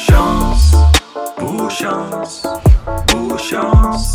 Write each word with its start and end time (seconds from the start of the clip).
Bouchons, 0.00 0.70
bouchons, 1.36 2.40
bouchons, 3.06 4.14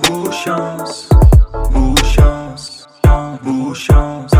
bouchons, 0.00 1.08
bouchons, 1.72 2.84
bouchons, 3.42 4.32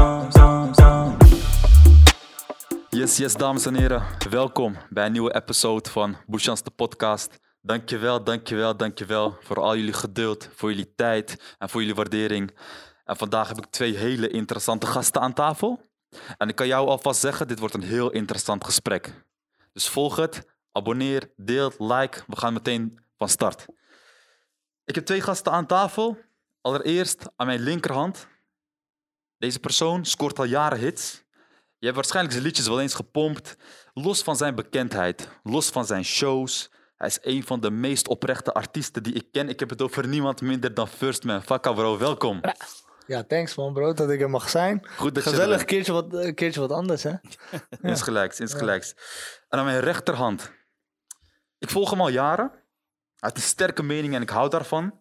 Yes, 2.90 3.16
yes, 3.16 3.34
dames 3.34 3.66
en 3.66 3.74
heren. 3.74 4.02
Welkom 4.30 4.76
bij 4.90 5.06
een 5.06 5.12
nieuwe 5.12 5.34
episode 5.34 5.90
van 5.90 6.16
Bouchans 6.26 6.62
de 6.62 6.70
podcast. 6.70 7.38
Dankjewel, 7.60 8.24
dankjewel, 8.24 8.76
dankjewel 8.76 9.36
voor 9.40 9.60
al 9.60 9.76
jullie 9.76 9.92
geduld, 9.92 10.48
voor 10.54 10.70
jullie 10.70 10.94
tijd 10.94 11.54
en 11.58 11.68
voor 11.68 11.80
jullie 11.80 11.96
waardering. 11.96 12.56
En 13.04 13.16
vandaag 13.16 13.48
heb 13.48 13.58
ik 13.58 13.66
twee 13.66 13.96
hele 13.96 14.28
interessante 14.28 14.86
gasten 14.86 15.20
aan 15.20 15.32
tafel. 15.32 15.80
En 16.36 16.48
ik 16.48 16.54
kan 16.54 16.66
jou 16.66 16.88
alvast 16.88 17.20
zeggen, 17.20 17.48
dit 17.48 17.58
wordt 17.58 17.74
een 17.74 17.82
heel 17.82 18.10
interessant 18.10 18.64
gesprek. 18.64 19.22
Dus 19.72 19.88
volg 19.88 20.16
het, 20.16 20.52
abonneer, 20.74 21.30
deel, 21.36 21.72
like. 21.78 22.22
We 22.26 22.36
gaan 22.36 22.52
meteen 22.52 22.98
van 23.16 23.28
start. 23.28 23.66
Ik 24.84 24.94
heb 24.94 25.04
twee 25.04 25.20
gasten 25.20 25.52
aan 25.52 25.66
tafel. 25.66 26.18
Allereerst 26.60 27.24
aan 27.36 27.46
mijn 27.46 27.60
linkerhand. 27.60 28.26
Deze 29.38 29.60
persoon 29.60 30.04
scoort 30.04 30.38
al 30.38 30.44
jaren 30.44 30.78
hits. 30.78 31.22
Je 31.78 31.84
hebt 31.90 31.94
waarschijnlijk 31.94 32.34
zijn 32.34 32.46
liedjes 32.46 32.68
wel 32.68 32.80
eens 32.80 32.94
gepompt. 32.94 33.56
Los 33.92 34.22
van 34.22 34.36
zijn 34.36 34.54
bekendheid, 34.54 35.28
los 35.42 35.70
van 35.70 35.84
zijn 35.86 36.04
shows. 36.04 36.70
Hij 36.96 37.08
is 37.08 37.18
een 37.22 37.42
van 37.42 37.60
de 37.60 37.70
meest 37.70 38.08
oprechte 38.08 38.52
artiesten 38.52 39.02
die 39.02 39.12
ik 39.12 39.26
ken. 39.32 39.48
Ik 39.48 39.60
heb 39.60 39.70
het 39.70 39.82
over 39.82 40.08
niemand 40.08 40.40
minder 40.40 40.74
dan 40.74 40.88
First 40.88 41.24
Man. 41.24 41.42
Fakka 41.42 41.72
bro, 41.72 41.98
welkom. 41.98 42.40
Ja, 43.06 43.24
thanks 43.24 43.54
man 43.54 43.72
bro, 43.72 43.92
dat 43.92 44.10
ik 44.10 44.20
er 44.20 44.30
mag 44.30 44.48
zijn. 44.50 44.86
Goed 44.96 45.14
dat 45.14 45.24
je 45.24 45.30
er 45.30 45.36
Gezellig, 45.36 45.56
bent. 45.56 45.68
keertje 45.68 45.92
wat, 45.92 46.14
een 46.14 46.34
keertje 46.34 46.60
wat 46.60 46.72
anders 46.72 47.02
hè. 47.02 47.12
Insgelijks, 47.90 48.40
insgelijks. 48.40 48.94
En 49.48 49.58
aan 49.58 49.64
mijn 49.64 49.80
rechterhand. 49.80 50.52
Ik 51.64 51.70
volg 51.70 51.90
hem 51.90 52.00
al 52.00 52.08
jaren. 52.08 52.50
Hij 52.50 52.60
heeft 53.16 53.36
een 53.36 53.42
sterke 53.42 53.82
mening 53.82 54.14
en 54.14 54.22
ik 54.22 54.30
hou 54.30 54.50
daarvan. 54.50 55.00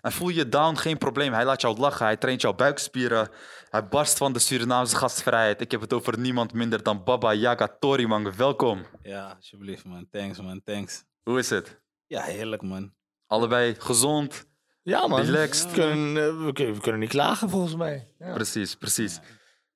En 0.00 0.12
voel 0.12 0.28
je 0.28 0.48
down, 0.48 0.76
geen 0.76 0.98
probleem. 0.98 1.32
Hij 1.32 1.44
laat 1.44 1.60
jou 1.60 1.78
lachen, 1.78 2.06
hij 2.06 2.16
traint 2.16 2.40
jouw 2.40 2.54
buikspieren. 2.54 3.28
Hij 3.70 3.88
barst 3.88 4.18
van 4.18 4.32
de 4.32 4.38
Surinaamse 4.38 4.96
gastvrijheid. 4.96 5.60
Ik 5.60 5.70
heb 5.70 5.80
het 5.80 5.92
over 5.92 6.18
niemand 6.18 6.52
minder 6.52 6.82
dan 6.82 7.04
Baba 7.04 7.32
Yaga 7.32 7.76
Toriman. 7.78 8.36
Welkom. 8.36 8.86
Ja, 9.02 9.32
alsjeblieft 9.36 9.84
man. 9.84 10.08
Thanks 10.10 10.40
man, 10.40 10.62
thanks. 10.64 11.04
Hoe 11.22 11.38
is 11.38 11.50
het? 11.50 11.80
Ja, 12.06 12.22
heerlijk 12.22 12.62
man. 12.62 12.92
Allebei 13.26 13.74
gezond. 13.78 14.46
Ja 14.82 15.06
man, 15.06 15.20
Relaxed. 15.20 15.70
We, 15.70 15.80
kunnen, 15.80 16.24
eh, 16.24 16.44
we, 16.44 16.52
kunnen, 16.52 16.74
we 16.74 16.80
kunnen 16.80 17.00
niet 17.00 17.10
klagen 17.10 17.50
volgens 17.50 17.76
mij. 17.76 18.08
Ja. 18.18 18.32
Precies, 18.32 18.74
precies. 18.74 19.20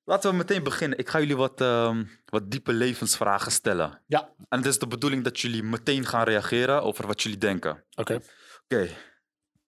Laten 0.09 0.29
we 0.31 0.35
meteen 0.35 0.63
beginnen. 0.63 0.97
Ik 0.97 1.09
ga 1.09 1.19
jullie 1.19 1.35
wat, 1.37 1.61
ehm, 1.61 2.05
wat 2.25 2.51
diepe 2.51 2.73
levensvragen 2.73 3.51
stellen. 3.51 4.03
Ja, 4.05 4.29
En 4.49 4.57
het 4.57 4.65
is 4.65 4.79
de 4.79 4.87
bedoeling 4.87 5.23
dat 5.23 5.39
jullie 5.39 5.63
meteen 5.63 6.05
gaan 6.05 6.23
reageren 6.23 6.81
over 6.83 7.07
wat 7.07 7.21
jullie 7.21 7.37
denken. 7.37 7.83
oké. 7.95 8.19
Oké. 8.63 8.89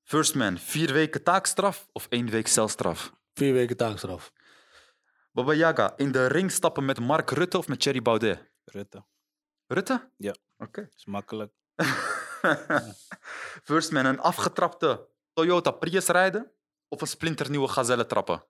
First 0.03 0.35
man, 0.35 0.57
vier 0.57 0.93
weken 0.93 1.23
taakstraf 1.23 1.87
of 1.91 2.05
één 2.09 2.29
week 2.29 2.47
celstraf? 2.47 3.13
Vier 3.33 3.53
weken 3.53 3.77
taakstraf. 3.77 4.31
Baba 5.31 5.53
Yaga, 5.53 5.93
in 5.97 6.11
de 6.11 6.25
ring 6.25 6.51
stappen 6.51 6.85
met 6.85 6.99
Mark 6.99 7.29
Rutte 7.29 7.57
of 7.57 7.67
met 7.67 7.79
Thierry 7.79 8.01
Baudet? 8.01 8.51
Rutte. 8.65 9.05
Rutte? 9.67 10.11
Ja. 10.17 10.35
Oké. 10.57 10.89
Is 10.95 11.05
makkelijk. 11.05 11.53
First 13.69 13.91
man, 13.91 14.05
een 14.05 14.19
afgetrapte 14.19 15.07
Toyota 15.33 15.71
Prius 15.71 16.07
rijden 16.07 16.51
of 16.87 17.01
een 17.01 17.07
splinternieuwe 17.07 17.67
Gazelle 17.67 18.05
trappen? 18.05 18.43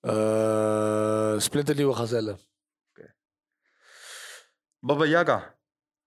Eh 0.00 0.67
splinternieuwe 1.40 1.94
gazelle. 1.94 2.38
Baba 4.80 5.04
Yaga, 5.04 5.58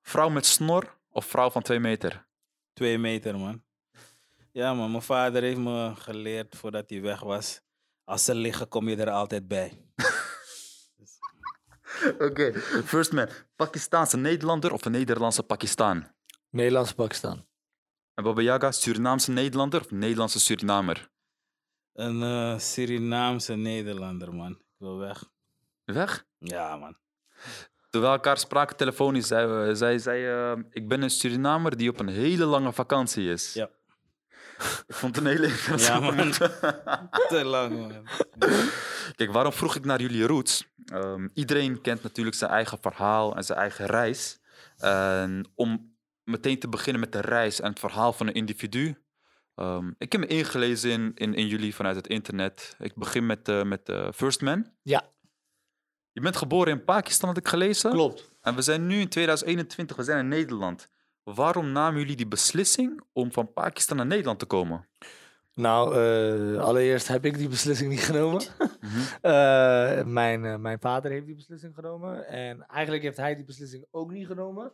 vrouw 0.01 0.29
met 0.29 0.45
snor 0.45 0.97
of 1.09 1.25
vrouw 1.25 1.49
van 1.49 1.61
twee 1.61 1.79
meter? 1.79 2.27
Twee 2.73 2.97
meter 2.97 3.37
man. 3.37 3.63
Ja 4.51 4.73
man, 4.73 4.91
mijn 4.91 5.03
vader 5.03 5.41
heeft 5.41 5.57
me 5.57 5.95
geleerd 5.95 6.55
voordat 6.55 6.89
hij 6.89 7.01
weg 7.01 7.19
was. 7.19 7.61
Als 8.03 8.25
ze 8.25 8.35
liggen 8.35 8.67
kom 8.67 8.89
je 8.89 8.95
er 8.95 9.09
altijd 9.09 9.47
bij. 9.47 9.85
Oké. 12.27 12.53
First 12.85 13.11
man, 13.11 13.29
Pakistaanse 13.55 14.17
Nederlander 14.17 14.73
of 14.73 14.85
een 14.85 14.91
Nederlandse 14.91 15.43
Pakistan? 15.43 16.07
Nederlandse 16.49 16.95
Pakistan. 16.95 17.45
En 18.13 18.23
Baba 18.23 18.41
Yaga, 18.41 18.71
Surinaamse 18.71 19.31
Nederlander 19.31 19.81
of 19.81 19.91
Nederlandse 19.91 20.39
Surinamer? 20.39 21.09
Een 21.93 22.21
eh, 22.21 22.59
Surinaamse 22.59 23.55
Nederlander 23.55 24.33
man. 24.33 24.61
Wil 24.81 24.97
weg. 24.97 25.23
Weg? 25.85 26.25
Ja 26.39 26.77
man. 26.77 26.97
Toen 27.89 28.01
we 28.01 28.07
elkaar 28.07 28.37
spraken 28.37 28.75
telefonisch, 28.77 29.27
zei, 29.27 29.47
we- 29.47 29.75
zei 29.75 29.99
zij: 29.99 30.33
eh, 30.51 30.59
Ik 30.69 30.87
ben 30.87 31.01
een 31.01 31.09
Surinamer 31.09 31.77
die 31.77 31.89
op 31.89 31.99
een 31.99 32.07
hele 32.07 32.45
lange 32.45 32.73
vakantie 32.73 33.29
is. 33.31 33.53
Ja. 33.53 33.69
Ik 34.87 34.95
vond 34.95 35.15
het 35.15 35.25
een 35.25 35.31
hele 35.31 35.47
interessante 35.47 36.39
Ja. 36.85 37.09
Te 37.29 37.43
lang 37.45 37.77
man. 37.79 38.07
Kijk, 39.15 39.31
waarom 39.31 39.51
vroeg 39.53 39.75
ik 39.75 39.85
naar 39.85 40.01
jullie 40.01 40.25
roots? 40.27 40.67
Ehm, 40.85 41.27
iedereen 41.33 41.81
kent 41.81 42.03
natuurlijk 42.03 42.35
zijn 42.35 42.51
eigen 42.51 42.77
verhaal 42.81 43.35
en 43.35 43.43
zijn 43.43 43.59
eigen 43.59 43.85
reis. 43.85 44.39
En 44.77 45.51
om 45.55 45.95
meteen 46.23 46.59
te 46.59 46.69
beginnen 46.69 47.01
met 47.01 47.11
de 47.11 47.21
reis 47.21 47.59
en 47.61 47.69
het 47.69 47.79
verhaal 47.79 48.13
van 48.13 48.27
een 48.27 48.33
individu. 48.33 49.01
Ehm, 49.61 49.91
ik 49.97 50.11
heb 50.11 50.21
me 50.21 50.27
ingelezen 50.27 50.91
in, 50.91 51.11
in, 51.15 51.33
in 51.33 51.47
jullie 51.47 51.75
vanuit 51.75 51.95
het 51.95 52.07
internet. 52.07 52.75
Ik 52.79 52.95
begin 52.95 53.25
met, 53.25 53.47
eh, 53.47 53.63
met 53.63 53.89
eh, 53.89 54.07
First 54.13 54.41
Man. 54.41 54.71
Ja, 54.81 55.03
Je 56.11 56.21
bent 56.21 56.35
geboren 56.35 56.71
in 56.73 56.83
Pakistan, 56.83 57.29
had 57.29 57.37
ik 57.37 57.47
gelezen. 57.47 57.91
klopt. 57.91 58.29
En 58.41 58.55
we 58.55 58.61
zijn 58.61 58.87
nu 58.87 58.99
in 58.99 59.07
2021, 59.09 59.95
we 59.95 60.03
zijn 60.03 60.19
in 60.19 60.27
Nederland. 60.27 60.87
Waarom 61.23 61.71
namen 61.71 61.99
jullie 61.99 62.15
die 62.15 62.27
beslissing 62.27 63.01
om 63.13 63.31
van 63.31 63.53
Pakistan 63.53 63.97
naar 63.97 64.05
Nederland 64.05 64.39
te 64.39 64.45
komen? 64.45 64.87
Nou, 65.53 65.95
eh, 65.95 66.61
allereerst 66.61 67.07
heb 67.07 67.25
ik 67.25 67.37
die 67.37 67.47
beslissing 67.47 67.89
niet 67.89 68.03
genomen. 68.03 68.41
Mhm. 68.81 70.13
Mijn, 70.13 70.61
mijn 70.61 70.79
vader 70.79 71.11
heeft 71.11 71.25
die 71.25 71.35
beslissing 71.35 71.75
genomen. 71.75 72.27
En 72.27 72.65
eigenlijk 72.67 73.03
heeft 73.03 73.17
hij 73.17 73.35
die 73.35 73.45
beslissing 73.45 73.85
ook 73.91 74.11
niet 74.11 74.27
genomen. 74.27 74.71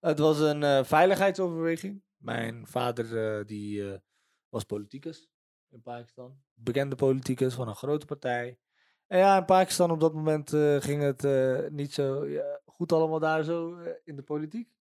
Het 0.00 0.18
was 0.18 0.40
een 0.40 0.84
veiligheidsoverweging. 0.84 2.02
Mijn 2.16 2.66
vader 2.66 3.46
die, 3.46 4.00
was 4.48 4.64
politicus 4.64 5.30
in 5.68 5.82
Pakistan. 5.82 6.42
Bekende 6.54 6.96
politicus 6.96 7.54
van 7.54 7.68
een 7.68 7.76
grote 7.76 8.06
partij. 8.06 8.58
En 9.06 9.18
ja, 9.18 9.38
in 9.38 9.44
Pakistan 9.44 9.90
op 9.90 10.00
dat 10.00 10.14
moment 10.14 10.52
eh, 10.52 10.76
ging 10.76 11.02
het 11.02 11.24
eh, 11.24 11.68
niet 11.68 11.92
zo 11.92 12.26
ja, 12.26 12.60
goed 12.64 12.92
allemaal 12.92 13.18
daar 13.18 13.44
zo 13.44 13.78
eh, 13.78 13.92
in 14.04 14.16
de 14.16 14.22
politiek. 14.22 14.72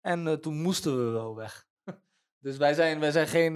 En 0.00 0.40
toen 0.40 0.62
moesten 0.62 0.96
we 0.96 1.10
wel 1.10 1.36
weg. 1.36 1.68
dus 2.44 2.56
wij 2.56 2.74
zijn, 2.74 3.00
wij 3.00 3.10
zijn 3.10 3.26
geen... 3.26 3.52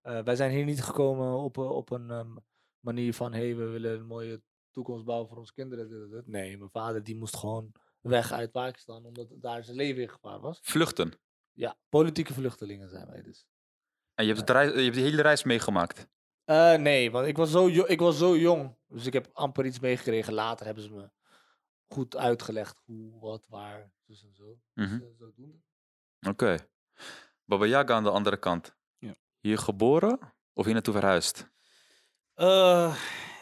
wij 0.00 0.36
zijn 0.36 0.50
hier 0.50 0.64
niet 0.64 0.82
gekomen 0.82 1.38
op, 1.38 1.58
op 1.58 1.90
een 1.90 2.10
ehm, 2.10 2.36
manier 2.80 3.14
van... 3.14 3.32
hé, 3.32 3.38
hey, 3.38 3.56
we 3.56 3.64
willen 3.64 3.98
een 3.98 4.06
mooie 4.06 4.42
toekomst 4.70 5.04
bouwen 5.04 5.28
voor 5.28 5.38
onze 5.38 5.52
kinderen. 5.52 6.22
Nee, 6.26 6.58
mijn 6.58 6.70
vader 6.70 7.02
die 7.02 7.16
moest 7.16 7.36
gewoon 7.36 7.72
weg 8.00 8.32
uit 8.32 8.50
Pakistan... 8.50 9.04
omdat 9.04 9.28
daar 9.36 9.64
zijn 9.64 9.76
leven 9.76 10.02
in 10.02 10.10
gevaar 10.10 10.40
was. 10.40 10.58
Vluchten. 10.62 11.12
Ja, 11.52 11.76
politieke 11.88 12.34
vluchtelingen 12.34 12.88
zijn 12.88 13.06
wij 13.06 13.22
dus. 13.22 13.46
En 14.16 14.24
je 14.26 14.34
hebt, 14.34 14.40
het 14.40 14.50
reis- 14.50 14.72
je 14.74 14.80
hebt 14.82 14.94
die 14.94 15.04
hele 15.04 15.22
reis 15.22 15.42
meegemaakt. 15.44 16.06
Eh, 16.44 16.74
nee, 16.74 17.10
want 17.10 17.26
ik 17.26 17.36
was, 17.36 17.50
zo 17.50 17.66
ik 17.68 18.00
was 18.00 18.18
zo 18.18 18.36
jong. 18.36 18.76
Dus 18.88 19.06
ik 19.06 19.12
heb 19.12 19.28
amper 19.32 19.64
iets 19.66 19.80
meegekregen. 19.80 20.32
Later 20.32 20.66
hebben 20.66 20.84
ze 20.84 20.90
me 20.92 21.10
goed 21.86 22.16
uitgelegd 22.16 22.82
hoe, 22.84 23.20
wat, 23.20 23.46
waar, 23.48 23.90
dus 24.06 24.22
en 24.24 24.34
zo. 24.34 24.58
Dus, 24.74 24.86
Mhm. 24.86 24.94
eh, 25.02 25.08
zodoende. 25.18 25.58
Oké. 26.28 26.56
Baba 27.44 27.64
Yaga 27.66 27.94
aan 27.94 28.02
de 28.04 28.10
andere 28.10 28.36
kant. 28.36 28.76
Ja. 28.98 29.14
Hier 29.40 29.58
geboren 29.58 30.18
of 30.52 30.64
hier 30.64 30.74
naartoe 30.74 30.94
verhuisd? 30.94 31.50
Eh, 32.34 32.96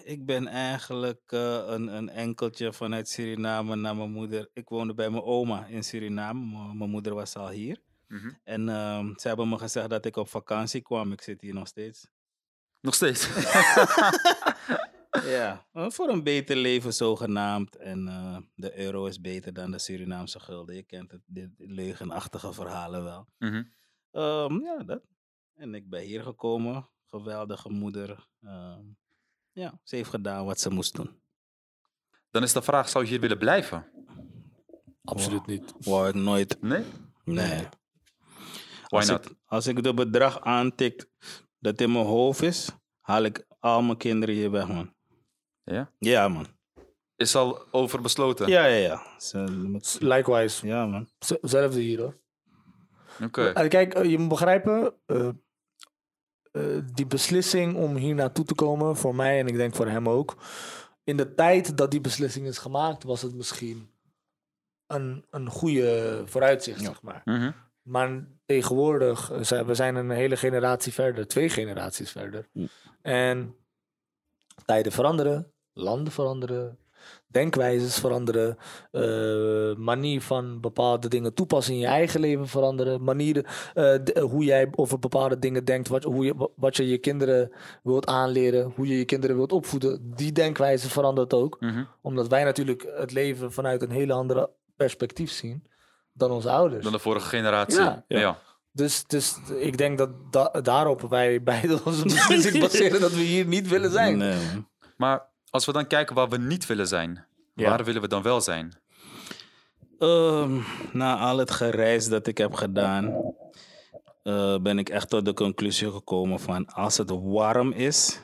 ik 0.04 0.24
ben 0.26 0.46
eigenlijk 0.46 1.22
eh, 1.26 1.62
een, 1.66 1.86
een 1.96 2.08
enkeltje 2.08 2.72
vanuit 2.72 3.08
Suriname 3.08 3.76
naar 3.76 3.96
mijn 3.96 4.10
moeder. 4.12 4.50
Ik 4.52 4.68
woonde 4.68 4.94
bij 4.94 5.10
mijn 5.10 5.22
oma 5.22 5.66
in 5.66 5.84
Suriname. 5.84 6.74
Mijn 6.74 6.90
moeder 6.90 7.14
was 7.14 7.36
al 7.36 7.48
hier. 7.48 7.82
Mhm. 8.14 8.30
En 8.44 8.68
ehm, 8.68 9.12
ze 9.16 9.28
hebben 9.28 9.48
me 9.48 9.58
gezegd 9.58 9.90
dat 9.90 10.04
ik 10.04 10.16
op 10.16 10.28
vakantie 10.28 10.80
kwam. 10.82 11.12
Ik 11.12 11.20
zit 11.20 11.40
hier 11.40 11.54
nog 11.54 11.66
steeds. 11.66 12.08
Nog 12.80 12.94
steeds. 12.94 13.28
Ja, 15.22 15.66
voor 15.72 16.08
een 16.08 16.22
beter 16.22 16.56
leven 16.56 16.94
zogenaamd. 16.94 17.76
En 17.76 18.08
eh, 18.08 18.36
de 18.54 18.78
euro 18.78 19.06
is 19.06 19.20
beter 19.20 19.52
dan 19.52 19.70
de 19.70 19.78
Surinaamse 19.78 20.40
gulden. 20.40 20.74
Je 20.74 20.82
kent 20.82 21.10
het, 21.10 21.20
dit 21.26 21.50
leugenachtige 21.56 22.52
verhalen 22.52 23.04
wel. 23.04 23.26
Mhm. 23.38 23.62
Ehm, 24.10 24.60
ja, 24.60 24.82
dat. 24.82 25.02
En 25.54 25.74
ik 25.74 25.88
ben 25.88 26.02
hier 26.02 26.22
gekomen. 26.22 26.88
Geweldige 27.06 27.68
moeder. 27.70 28.28
Ehm, 28.42 28.82
ja, 29.52 29.80
ze 29.82 29.96
heeft 29.96 30.10
gedaan 30.10 30.44
wat 30.44 30.60
ze 30.60 30.70
moest 30.70 30.94
doen. 30.94 31.22
Dan 32.30 32.42
is 32.42 32.52
de 32.52 32.62
vraag, 32.62 32.88
zou 32.88 33.04
je 33.04 33.10
hier 33.10 33.20
willen 33.20 33.38
blijven? 33.38 33.86
Absoluut 35.04 35.46
niet. 35.46 35.74
Wou 35.78 36.08
ik 36.08 36.14
nooit. 36.14 36.62
Nee? 36.62 36.84
Nee. 37.24 37.68
Why 38.94 39.00
Als 39.00 39.08
not? 39.08 39.30
ik, 39.30 39.36
als 39.46 39.66
ik 39.66 39.82
de 39.82 39.94
bedrag 39.94 40.40
aantik 40.40 41.06
dat 41.58 41.80
in 41.80 41.92
mijn 41.92 42.04
hoofd 42.04 42.42
is, 42.42 42.68
haal 43.00 43.22
ik 43.22 43.46
al 43.60 43.82
mijn 43.82 43.96
kinderen 43.96 44.34
hier 44.34 44.50
weg, 44.50 44.68
man. 44.68 44.94
Ja? 45.64 45.90
Ja, 45.98 46.28
man. 46.28 46.46
Is 47.16 47.36
al 47.36 47.62
over 47.70 48.00
besloten? 48.00 48.48
Ja, 48.48 48.64
ja, 48.64 48.76
ja. 48.76 49.02
Likewise. 49.98 50.66
Ja, 50.66 50.86
man. 50.86 51.08
Z- 51.18 51.32
Zelfde 51.40 51.80
hier 51.80 52.00
hoor. 52.00 52.16
Oké. 53.22 53.46
Eh, 53.48 53.68
kijk, 53.68 53.94
eh, 53.94 54.10
je 54.10 54.18
moet 54.18 54.28
begrijpen, 54.28 54.94
eh, 55.06 55.28
eh, 56.52 56.82
die 56.94 57.06
beslissing 57.06 57.76
om 57.76 57.96
hier 57.96 58.14
naartoe 58.14 58.44
te 58.44 58.54
komen, 58.54 58.96
voor 58.96 59.14
mij 59.14 59.38
en 59.38 59.46
ik 59.46 59.56
denk 59.56 59.74
voor 59.74 59.88
hem 59.88 60.08
ook. 60.08 60.36
In 61.04 61.16
de 61.16 61.34
tijd 61.34 61.76
dat 61.76 61.90
die 61.90 62.00
beslissing 62.00 62.46
is 62.46 62.58
gemaakt, 62.58 63.02
was 63.02 63.22
het 63.22 63.34
misschien 63.34 63.90
een, 64.86 65.24
een 65.30 65.48
goede 65.48 66.22
vooruitzicht, 66.26 66.80
zeg 66.80 67.02
maar. 67.02 67.22
Mhm. 67.24 67.50
Maar 67.84 68.24
tegenwoordig, 68.46 69.30
eh, 69.30 69.60
we 69.66 69.74
zijn 69.74 69.94
een 69.96 70.10
hele 70.10 70.36
generatie 70.36 70.92
verder, 70.92 71.26
twee 71.26 71.48
generaties 71.48 72.10
verder. 72.10 72.48
Hm. 72.52 72.66
En 73.02 73.54
tijden 74.64 74.92
veranderen, 74.92 75.52
landen 75.72 76.12
veranderen, 76.12 76.78
denkwijzes 77.26 77.98
veranderen, 77.98 78.56
eh, 78.90 79.74
manier 79.76 80.20
van 80.20 80.60
bepaalde 80.60 81.08
dingen 81.08 81.34
toepassen 81.34 81.74
in 81.74 81.80
je 81.80 81.86
eigen 81.86 82.20
leven 82.20 82.48
veranderen, 82.48 83.04
manieren 83.04 83.44
eh, 83.74 84.22
hoe 84.22 84.44
jij 84.44 84.68
over 84.74 84.98
bepaalde 84.98 85.38
dingen 85.38 85.64
denkt, 85.64 85.88
wat, 85.88 86.04
hoe 86.04 86.24
je, 86.24 86.34
wa- 86.36 86.48
wat 86.56 86.76
je 86.76 86.88
je 86.88 86.98
kinderen 86.98 87.52
wilt 87.82 88.06
aanleren, 88.06 88.72
hoe 88.76 88.86
je 88.86 88.98
je 88.98 89.04
kinderen 89.04 89.36
wilt 89.36 89.52
opvoeden, 89.52 90.14
die 90.14 90.32
denkwijze 90.32 90.90
verandert 90.90 91.32
ook 91.34 91.60
Mhm. 91.60 91.84
omdat 92.00 92.28
wij 92.28 92.44
natuurlijk 92.44 92.86
het 92.96 93.12
leven 93.12 93.52
vanuit 93.52 93.82
een 93.82 93.90
hele 93.90 94.12
andere 94.12 94.50
perspectief 94.76 95.30
zien 95.30 95.64
dan 96.14 96.30
onze 96.30 96.50
ouders. 96.50 96.82
Dan 96.84 96.92
de 96.92 96.98
vorige 96.98 97.28
generatie. 97.28 97.80
Ja. 97.80 98.04
ja. 98.08 98.38
Dus, 98.72 99.04
dus 99.06 99.36
ik 99.58 99.78
denk 99.78 99.98
dat 99.98 100.10
da- 100.32 100.60
daarop 100.62 101.00
wij 101.00 101.42
beide 101.42 101.80
onze 101.84 102.02
beslissing 102.02 102.60
baseren 102.60 103.00
dat 103.00 103.12
we 103.12 103.20
hier 103.20 103.46
niet 103.46 103.68
willen 103.68 103.90
zijn. 103.90 104.16
Nee. 104.18 104.64
Maar 104.96 105.32
als 105.50 105.66
we 105.66 105.72
dan 105.72 105.86
kijken 105.86 106.14
waar 106.14 106.28
we 106.28 106.38
niet 106.38 106.66
willen 106.66 106.86
zijn, 106.88 107.26
Ja. 107.54 107.68
waar 107.68 107.84
willen 107.84 108.00
we 108.02 108.08
dan 108.08 108.22
wel 108.22 108.40
zijn? 108.40 108.82
Ehm, 109.98 110.58
na 110.92 111.16
al 111.18 111.38
het 111.38 111.50
gereis 111.50 112.08
dat 112.08 112.26
ik 112.26 112.38
heb 112.38 112.54
gedaan, 112.54 113.34
eh, 114.22 114.56
ben 114.58 114.78
ik 114.78 114.88
echt 114.88 115.08
tot 115.08 115.24
de 115.24 115.34
conclusie 115.34 115.90
gekomen 115.90 116.40
van 116.40 116.66
als 116.66 116.96
het 116.96 117.10
warm 117.22 117.72
is, 117.72 118.20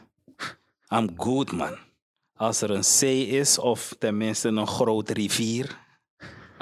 I'm 0.88 1.10
good 1.16 1.52
man. 1.52 1.76
Als 2.34 2.60
er 2.60 2.70
een 2.70 2.84
zee 2.84 3.26
is 3.26 3.58
of 3.58 3.94
tenminste 3.98 4.48
een 4.48 4.66
grote 4.66 5.12
rivier, 5.12 5.78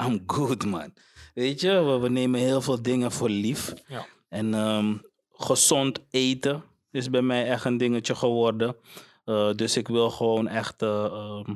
I'm 0.01 0.23
good 0.27 0.65
man. 0.65 0.93
Weet 1.39 1.61
je, 1.61 1.83
we, 1.83 1.99
we 1.99 2.09
nemen 2.09 2.41
heel 2.41 2.61
veel 2.61 2.83
dingen 2.83 3.13
voor 3.13 3.29
lief. 3.29 3.75
Ja. 3.87 4.07
En 4.29 4.55
ehm, 4.55 4.97
gezond 5.33 5.99
eten 6.11 6.65
is 6.91 7.11
bij 7.11 7.23
mij 7.23 7.49
echt 7.49 7.65
een 7.65 7.77
dingetje 7.77 8.15
geworden. 8.15 8.77
Eh, 9.25 9.53
dus 9.55 9.77
ik 9.77 9.89
wil 9.89 10.11
gewoon 10.11 10.49
echt 10.49 10.83
eh, 10.83 11.05
ehm, 11.05 11.55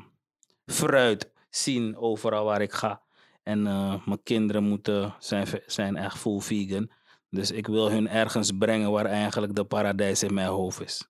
fruit 0.66 1.30
zien 1.50 1.96
overal 1.96 2.44
waar 2.44 2.62
ik 2.62 2.72
ga. 2.72 3.02
En 3.42 3.66
eh, 3.66 4.06
mijn 4.06 4.22
kinderen 4.22 4.62
moeten, 4.62 5.14
zijn, 5.18 5.46
zijn 5.66 5.96
echt 5.96 6.18
full 6.18 6.40
vegan. 6.40 6.90
Dus 7.30 7.50
ik 7.50 7.66
wil 7.66 7.90
hun 7.90 8.08
ergens 8.08 8.50
brengen 8.58 8.90
waar 8.90 9.06
eigenlijk 9.06 9.54
de 9.54 9.64
paradijs 9.64 10.22
in 10.22 10.34
mijn 10.34 10.48
hoofd 10.48 10.80
is. 10.80 11.08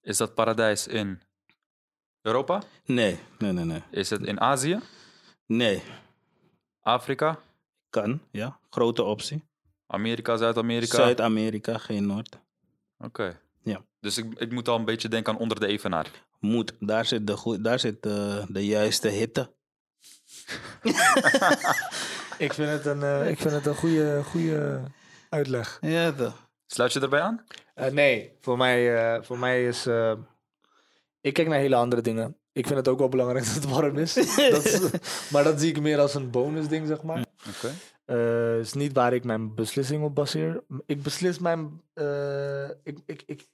Is 0.00 0.16
dat 0.16 0.34
paradijs 0.34 0.86
in 0.86 1.22
Europa? 2.22 2.62
Nee, 2.84 3.18
nee, 3.38 3.52
nee, 3.52 3.64
nee. 3.64 3.82
Is 3.90 4.10
het 4.10 4.22
in 4.22 4.40
Azië? 4.40 4.80
Nee, 5.46 5.82
Afrika? 6.80 7.38
Kan, 7.90 8.20
ja. 8.30 8.58
Grote 8.70 9.02
optie. 9.02 9.44
Amerika, 9.86 10.36
Zuid-Amerika? 10.36 10.96
Zuid-Amerika, 10.96 11.78
geen 11.78 12.06
Noord. 12.06 12.38
Oké. 12.98 13.40
Ja. 13.62 13.84
Dus 14.00 14.18
ik, 14.18 14.34
ik 14.38 14.52
moet 14.52 14.68
al 14.68 14.76
een 14.78 14.84
beetje 14.84 15.08
denken 15.08 15.32
aan 15.32 15.38
onder 15.38 15.60
de 15.60 15.66
evenaar. 15.66 16.10
Moet, 16.38 16.72
daar 16.78 17.04
zit 17.04 17.26
de, 17.26 17.58
daar 17.60 17.78
zit 17.78 18.02
de, 18.02 18.44
de 18.48 18.66
juiste 18.66 19.08
hitte. 19.08 19.50
Ik 22.38 22.52
vind 22.52 22.70
het 22.70 22.86
een, 22.86 23.02
eh, 23.02 23.30
ik 23.30 23.38
vind 23.38 23.54
het 23.54 23.66
een 23.66 23.74
goede, 23.74 24.22
goede 24.24 24.80
uitleg. 25.28 25.78
Ja, 25.80 26.12
toch. 26.12 26.48
Sluit 26.66 26.92
je 26.92 27.00
erbij 27.00 27.20
aan? 27.20 27.44
Eh, 27.74 27.90
nee, 27.90 28.36
voor 28.40 28.56
mij, 28.56 28.96
eh, 29.14 29.22
voor 29.22 29.38
mij 29.38 29.66
is... 29.66 29.86
eh, 29.86 30.12
ik 31.20 31.34
kijk 31.34 31.48
naar 31.48 31.58
hele 31.58 31.76
andere 31.76 32.02
dingen. 32.02 32.36
Ik 32.52 32.66
vind 32.66 32.78
het 32.78 32.88
ook 32.88 32.98
wel 32.98 33.08
belangrijk 33.08 33.44
dat 33.46 33.54
het 33.54 33.64
warm 33.68 33.98
is. 33.98 34.14
dat 34.50 34.64
is 34.64 34.80
maar 35.32 35.44
dat 35.44 35.60
zie 35.60 35.68
ik 35.70 35.80
meer 35.80 35.98
als 35.98 36.14
een 36.14 36.30
bonusding, 36.30 36.86
zeg 36.86 37.02
maar. 37.02 37.24
Oké. 37.48 37.72
Eh, 38.04 38.58
is 38.58 38.72
niet 38.72 38.92
waar 38.92 39.12
ik 39.12 39.24
mijn 39.24 39.54
beslissing 39.54 40.04
op 40.04 40.14
baseer. 40.14 40.64
Ik 40.86 41.02
beslis 41.02 41.38
mijn. 41.38 41.82
eh, 41.92 42.68
ik, 42.68 42.98
ik, 43.06 43.22
ik, 43.26 43.48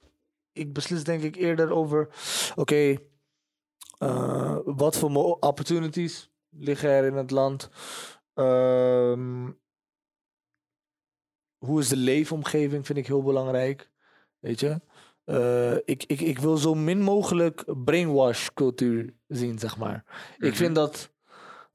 ik 0.53 0.73
beslis 0.73 1.05
denk 1.05 1.23
ik 1.23 1.37
eerder 1.37 1.71
over. 1.71 2.09
Oké, 2.55 2.97
eh, 3.99 4.59
wat 4.65 4.97
voor 4.99 5.11
opportunities 5.41 6.31
liggen 6.50 6.91
er 6.91 7.05
in 7.05 7.15
het 7.17 7.31
land? 7.31 7.71
Ehm, 8.35 9.50
hoe 11.59 11.81
is 11.81 11.88
de 11.88 11.97
leefomgeving? 11.97 12.87
Vind 12.87 12.99
ik 12.99 13.06
heel 13.06 13.23
belangrijk. 13.23 13.91
Weet 14.38 14.61
je? 14.61 14.81
Ik, 15.85 16.05
ik, 16.05 16.21
ik 16.21 16.38
wil 16.38 16.56
zo 16.56 16.75
min 16.75 17.00
mogelijk 17.00 17.65
brainwash 17.85 18.49
cultuur 18.55 19.15
zien, 19.27 19.59
zeg 19.59 19.77
maar. 19.77 20.05
Ik 20.38 20.49
Mhm. 20.49 20.53
vind 20.56 20.75
dat 20.75 21.12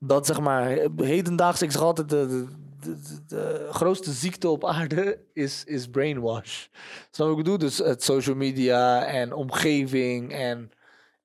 dat 0.03 0.25
zeg 0.25 0.39
maar 0.39 0.67
hedendaags, 0.95 1.61
ik 1.61 1.71
zeg 1.71 1.81
altijd, 1.81 2.09
de, 2.09 2.27
de, 2.27 2.45
de, 2.79 2.99
de- 3.01 3.25
de 3.27 3.67
grootste 3.71 4.11
ziekte 4.11 4.49
op 4.49 4.65
aarde 4.65 5.19
is, 5.33 5.63
is 5.63 5.87
brainwash. 5.87 6.65
Snap 7.11 7.11
je 7.11 7.23
wat 7.23 7.31
ik 7.31 7.37
bedoel? 7.37 7.57
Dus 7.57 7.77
het 7.77 8.03
social 8.03 8.35
media 8.35 9.05
en 9.05 9.33
omgeving 9.33 10.33
en, 10.33 10.71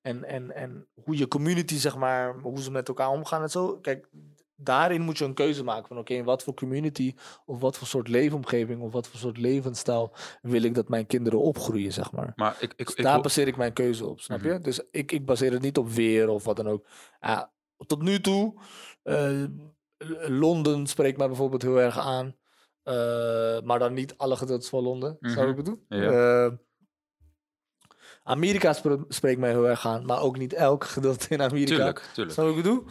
en, 0.02 0.24
en, 0.24 0.54
en 0.54 0.86
hoe 1.04 1.16
je 1.16 1.28
community, 1.28 1.76
zeg 1.76 1.96
maar, 1.96 2.34
hoe 2.42 2.60
ze 2.62 2.70
met 2.70 2.88
elkaar 2.88 3.10
omgaan 3.10 3.42
en 3.42 3.50
zo. 3.50 3.78
Kijk, 3.78 4.08
daarin 4.58 5.00
moet 5.00 5.18
je 5.18 5.24
een 5.24 5.34
keuze 5.34 5.64
maken 5.64 5.88
van 5.88 5.98
oké, 5.98 6.14
in 6.14 6.24
wat 6.24 6.42
voor 6.42 6.54
community 6.54 7.14
of 7.46 7.60
wat 7.60 7.78
voor 7.78 7.86
soort 7.86 8.08
leefomgeving 8.08 8.80
of 8.80 8.92
wat 8.92 9.08
voor 9.08 9.18
soort 9.20 9.38
levensstijl 9.38 10.12
wil 10.42 10.62
ik 10.62 10.74
dat 10.74 10.88
mijn 10.88 11.06
kinderen 11.06 11.40
opgroeien, 11.40 11.92
zeg 11.92 12.12
maar. 12.12 12.32
Maar 12.36 12.56
ik, 12.60 12.72
ik, 12.76 12.86
Dus 12.86 12.96
daar 12.96 13.20
baseer 13.20 13.46
ik 13.46 13.56
mijn 13.56 13.72
keuze 13.72 14.06
op, 14.06 14.20
snap 14.20 14.38
Mhm. 14.38 14.48
je? 14.52 14.58
Dus 14.60 14.80
ik, 14.90 15.12
ik 15.12 15.26
baseer 15.26 15.52
het 15.52 15.62
niet 15.62 15.78
op 15.78 15.88
weer 15.90 16.28
of 16.28 16.44
wat 16.44 16.56
dan 16.56 16.68
ook. 16.68 16.86
Ja, 17.20 17.50
tot 17.86 18.02
nu 18.02 18.20
toe, 18.20 18.54
L- 19.02 19.46
Londen 20.28 20.86
spreekt 20.86 21.18
mij 21.18 21.26
bijvoorbeeld 21.26 21.62
heel 21.62 21.80
erg 21.80 21.98
aan. 21.98 22.36
Eh, 22.82 23.60
maar 23.64 23.78
dan 23.78 23.92
niet 23.94 24.14
alle 24.16 24.36
gedeeltes 24.36 24.68
van 24.68 24.82
Londen, 24.82 25.16
je 25.20 25.34
wat 25.34 25.48
ik 25.48 25.56
bedoel? 25.56 25.84
Ja. 25.88 26.10
Eh, 26.46 26.52
Amerika 28.22 28.72
spre- 28.72 29.04
spreekt 29.08 29.40
mij 29.40 29.50
heel 29.50 29.68
erg 29.68 29.86
aan, 29.86 30.04
maar 30.06 30.20
ook 30.20 30.38
niet 30.38 30.52
elk 30.52 30.84
gedeelte 30.84 31.26
in 31.28 31.42
Amerika. 31.42 31.74
tuurlijk, 31.76 31.98
tuurlijk. 32.14 32.36
Wat 32.36 32.48
ik 32.48 32.56
bedoel? 32.56 32.84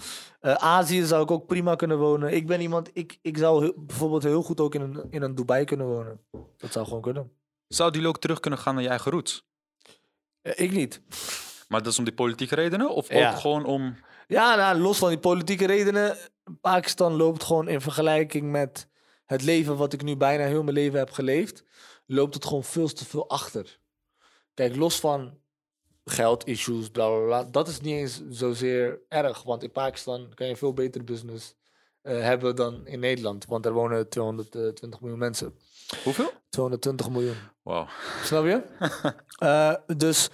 Azië 0.58 1.04
zou 1.04 1.24
ik 1.24 1.32
ook 1.32 1.48
prima 1.48 1.76
kunnen 1.76 1.98
wonen. 1.98 2.34
Ik 2.34 2.48
ben 2.48 2.62
iemand, 2.62 2.90
ik, 2.94 3.20
ik 3.22 3.38
zou 3.38 3.64
heel- 3.64 3.74
bijvoorbeeld 3.78 4.24
heel 4.24 4.44
goed 4.44 4.60
ook 4.60 4.76
in 4.76 4.82
een, 4.82 5.06
in 5.10 5.22
een 5.22 5.36
Dubai 5.36 5.66
kunnen 5.66 5.88
wonen. 5.88 6.20
Dat 6.58 6.72
zou 6.72 6.86
gewoon 6.86 7.02
kunnen. 7.02 7.32
Zou 7.68 7.92
die 7.92 8.08
ook 8.08 8.20
terug 8.20 8.40
kunnen 8.40 8.60
gaan 8.60 8.74
naar 8.74 8.84
je 8.84 8.90
eigen 8.90 9.12
roots? 9.12 9.48
Ik 10.42 10.72
niet. 10.72 11.02
Maar 11.68 11.84
dat 11.84 11.92
is 11.92 11.98
om 12.00 12.06
die 12.06 12.14
politieke 12.14 12.56
redenen? 12.56 12.90
Of 12.90 13.14
Ja. 13.14 13.32
ook 13.32 13.40
gewoon 13.40 13.66
om... 13.66 13.96
Ja, 14.28 14.56
nou, 14.56 14.80
los 14.80 14.98
van 14.98 15.10
die 15.10 15.20
politieke 15.20 15.66
redenen. 15.66 16.18
Pakistan 16.62 17.14
loopt 17.14 17.44
gewoon 17.44 17.68
in 17.68 17.82
vergelijking 17.82 18.52
met 18.52 18.88
het 19.26 19.42
leven 19.42 19.78
wat 19.78 19.94
ik 19.94 20.04
nu 20.04 20.16
bijna 20.16 20.46
heel 20.46 20.64
mijn 20.64 20.76
leven 20.76 21.00
heb 21.00 21.12
geleefd. 21.12 21.64
Loopt 22.06 22.34
het 22.34 22.46
gewoon 22.46 22.64
veel 22.64 22.88
te 22.88 23.06
veel 23.06 23.30
achter. 23.30 23.80
Kijk, 24.54 24.76
los 24.76 25.00
van 25.00 25.38
geld-issues, 26.06 26.90
bla 26.90 27.08
bla 27.08 27.26
bla. 27.26 27.44
Dat 27.44 27.68
is 27.68 27.82
niet 27.82 27.94
eens 27.94 28.22
zozeer 28.30 29.00
erg. 29.08 29.44
Want 29.44 29.64
in 29.64 29.72
Pakistan 29.72 30.32
kan 30.34 30.48
je 30.48 30.56
veel 30.56 30.74
beter 30.74 31.04
business 31.04 31.56
eh, 32.02 32.20
hebben 32.20 32.56
dan 32.56 32.88
in 32.88 33.00
Nederland. 33.00 33.46
Want 33.46 33.66
er 33.66 33.74
wonen 33.74 34.10
220 34.10 35.02
miljoen 35.02 35.20
mensen. 35.20 35.56
Hoeveel? 36.04 36.32
220 36.50 37.10
miljoen. 37.10 37.36
Wauw. 37.62 37.88
Snap 38.24 38.46
je? 38.46 38.62
Eh, 39.36 39.74
dus 39.98 40.30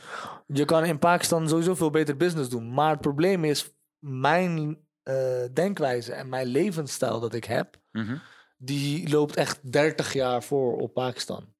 je 0.48 0.66
kan 0.66 0.86
in 0.86 1.00
Pakistan 1.00 1.50
sowieso 1.50 1.76
veel 1.76 1.90
beter 1.90 2.18
business 2.18 2.50
doen. 2.50 2.74
Maar 2.74 2.90
het 2.90 3.02
probleem 3.02 3.44
is, 3.44 3.72
mijn 4.02 4.80
eh, 5.04 5.44
denkwijze 5.54 6.14
en 6.14 6.30
mijn 6.30 6.48
levensstijl 6.48 7.20
dat 7.20 7.34
ik 7.34 7.44
heb, 7.44 7.80
Mhm. 7.92 8.16
die 8.58 9.10
loopt 9.10 9.36
echt 9.36 9.72
30 9.72 10.14
jaar 10.14 10.44
voor 10.44 10.78
op 10.78 10.94
Pakistan. 10.94 11.54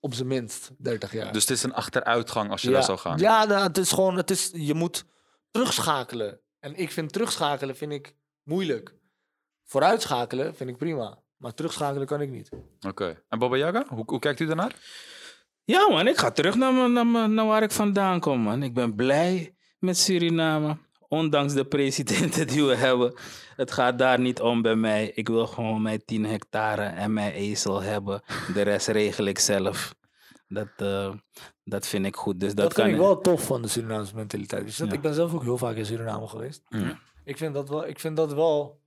Op 0.00 0.14
zijn 0.14 0.28
minst 0.28 0.70
30 0.78 1.12
jaar. 1.12 1.32
Dus 1.32 1.42
het 1.42 1.50
is 1.56 1.62
een 1.62 1.74
achteruitgang 1.74 2.50
als 2.50 2.62
je 2.62 2.68
ja. 2.68 2.74
daar 2.74 2.84
zou 2.84 2.98
gaan. 2.98 3.18
Ja, 3.18 3.44
nou, 3.44 3.62
het 3.66 3.78
is 3.78 3.90
gewoon, 3.92 4.16
het 4.16 4.30
is, 4.30 4.50
je 4.52 4.74
moet 4.74 5.04
terugschakelen. 5.50 6.40
En 6.60 6.74
ik 6.76 6.90
vind 6.92 7.12
terugschakelen 7.12 7.76
vind 7.76 7.92
ik 7.92 8.14
moeilijk. 8.42 8.94
Vooruitschakelen 9.64 10.54
vind 10.54 10.70
ik 10.70 10.76
prima. 10.76 11.18
Maar 11.36 11.54
terugschakelen 11.54 12.06
kan 12.06 12.20
ik 12.20 12.30
niet. 12.30 12.48
Oké. 12.86 13.22
En 13.28 13.38
Baba 13.38 13.56
Yaga, 13.56 13.84
hoe, 13.88 14.02
hoe 14.06 14.18
kijkt 14.18 14.40
u 14.40 14.46
daarnaar? 14.46 14.74
Ja 15.64 15.88
man, 15.88 16.06
ik 16.08 16.18
ga 16.18 16.30
terug 16.30 16.54
naar, 16.54 16.72
me- 16.72 16.88
naar, 16.88 17.06
me- 17.06 17.26
naar 17.26 17.46
waar 17.46 17.62
ik 17.62 17.70
vandaan 17.70 18.20
kom 18.20 18.40
man. 18.40 18.62
Ik 18.62 18.74
ben 18.74 18.94
blij 18.94 19.54
met 19.78 19.98
Suriname. 19.98 20.76
Ondanks 21.16 21.52
de 21.54 21.64
presidenten 21.64 22.46
die 22.46 22.64
we 22.64 22.74
hebben. 22.74 23.14
Het 23.56 23.72
gaat 23.72 23.98
daar 23.98 24.20
niet 24.20 24.40
om 24.40 24.62
bij 24.62 24.76
mij. 24.76 25.10
Ik 25.14 25.28
wil 25.28 25.46
gewoon 25.46 25.82
mijn 25.82 26.04
10 26.04 26.24
hectare 26.24 26.82
en 26.82 27.12
mijn 27.12 27.32
ezel 27.32 27.82
hebben. 27.82 28.22
De 28.54 28.62
rest 28.62 28.86
regel 28.88 29.24
ik 29.24 29.38
zelf. 29.38 29.94
Dat, 30.48 30.68
eh, 30.76 31.12
Dat 31.64 31.86
vind 31.86 32.06
ik 32.06 32.16
goed. 32.16 32.40
Dus 32.40 32.54
dat, 32.54 32.64
Dat, 32.64 32.72
kan 32.74 32.84
vind 32.84 32.96
ik 32.96 33.02
wel 33.02 33.20
tof 33.20 33.46
van 33.46 33.62
de 33.62 33.68
Surinaamse 33.68 34.14
mentaliteit. 34.14 34.64
Dus 34.64 34.76
dat- 34.76 34.88
Ja. 34.88 34.94
Ik 34.94 35.00
ben 35.00 35.14
zelf 35.14 35.34
ook 35.34 35.42
heel 35.42 35.58
vaak 35.58 35.76
in 35.76 35.86
Suriname 35.86 36.26
geweest. 36.28 36.62
Ik, 37.24 37.36
vind 37.36 37.54
dat 37.54 37.68
wel, 37.68 37.86
ik 37.86 37.98
vind 38.00 38.16
dat 38.16 38.32
wel 38.32 38.80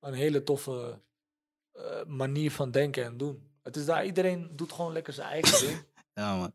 een 0.00 0.14
hele 0.14 0.42
toffe 0.42 1.00
eh, 1.72 1.82
manier 2.06 2.50
van 2.50 2.70
denken 2.70 3.04
en 3.04 3.16
doen. 3.16 3.50
Het 3.62 3.76
is 3.76 3.84
daar, 3.84 4.04
iedereen 4.04 4.50
doet 4.56 4.72
gewoon 4.72 4.92
lekker 4.92 5.12
zijn 5.12 5.28
eigen 5.28 5.60
ding. 5.66 5.84
Ja, 6.14 6.36
man. 6.36 6.52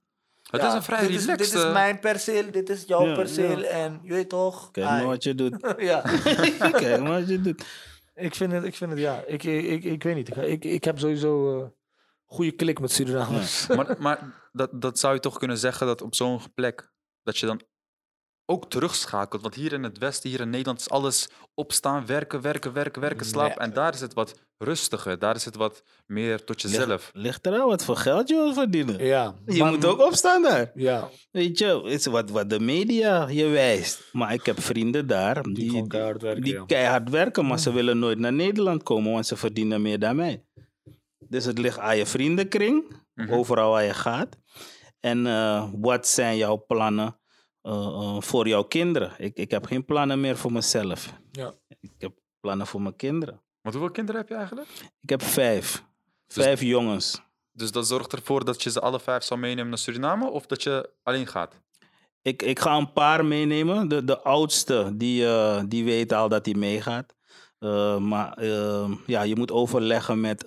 Het 0.51 0.61
Ja, 0.61 0.67
is 0.67 0.73
een 0.73 0.83
vrij 0.83 1.07
dit 1.07 1.09
is, 1.09 1.25
dit 1.25 1.39
is 1.39 1.53
eh, 1.53 1.73
mijn 1.73 1.99
perceel, 1.99 2.51
dit 2.51 2.69
is 2.69 2.83
jouw 2.87 3.05
Ja, 3.07 3.13
perceel. 3.15 3.59
ja. 3.59 3.65
En 3.67 3.99
je 4.03 4.13
weet 4.13 4.29
toch? 4.29 4.71
Kijk 4.71 4.85
maar 4.85 5.05
wat 5.05 5.23
je 5.23 5.35
doet. 5.35 5.73
ja, 5.77 6.01
Kijk 6.81 7.01
maar 7.01 7.19
wat 7.19 7.27
je 7.27 7.41
doet. 7.41 7.65
ik 8.15 8.35
vind 8.35 8.51
het, 8.51 8.63
ik 8.63 8.75
vind 8.75 8.91
het 8.91 8.99
ja. 8.99 9.23
Ik, 9.27 9.43
ik, 9.43 9.65
ik, 9.65 9.83
ik 9.83 10.03
weet 10.03 10.15
niet. 10.15 10.29
Ik, 10.29 10.43
ik, 10.43 10.63
ik 10.65 10.83
heb 10.83 10.99
sowieso 10.99 11.59
eh 11.61 11.67
goede 12.25 12.51
klik 12.51 12.79
met 12.79 12.91
Surinamers. 12.91 13.67
maar 13.67 13.95
maar 13.99 14.49
dat, 14.51 14.81
dat 14.81 14.99
zou 14.99 15.13
je 15.13 15.19
toch 15.19 15.37
kunnen 15.37 15.57
zeggen 15.57 15.87
dat 15.87 16.01
op 16.01 16.15
zo'n 16.15 16.39
plek, 16.53 16.91
dat 17.23 17.37
je 17.37 17.45
dan 17.45 17.61
ook 18.49 18.69
terugschakelt. 18.69 19.41
Want 19.41 19.55
hier 19.55 19.73
in 19.73 19.83
het 19.83 19.97
Westen, 19.97 20.29
hier 20.29 20.39
in 20.39 20.49
Nederland, 20.49 20.79
is 20.79 20.89
alles 20.89 21.29
opstaan, 21.53 22.05
werken, 22.05 22.41
werken, 22.41 22.73
werken, 22.73 23.01
werken, 23.01 23.25
slapen. 23.25 23.61
En 23.61 23.73
daar 23.73 23.93
is 23.93 24.01
het 24.01 24.13
wat 24.13 24.39
rustiger. 24.57 25.19
Daar 25.19 25.35
is 25.35 25.45
het 25.45 25.55
wat 25.55 25.83
meer 26.05 26.43
tot 26.43 26.61
jezelf. 26.61 27.09
Ligt 27.13 27.45
er 27.45 27.59
al 27.59 27.67
wat 27.67 27.83
voor 27.83 27.95
geld 27.97 28.29
je 28.29 28.35
wil 28.35 28.53
verdienen. 28.53 29.05
ja, 29.05 29.35
Je 29.45 29.57
maar- 29.57 29.71
moet 29.71 29.85
ook 29.85 29.99
opstaan 30.01 30.41
daar. 30.41 30.71
Ja, 30.75 31.09
Weet 31.31 31.57
je, 31.59 31.65
het 31.83 31.85
is 31.93 32.05
wat, 32.05 32.29
wat 32.29 32.49
de 32.49 32.59
media 32.59 33.27
je 33.27 33.45
wijst. 33.47 34.09
Maar 34.11 34.33
ik 34.33 34.45
heb 34.45 34.61
vrienden 34.61 35.07
daar 35.07 35.43
die, 35.43 35.53
die, 35.53 35.69
gewoon 35.69 35.87
keihard 35.87 36.21
werken. 36.21 36.43
die 36.43 36.53
ja. 36.53 36.63
keihard 36.65 37.09
werken, 37.09 37.45
maar 37.47 37.59
ze 37.59 37.71
willen 37.71 37.99
nooit 37.99 38.17
naar 38.19 38.33
Nederland 38.33 38.83
komen, 38.83 39.11
want 39.11 39.25
ze 39.27 39.35
verdienen 39.37 39.81
meer 39.81 39.99
dan 39.99 40.15
mij. 40.15 40.43
Dus 41.19 41.45
het 41.45 41.57
ligt 41.57 41.79
aan 41.79 41.97
je 41.97 42.05
vriendenkring, 42.05 42.95
Mhm. 43.13 43.33
overal 43.33 43.71
waar 43.71 43.83
je 43.83 43.93
gaat. 43.93 44.37
En 44.99 45.27
eh, 45.27 45.69
wat 45.75 46.07
zijn 46.07 46.37
jouw 46.37 46.63
plannen 46.67 47.19
eh, 47.67 47.73
eh, 47.73 48.21
voor 48.21 48.47
jouw 48.47 48.63
kinderen? 48.63 49.11
Ik, 49.17 49.37
ik 49.37 49.51
heb 49.51 49.65
geen 49.65 49.85
plannen 49.85 50.19
meer 50.19 50.37
voor 50.37 50.51
mezelf. 50.51 51.13
Ja. 51.31 51.53
Ik 51.79 51.91
heb 51.97 52.11
plannen 52.39 52.67
voor 52.67 52.81
mijn 52.81 52.95
kinderen. 52.95 53.41
Want 53.61 53.75
hoeveel 53.75 53.93
kinderen 53.93 54.21
heb 54.21 54.29
je 54.29 54.35
eigenlijk? 54.35 54.67
Ik 55.01 55.09
heb 55.09 55.21
vijf. 55.21 55.83
Dus- 56.27 56.43
Vijf 56.43 56.61
jongens. 56.61 57.21
Dus 57.51 57.71
dat 57.71 57.87
zorgt 57.87 58.13
ervoor 58.13 58.45
dat 58.45 58.63
je 58.63 58.69
ze 58.69 58.79
alle 58.79 58.99
vijf 58.99 59.23
zal 59.23 59.37
meenemen 59.37 59.69
naar 59.69 59.77
Suriname 59.77 60.29
of 60.29 60.45
dat 60.45 60.63
je 60.63 60.89
alleen 61.03 61.27
gaat? 61.27 61.59
Ik, 62.21 62.41
ik 62.41 62.59
ga 62.59 62.77
een 62.77 62.93
paar 62.93 63.25
meenemen. 63.25 63.87
De, 63.87 64.03
de 64.03 64.21
oudste, 64.21 64.91
die, 64.95 65.25
eh, 65.25 65.63
die 65.67 65.83
weet 65.83 66.13
al 66.13 66.29
dat 66.29 66.45
hij 66.45 66.55
meegaat. 66.55 67.15
Maar 67.99 68.45
ja, 69.05 69.21
je 69.21 69.35
moet 69.35 69.51
overleggen 69.51 70.19
met 70.19 70.39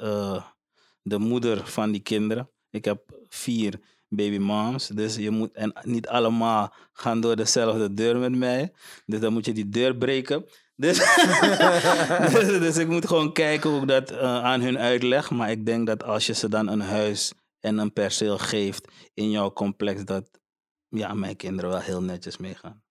de 1.02 1.18
moeder 1.18 1.66
van 1.66 1.90
die 1.90 2.00
kinderen. 2.00 2.50
Ik 2.70 2.84
heb 2.84 3.02
vier 3.28 3.80
baby 4.10 4.38
moms. 4.38 4.86
Dus 4.86 5.16
je 5.16 5.30
moet, 5.30 5.52
en 5.52 5.72
niet 5.82 6.08
allemaal 6.08 6.74
gaan 6.92 7.20
door 7.20 7.36
dezelfde 7.36 7.94
deur 7.94 8.18
met 8.18 8.36
mij. 8.36 8.72
Dus 9.06 9.20
dan 9.20 9.32
moet 9.32 9.46
je 9.46 9.52
die 9.52 9.68
deur 9.68 9.96
breken. 9.96 10.44
Dus, 10.76 10.98
dus, 12.32 12.46
dus 12.58 12.76
ik 12.76 12.88
moet 12.88 13.06
gewoon 13.06 13.32
kijken 13.32 13.70
hoe 13.70 13.80
ik 13.80 13.88
dat 13.88 14.10
eh, 14.10 14.44
aan 14.44 14.60
hun 14.60 14.78
uitleg. 14.78 15.30
Maar 15.30 15.50
ik 15.50 15.66
denk 15.66 15.86
dat 15.86 16.02
als 16.02 16.26
je 16.26 16.34
ze 16.34 16.48
dan 16.48 16.68
een 16.68 16.80
huis 16.80 17.32
en 17.60 17.78
een 17.78 17.92
perceel 17.92 18.38
geeft 18.38 18.88
in 19.14 19.30
jouw 19.30 19.52
complex, 19.52 20.04
dat 20.04 20.40
ja, 20.88 21.14
mijn 21.14 21.36
kinderen 21.36 21.70
wel 21.70 21.80
heel 21.80 22.02
netjes 22.02 22.36
meegaan. 22.36 22.82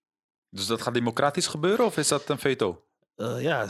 Dus 0.49 0.67
dat 0.67 0.81
gaat 0.81 0.93
democratisch 0.93 1.47
gebeuren 1.47 1.85
of 1.85 1.97
is 1.97 2.07
dat 2.07 2.29
een 2.29 2.39
veto? 2.39 2.85
Eh, 3.15 3.41
ja, 3.41 3.67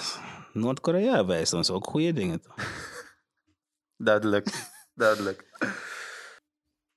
Noord-Korea 0.53 1.25
wijst 1.25 1.53
ons 1.53 1.70
ook 1.70 1.88
goede 1.88 2.13
dingen. 2.13 2.41
toe. 2.41 2.53
Duidelijk, 4.08 4.70
duidelijk. 4.94 5.46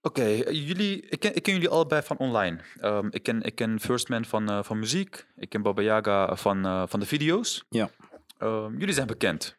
Oké, 0.05 0.23
eh, 0.23 0.67
jullie, 0.67 1.01
ik, 1.01 1.21
ken, 1.21 1.35
ik 1.35 1.43
ken 1.43 1.53
jullie 1.53 1.69
allebei 1.69 2.03
van 2.03 2.17
online. 2.19 2.59
Ehm, 2.81 3.07
ik, 3.11 3.23
ken, 3.23 3.43
ik 3.43 3.55
ken 3.55 3.81
First 3.81 4.09
Man 4.09 4.25
van, 4.25 4.51
eh, 4.51 4.63
van 4.63 4.79
muziek. 4.79 5.27
Ik 5.37 5.49
ken 5.49 5.63
Baba 5.63 5.83
Yaga 5.83 6.37
van, 6.37 6.65
eh, 6.65 6.83
van 6.87 7.01
de 7.01 7.07
video's. 7.07 7.65
Ja. 7.69 7.91
Ehm, 8.39 8.79
jullie 8.79 8.95
zijn 8.95 9.07
bekend. 9.07 9.57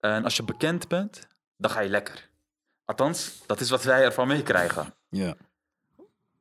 En 0.00 0.24
als 0.24 0.36
je 0.36 0.42
bekend 0.42 0.88
bent, 0.88 1.26
dan 1.56 1.70
ga 1.70 1.80
je 1.80 1.88
lekker. 1.88 2.30
Althans, 2.84 3.42
dat 3.46 3.60
is 3.60 3.70
wat 3.70 3.82
wij 3.82 4.04
ervan 4.04 4.28
meekrijgen. 4.28 4.94
Ja. 5.08 5.36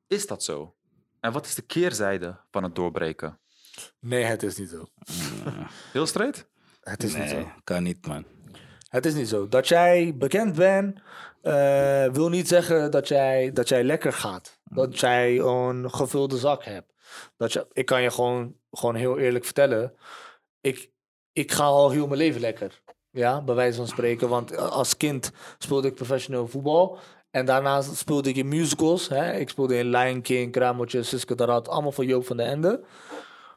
Is 0.08 0.28
dat 0.28 0.44
zo? 0.44 0.76
En 1.20 1.32
wat 1.32 1.46
is 1.46 1.56
de 1.56 1.62
keerzijde 1.62 2.38
van 2.52 2.64
het 2.64 2.76
doorbreken? 2.76 3.40
Nee, 4.00 4.24
het 4.24 4.44
is 4.44 4.58
niet 4.58 4.70
zo. 4.70 4.90
Heel 5.94 6.06
straight? 6.06 6.48
Het 6.82 7.04
is 7.04 7.16
niet 7.16 7.30
zo. 7.30 7.52
Kan 7.64 7.84
niet, 7.84 8.08
man. 8.08 8.35
Het 8.90 9.06
is 9.06 9.14
niet 9.14 9.30
zo. 9.30 9.48
Dat 9.48 9.68
jij 9.68 10.16
bekend 10.18 10.56
bent, 10.56 11.00
eh, 11.42 12.06
wil 12.06 12.30
niet 12.30 12.48
zeggen 12.48 12.92
dat 12.92 13.08
jij, 13.08 13.52
dat 13.54 13.70
jij 13.70 13.84
lekker 13.84 14.14
gaat. 14.14 14.60
Dat 14.64 15.00
jij 15.00 15.40
een 15.40 15.92
gevulde 15.92 16.38
zak 16.38 16.64
hebt. 16.64 16.94
Dat 17.38 17.54
je, 17.54 17.68
ik 17.72 17.86
kan 17.86 18.02
je 18.02 18.12
gewoon, 18.12 18.56
gewoon 18.72 18.96
heel 18.96 19.18
eerlijk 19.18 19.46
vertellen. 19.46 19.94
Ik, 20.62 20.90
ik 21.34 21.52
ga 21.52 21.64
al 21.64 21.90
heel 21.90 22.08
mijn 22.08 22.20
leven 22.20 22.42
lekker. 22.42 22.82
Ja, 23.12 23.42
bij 23.42 23.56
wijze 23.56 23.78
van 23.78 23.88
spreken. 23.88 24.30
Want 24.30 24.58
als 24.58 24.98
kind 24.98 25.32
speelde 25.58 25.88
ik 25.88 25.96
professioneel 25.96 26.48
voetbal. 26.48 27.00
En 27.32 27.46
daarnaast 27.46 27.96
speelde 27.96 28.30
ik 28.30 28.36
in 28.36 28.48
musicals. 28.48 29.10
Hè. 29.10 29.34
Ik 29.34 29.50
speelde 29.50 29.78
in 29.78 29.90
Lion 29.90 30.22
King, 30.22 30.52
Kramertje, 30.52 31.04
Siske 31.04 31.36
Darat. 31.36 31.68
Allemaal 31.68 31.92
van 31.92 32.06
Joop 32.06 32.26
van 32.26 32.38
den 32.38 32.46
Ende. 32.46 32.84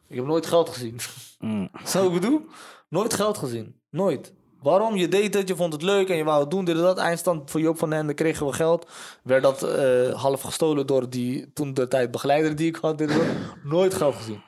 Ik 0.09 0.17
heb 0.17 0.25
nooit 0.25 0.47
geld 0.47 0.69
gezien. 0.69 0.99
Mm. 1.39 1.71
Zo 1.85 2.07
ik 2.07 2.13
bedoel? 2.13 2.47
Nooit 2.89 3.15
geld 3.15 3.39
gezien. 3.39 3.81
Nooit. 3.91 4.33
Waarom? 4.63 4.97
Je 4.97 5.09
deed 5.09 5.35
het, 5.35 5.49
je 5.49 5.57
vond 5.57 5.73
het 5.73 5.83
leuk 5.83 6.09
en 6.09 6.17
je 6.17 6.25
wou 6.25 6.41
het 6.41 6.51
doen. 6.51 6.65
Dit 6.65 6.77
en 6.77 6.83
dat. 6.83 6.99
Eindstand 6.99 7.51
voor 7.51 7.61
Joop 7.61 7.79
van 7.79 7.91
den 7.91 7.99
Ende 7.99 8.15
kregen 8.15 8.47
we 8.47 8.53
geld. 8.53 8.91
Werd 9.23 9.43
dat 9.43 9.63
eh, 9.63 10.15
half 10.23 10.41
gestolen 10.41 10.87
door 10.87 11.11
die 11.11 11.53
toen 11.53 11.75
de 11.75 11.89
tijd 11.89 12.11
begeleider 12.11 12.57
die 12.57 12.69
ik 12.69 12.77
had. 12.77 12.99
Dit 12.99 13.11
en 13.11 13.19
dat. 13.19 13.27
Nooit 13.63 13.95
geld 13.95 14.15
gezien. 14.15 14.43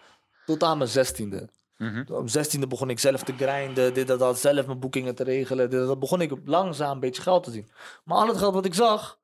Tot 0.47 0.63
aan 0.63 0.79
mijn 0.79 0.91
zestiende. 0.91 1.49
Mhm. 1.77 2.13
Op 2.13 2.29
zestiende 2.29 2.67
begon 2.67 2.91
ik 2.91 2.99
zelf 2.99 3.23
te 3.23 3.33
grinden. 3.33 3.95
Dit 3.95 4.11
en 4.11 4.19
dat. 4.19 4.39
Zelf 4.39 4.67
mijn 4.67 4.79
boekingen 4.79 5.15
te 5.15 5.25
regelen. 5.25 5.71
Dit 5.71 5.87
dat. 5.87 5.99
Begon 5.99 6.21
ik 6.21 6.33
langzaam 6.45 6.91
een 6.91 7.01
beetje 7.01 7.23
geld 7.23 7.45
te 7.45 7.51
zien. 7.51 7.71
Maar 8.05 8.19
al 8.19 8.29
het 8.29 8.39
geld 8.39 8.55
wat 8.55 8.65
ik 8.65 8.75
zag, 8.75 9.19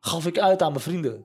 gaf 0.00 0.26
ik 0.26 0.38
uit 0.38 0.62
aan 0.62 0.70
mijn 0.70 0.82
vrienden. 0.82 1.24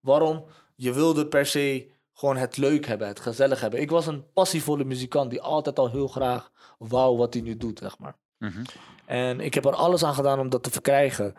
Waarom? 0.00 0.44
Je 0.76 0.92
wilde 0.92 1.26
per 1.26 1.46
se 1.46 1.92
gewoon 2.14 2.36
het 2.36 2.56
leuk 2.56 2.86
hebben, 2.86 3.08
het 3.08 3.20
gezellig 3.20 3.60
hebben. 3.60 3.80
Ik 3.80 3.90
was 3.90 4.06
een 4.06 4.32
passievolle 4.32 4.84
muzikant 4.84 5.30
die 5.30 5.42
altijd 5.42 5.78
al 5.78 5.90
heel 5.90 6.08
graag 6.08 6.50
wou 6.78 7.16
wat 7.16 7.34
hij 7.34 7.42
nu 7.42 7.56
doet, 7.56 7.78
zeg 7.78 7.98
maar. 7.98 8.16
Mhm. 8.38 8.62
En 9.06 9.40
ik 9.40 9.54
heb 9.54 9.64
er 9.64 9.74
alles 9.74 10.04
aan 10.04 10.14
gedaan 10.14 10.38
om 10.38 10.48
dat 10.48 10.62
te 10.62 10.70
verkrijgen. 10.70 11.34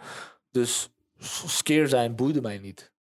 Dus 0.51 0.89
skeer 1.45 1.87
zijn 1.87 2.15
boeide 2.15 2.41
mij 2.41 2.57
niet. 2.57 2.91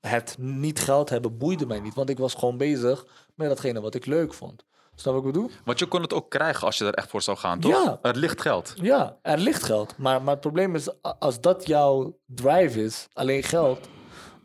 Het 0.00 0.36
niet 0.38 0.80
geld 0.80 1.08
hebben 1.08 1.38
boeide 1.38 1.66
mij 1.66 1.80
niet, 1.80 1.94
want 1.94 2.10
ik 2.10 2.18
was 2.18 2.34
gewoon 2.34 2.56
bezig 2.56 3.06
met 3.34 3.48
datgene 3.48 3.80
wat 3.80 3.94
ik 3.94 4.06
leuk 4.06 4.34
vond. 4.34 4.64
Snap 4.94 5.14
wat 5.14 5.24
ik 5.24 5.32
bedoel? 5.32 5.50
Want 5.64 5.78
je 5.78 5.86
kon 5.86 6.02
het 6.02 6.12
ook 6.12 6.30
krijgen 6.30 6.66
als 6.66 6.78
je 6.78 6.84
er 6.84 6.94
echt 6.94 7.10
voor 7.10 7.22
zou 7.22 7.36
gaan, 7.36 7.60
toch? 7.60 7.84
Ja. 7.84 7.98
Het 8.02 8.16
ligt 8.16 8.40
geld. 8.40 8.74
Ja, 8.76 9.18
er 9.22 9.38
ligt 9.38 9.62
geld. 9.62 9.98
Maar, 9.98 10.22
maar 10.22 10.32
het 10.32 10.40
probleem 10.40 10.74
is, 10.74 11.02
als 11.18 11.40
dat 11.40 11.66
jouw 11.66 12.18
drive 12.26 12.82
is, 12.82 13.08
alleen 13.12 13.42
geld, 13.42 13.88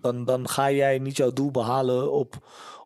dan, 0.02 0.26
dan 0.26 0.50
ga 0.50 0.72
jij 0.72 1.00
niet 1.00 1.18
jouw 1.18 1.32
doel 1.32 1.52
behalen 1.52 2.12
op, 2.12 2.36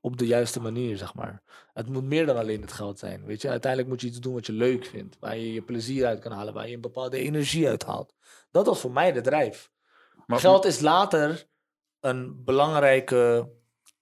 op 0.02 0.18
de 0.18 0.28
juiste 0.28 0.62
manier, 0.62 0.98
zeg 0.98 1.14
maar. 1.14 1.42
Het 1.74 1.88
moet 1.90 2.04
meer 2.04 2.26
dan 2.26 2.38
alleen 2.38 2.62
het 2.62 2.72
geld 2.72 3.00
zijn, 3.00 3.26
weet 3.26 3.42
je. 3.42 3.50
Uiteindelijk 3.50 3.92
moet 3.92 4.02
je 4.02 4.08
iets 4.08 4.20
doen 4.20 4.34
wat 4.34 4.46
je 4.46 4.52
leuk 4.54 4.86
vindt, 4.86 5.18
waar 5.20 5.38
je 5.38 5.54
je 5.54 5.62
plezier 5.62 6.06
uit 6.06 6.20
kan 6.20 6.32
halen, 6.32 6.54
waar 6.54 6.68
je 6.68 6.76
een 6.76 6.82
bepaalde 6.82 7.18
energie 7.18 7.68
uit 7.68 7.84
haalt. 7.84 8.14
Dat 8.52 8.66
was 8.66 8.80
voor 8.80 8.92
mij 8.92 9.12
de 9.12 9.22
drive. 9.22 9.68
Maar, 10.26 10.40
Geld 10.40 10.66
is 10.66 10.80
later 10.80 11.48
een 12.00 12.44
belangrijke 12.44 13.50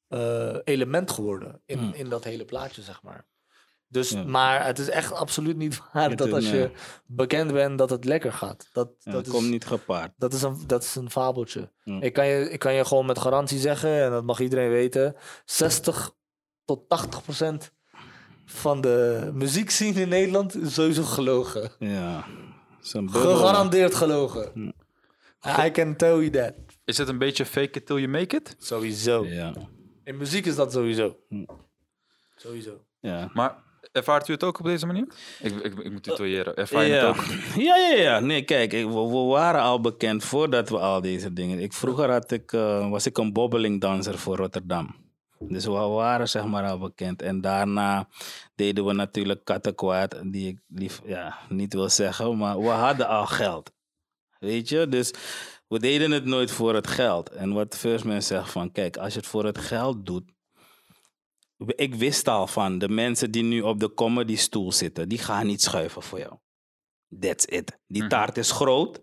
eh, 0.07 0.55
element 0.63 1.11
geworden 1.11 1.61
in, 1.65 1.77
Hmm. 1.77 1.93
in 1.93 2.09
dat 2.09 2.23
hele 2.23 2.45
plaatje, 2.45 2.81
zeg 2.81 3.03
maar. 3.03 3.27
Dus, 3.87 4.09
Ja. 4.09 4.23
maar 4.23 4.65
het 4.65 4.79
is 4.79 4.89
echt 4.89 5.13
absoluut 5.13 5.57
niet 5.57 5.81
waar 5.93 6.15
dat 6.15 6.33
als 6.33 6.49
je 6.49 6.71
bekend 7.05 7.51
bent, 7.53 7.77
dat 7.77 7.89
het 7.89 8.05
lekker 8.05 8.33
gaat. 8.33 8.69
Dat, 8.71 8.91
Ja, 8.99 9.11
dat, 9.11 9.23
dat 9.25 9.33
komt 9.33 9.45
is, 9.45 9.49
niet 9.49 9.65
gepaard. 9.65 10.11
dat, 10.17 10.33
is, 10.33 10.41
een, 10.41 10.63
dat 10.67 10.83
is 10.83 10.95
een 10.95 11.09
fabeltje. 11.09 11.71
Ja. 11.83 12.01
Ik, 12.01 12.13
kan 12.13 12.27
je, 12.27 12.49
ik 12.51 12.59
kan 12.59 12.73
je 12.73 12.85
gewoon 12.85 13.05
met 13.05 13.19
garantie 13.19 13.59
zeggen, 13.59 14.03
en 14.03 14.11
dat 14.11 14.23
mag 14.23 14.39
iedereen 14.39 14.69
weten, 14.69 15.15
60 15.45 16.11
tot 16.69 16.89
80 16.89 17.23
procent 17.23 17.71
van 18.45 18.81
de 18.81 19.29
muziekscene 19.33 20.01
in 20.01 20.09
Nederland 20.09 20.55
is 20.55 20.73
sowieso 20.73 21.03
gelogen. 21.03 21.71
Ja. 21.79 22.25
Gegarandeerd 22.81 23.95
gelogen. 23.95 24.73
I 25.65 25.71
can 25.71 25.95
tell 25.95 26.15
you 26.15 26.29
that. 26.29 26.53
is 26.85 26.97
het 26.97 27.07
een 27.07 27.17
beetje 27.17 27.45
fake 27.45 27.79
it 27.79 27.85
till 27.85 27.95
you 27.95 28.07
make 28.07 28.35
it? 28.35 28.55
Sowieso. 28.59 29.25
Ja. 29.25 29.53
In 30.03 30.17
muziek 30.17 30.45
is 30.45 30.55
dat 30.55 30.71
sowieso. 30.71 31.17
Hm. 31.29 31.45
Sowieso. 32.35 32.83
Ja. 32.99 33.29
Maar 33.33 33.55
ervaart 33.91 34.27
u 34.27 34.33
het 34.33 34.43
ook 34.43 34.59
op 34.59 34.65
deze 34.65 34.85
manier? 34.85 35.07
Ik, 35.39 35.55
ik, 35.55 35.79
ik 35.79 35.91
moet 35.91 36.03
tutoyeren. 36.03 36.55
Ervaar 36.55 36.83
je 36.83 36.93
ja. 36.93 37.07
het 37.07 37.17
ook? 37.17 37.25
Ja, 37.55 37.75
ja, 37.75 37.95
ja. 37.95 38.19
Nee, 38.19 38.43
kijk, 38.43 38.73
ik, 38.73 38.85
we, 38.85 39.07
we 39.07 39.25
waren 39.27 39.61
al 39.61 39.81
bekend 39.81 40.23
voordat 40.23 40.69
we 40.69 40.77
al 40.77 41.01
deze 41.01 41.33
dingen... 41.33 41.59
Ik, 41.59 41.73
vroeger 41.73 42.11
had 42.11 42.31
ik, 42.31 42.53
eh, 42.53 42.89
was 42.89 43.05
ik 43.05 43.17
een 43.17 43.33
bobbelingdanser 43.33 44.17
voor 44.17 44.35
Rotterdam. 44.35 45.07
Dus 45.39 45.65
we 45.65 45.71
waren 45.71 46.29
zeg 46.29 46.45
maar 46.45 46.69
al 46.69 46.79
bekend. 46.79 47.21
En 47.21 47.41
daarna 47.41 48.07
deden 48.55 48.85
we 48.85 48.93
natuurlijk 48.93 49.43
kattenkwaad, 49.45 50.15
die 50.25 50.47
ik 50.47 50.59
lief 50.67 51.01
ja, 51.05 51.37
niet 51.49 51.73
wil 51.73 51.89
zeggen. 51.89 52.37
Maar 52.37 52.59
we 52.59 52.67
hadden 52.67 53.07
al 53.07 53.25
geld. 53.25 53.71
Weet 54.39 54.69
je? 54.69 54.87
Dus 54.87 55.13
we 55.67 55.79
deden 55.79 56.11
het 56.11 56.25
nooit 56.25 56.51
voor 56.51 56.75
het 56.75 56.87
geld. 56.87 57.29
En 57.29 57.53
wat 57.53 57.77
First 57.77 58.05
Man 58.05 58.21
zegt 58.21 58.51
van, 58.51 58.71
kijk, 58.71 58.97
als 58.97 59.13
je 59.13 59.19
het 59.19 59.27
voor 59.27 59.45
het 59.45 59.57
geld 59.57 60.05
doet... 60.05 60.23
Ik 61.65 61.95
wist 61.95 62.27
al 62.27 62.47
van, 62.47 62.77
de 62.77 62.89
mensen 62.89 63.31
die 63.31 63.43
nu 63.43 63.61
op 63.61 63.79
de 63.79 63.93
comedy 63.93 64.35
stoel 64.35 64.71
zitten, 64.71 65.09
die 65.09 65.17
gaan 65.17 65.45
niet 65.45 65.61
schuiven 65.61 66.01
voor 66.01 66.19
jou. 66.19 66.33
That's 67.19 67.45
it. 67.45 67.79
Die 67.87 68.01
Mhm. 68.01 68.09
taart 68.09 68.37
is 68.37 68.51
groot, 68.51 69.01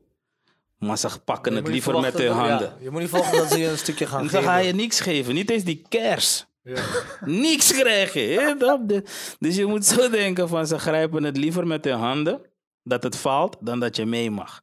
maar 0.78 0.98
ze 0.98 1.20
pakken 1.24 1.54
het 1.54 1.68
liever 1.68 2.00
met 2.00 2.18
hun 2.18 2.32
handen. 2.32 2.66
ja, 2.66 2.76
je 2.80 2.90
moet 2.90 3.00
niet 3.00 3.08
verwachten 3.08 3.38
dat 3.38 3.50
ze 3.50 3.58
je 3.58 3.68
een 3.68 3.78
stukje 3.78 4.06
gaan 4.06 4.20
En 4.20 4.24
geven. 4.28 4.42
dan 4.44 4.52
ga 4.52 4.58
je 4.58 4.72
niks 4.74 5.00
geven, 5.00 5.34
niet 5.34 5.50
eens 5.50 5.64
die 5.64 5.82
kers. 5.88 6.46
Ja. 6.62 6.82
Niks 7.24 7.72
krijg 7.72 8.12
je. 8.12 9.02
Dus 9.38 9.56
je 9.56 9.66
moet 9.66 9.84
zo 9.84 10.10
denken 10.10 10.48
van 10.48 10.66
ze 10.66 10.78
grijpen 10.78 11.22
het 11.24 11.36
liever 11.36 11.66
met 11.66 11.84
hun 11.84 11.98
handen, 11.98 12.40
dat 12.82 13.02
het 13.02 13.16
valt, 13.16 13.56
dan 13.60 13.80
dat 13.80 13.96
je 13.96 14.06
mee 14.06 14.30
mag. 14.30 14.62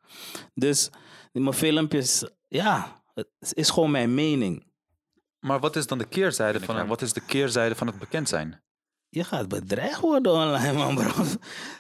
Dus 0.54 0.90
mijn 1.32 1.54
filmpjes, 1.54 2.24
ja, 2.48 3.02
het 3.14 3.28
is 3.54 3.70
gewoon 3.70 3.92
mijn 3.92 4.14
mening. 4.14 4.66
Maar 5.40 5.60
wat 5.60 5.76
is 5.76 5.88
dan 5.88 5.98
de 5.98 6.06
keerzijde 6.08 6.60
van, 6.60 6.88
wat 6.88 7.02
is 7.02 7.14
de 7.14 7.22
keerzijde 7.22 7.76
van 7.76 7.88
het 7.88 8.00
bekend 8.00 8.30
zijn? 8.30 8.64
Je 9.14 9.24
gaat 9.24 9.48
bedreigd 9.48 10.00
worden 10.00 10.32
online, 10.32 10.74
man, 10.74 10.96
bro. 10.96 11.24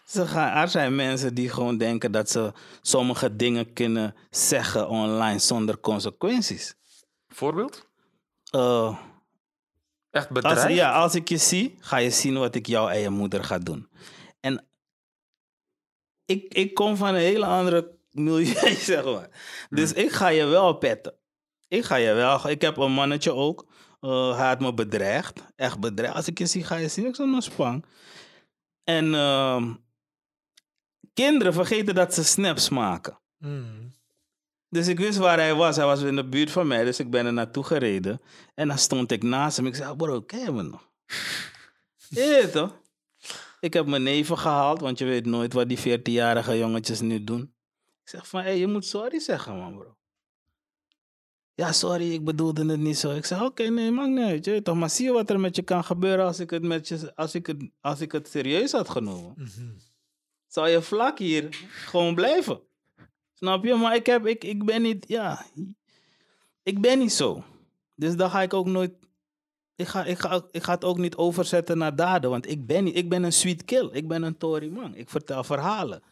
Ze 0.06 0.28
gaan, 0.28 0.62
er 0.62 0.68
zijn 0.68 0.96
mensen 0.96 1.34
die 1.34 1.50
gewoon 1.50 1.78
denken 1.78 2.12
dat 2.12 2.30
ze 2.30 2.52
sommige 2.82 3.36
dingen 3.36 3.74
kunnen 3.74 4.16
zeggen 4.30 4.90
online 4.90 5.40
zonder 5.40 5.80
consequenties. 5.80 6.75
Voorbeeld? 7.28 7.88
Eh, 8.50 8.98
Echt 10.12 10.25
Als, 10.25 10.34
bedreigd? 10.34 10.74
ja, 10.74 10.92
als 10.94 11.16
ik 11.16 11.30
je 11.30 11.38
zie, 11.38 11.75
ga 11.80 11.98
je 11.98 12.10
zien 12.10 12.38
wat 12.38 12.56
ik 12.56 12.66
jou 12.68 12.92
en 12.92 13.00
je 13.00 13.10
moeder 13.10 13.44
ga 13.44 13.58
doen. 13.58 13.88
En 14.40 14.66
ik, 16.25 16.54
ik 16.54 16.74
kom 16.74 16.96
van 16.96 17.08
een 17.08 17.16
hele 17.16 17.46
andere 17.46 17.92
milieu, 18.12 18.75
zeg 18.92 19.04
maar. 19.06 19.30
Dus 19.70 19.94
ik 19.94 20.12
ga 20.12 20.28
je 20.28 20.46
wel 20.46 20.74
petten. 20.74 21.13
Ik 21.68 21.84
ga 21.84 21.96
je 21.96 22.13
wel... 22.13 22.50
Ik 22.50 22.62
heb 22.62 22.78
een 22.78 22.92
mannetje 22.92 23.34
ook. 23.34 23.66
Eh, 24.03 24.38
hij 24.38 24.48
had 24.48 24.60
me 24.60 24.74
bedreigd. 24.74 25.43
Echt 25.55 25.79
bedreigd. 25.79 26.15
Als 26.15 26.27
ik 26.27 26.38
je 26.38 26.45
zie, 26.45 26.63
ga 26.63 26.75
je 26.75 26.88
zien. 26.88 27.05
Ik 27.05 27.15
zo'n 27.15 27.41
spang. 27.41 27.86
En 28.83 29.13
ehm, 29.13 29.74
kinderen 31.13 31.53
vergeten 31.53 31.95
dat 31.95 32.13
ze 32.13 32.24
snaps 32.24 32.69
maken. 32.69 33.19
Mm. 33.38 33.91
Dus 34.69 34.88
ik 34.88 35.00
wist 35.00 35.17
waar 35.17 35.38
hij 35.38 35.55
was. 35.55 35.75
Hij 35.75 35.86
was 35.86 36.01
in 36.01 36.15
de 36.15 36.29
buurt 36.29 36.51
van 36.51 36.67
mij, 36.67 36.83
dus 36.83 37.00
ik 37.00 37.10
ben 37.10 37.25
er 37.25 37.33
naartoe 37.33 37.63
gereden. 37.63 38.22
En 38.55 38.67
dan 38.67 38.77
stond 38.77 39.12
ik 39.12 39.24
naast 39.24 39.57
hem. 39.57 39.65
Ik 39.65 39.75
zei, 39.75 39.95
bro, 39.95 40.22
ken 40.22 40.55
me 40.55 40.62
nog? 40.62 40.89
Ja, 42.10 42.48
toch? 42.48 42.81
Ik 43.60 43.74
heb 43.74 43.86
mijn 43.86 44.03
neven 44.03 44.38
gehaald, 44.38 44.79
want 44.79 44.98
je 44.98 45.05
weet 45.05 45.25
nooit 45.25 45.53
wat 45.53 45.69
die 45.69 46.00
14-jarige 46.00 46.57
jongetjes 46.57 47.01
nu 47.01 47.24
doen. 47.24 47.41
Ik 48.03 48.10
zeg 48.10 48.27
van, 48.27 48.41
hé, 48.41 48.50
je 48.50 48.67
moet 48.67 48.86
sorry 48.86 49.19
zeggen, 49.19 49.57
man, 49.57 49.77
bro. 49.77 49.98
Ja, 51.55 51.72
sorry, 51.72 52.13
ik 52.13 52.24
bedoelde 52.24 52.65
het 52.65 52.79
niet 52.79 52.98
zo. 52.98 53.12
Ik 53.12 53.25
zeg, 53.25 53.41
oké, 53.41 53.63
nee, 53.63 53.91
mag 53.91 54.07
niet 54.07 54.25
uit, 54.25 54.45
je 54.45 54.62
toch. 54.62 54.75
Maar 54.75 54.89
zie 54.89 55.05
je 55.05 55.12
wat 55.12 55.29
er 55.29 55.39
met 55.39 55.55
je 55.55 55.62
kan 55.62 55.83
gebeuren 55.83 56.25
als 56.25 56.39
ik 56.39 56.50
het, 56.50 56.63
met 56.63 56.88
je, 56.88 57.15
als 57.15 57.36
ik 57.36 57.48
het, 57.48 57.69
als 57.81 58.01
ik 58.01 58.12
het 58.12 58.27
serieus 58.27 58.72
had 58.72 58.89
genomen? 58.89 59.33
Mhm. 59.38 59.72
zou 60.48 60.69
je 60.69 60.81
vlak 60.81 61.19
hier 61.19 61.67
gewoon 61.69 62.15
blijven. 62.15 62.62
Snap 63.33 63.63
je? 63.63 63.75
Maar 63.75 63.95
ik, 63.95 64.05
heb, 64.05 64.25
ik, 64.25 64.43
ik 64.43 64.65
ben 64.65 64.81
niet, 64.81 65.05
ja, 65.07 65.45
ik 66.63 66.81
ben 66.81 67.00
niet 67.00 67.13
zo. 67.13 67.43
Dus 67.95 68.15
dan 68.15 68.29
ga 68.29 68.41
ik 68.41 68.53
ook 68.53 68.67
nooit, 68.67 68.93
ik 69.75 69.88
ga, 69.88 70.03
ik, 70.03 70.19
ga, 70.19 70.48
ik 70.51 70.63
ga 70.63 70.74
het 70.74 70.83
ook 70.83 70.98
niet 70.98 71.15
overzetten 71.15 71.77
naar 71.77 71.95
daden, 71.95 72.29
want 72.29 72.50
ik 72.50 72.65
ben 72.65 72.83
niet, 72.83 72.95
ik 72.95 73.10
ben 73.10 73.24
een 73.24 73.33
sweet 73.33 73.65
kill. 73.65 73.89
Ik 73.91 74.07
ben 74.07 74.24
een 74.24 74.38
Tory 74.38 74.69
man. 74.69 74.95
Ik 74.95 75.10
vertel 75.10 75.43
verhalen. 75.43 76.03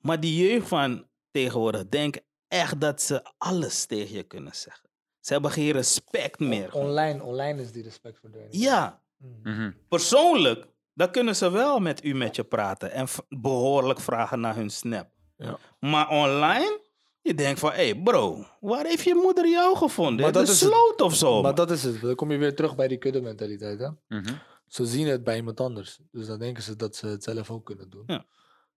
Maar 0.00 0.20
die 0.20 0.48
jeugd 0.48 0.68
van 0.68 1.06
tegenwoordig 1.30 1.88
denken 1.88 2.22
echt 2.48 2.80
dat 2.80 3.02
ze 3.02 3.30
alles 3.38 3.84
tegen 3.84 4.14
je 4.16 4.22
kunnen 4.22 4.54
zeggen. 4.54 4.88
Ze 5.20 5.32
hebben 5.32 5.50
geen 5.50 5.70
respect 5.72 6.38
meer. 6.38 6.72
Online, 6.74 7.22
online 7.22 7.62
is 7.62 7.72
die 7.72 7.82
respect 7.82 8.18
verdwenen. 8.18 8.58
Ja, 8.58 9.04
Mm. 9.18 9.38
Mhm. 9.42 9.72
persoonlijk, 9.88 10.66
dan 10.94 11.10
kunnen 11.10 11.36
ze 11.36 11.50
wel 11.50 11.78
met 11.78 12.04
u 12.04 12.14
met 12.14 12.36
je 12.36 12.44
praten 12.44 12.92
en 12.92 13.08
v- 13.08 13.18
behoorlijk 13.28 14.00
vragen 14.00 14.40
naar 14.40 14.54
hun 14.54 14.70
snap. 14.70 15.08
Ja. 15.36 15.58
Maar 15.80 16.08
online, 16.08 16.80
je 17.20 17.34
denkt 17.34 17.60
van, 17.60 17.70
hé 17.70 17.76
hey 17.90 18.02
bro, 18.02 18.44
waar 18.60 18.84
heeft 18.86 19.02
je 19.04 19.14
moeder 19.14 19.48
jou 19.48 19.76
gevonden? 19.76 20.22
Maar 20.22 20.32
dat 20.32 20.46
dat 20.46 20.54
is 20.54 20.60
het. 20.60 20.70
sloot 20.70 21.00
of 21.00 21.14
zo. 21.14 21.42
Maar 21.42 21.54
dat 21.54 21.70
is 21.70 21.82
het. 21.82 22.00
Dan 22.00 22.14
kom 22.14 22.30
je 22.30 22.38
weer 22.38 22.54
terug 22.56 22.76
bij 22.76 22.88
die 22.88 22.98
kudde 22.98 23.20
mentaliteit. 23.20 23.78
Hè? 23.78 23.88
Mhm. 24.08 24.34
Ze 24.66 24.86
zien 24.86 25.06
het 25.06 25.24
bij 25.24 25.36
iemand 25.36 25.60
anders. 25.60 25.98
Dus 26.10 26.26
dan 26.26 26.38
denken 26.38 26.62
ze 26.62 26.76
dat 26.76 26.96
ze 26.96 27.06
het 27.06 27.22
zelf 27.24 27.50
ook 27.50 27.64
kunnen 27.66 27.90
doen. 27.90 28.02
Ja. 28.06 28.24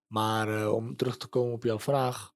Maar 0.07 0.61
eh, 0.61 0.73
om 0.73 0.95
terug 0.95 1.17
te 1.17 1.27
komen 1.27 1.53
op 1.53 1.63
jouw 1.63 1.79
vraag. 1.79 2.33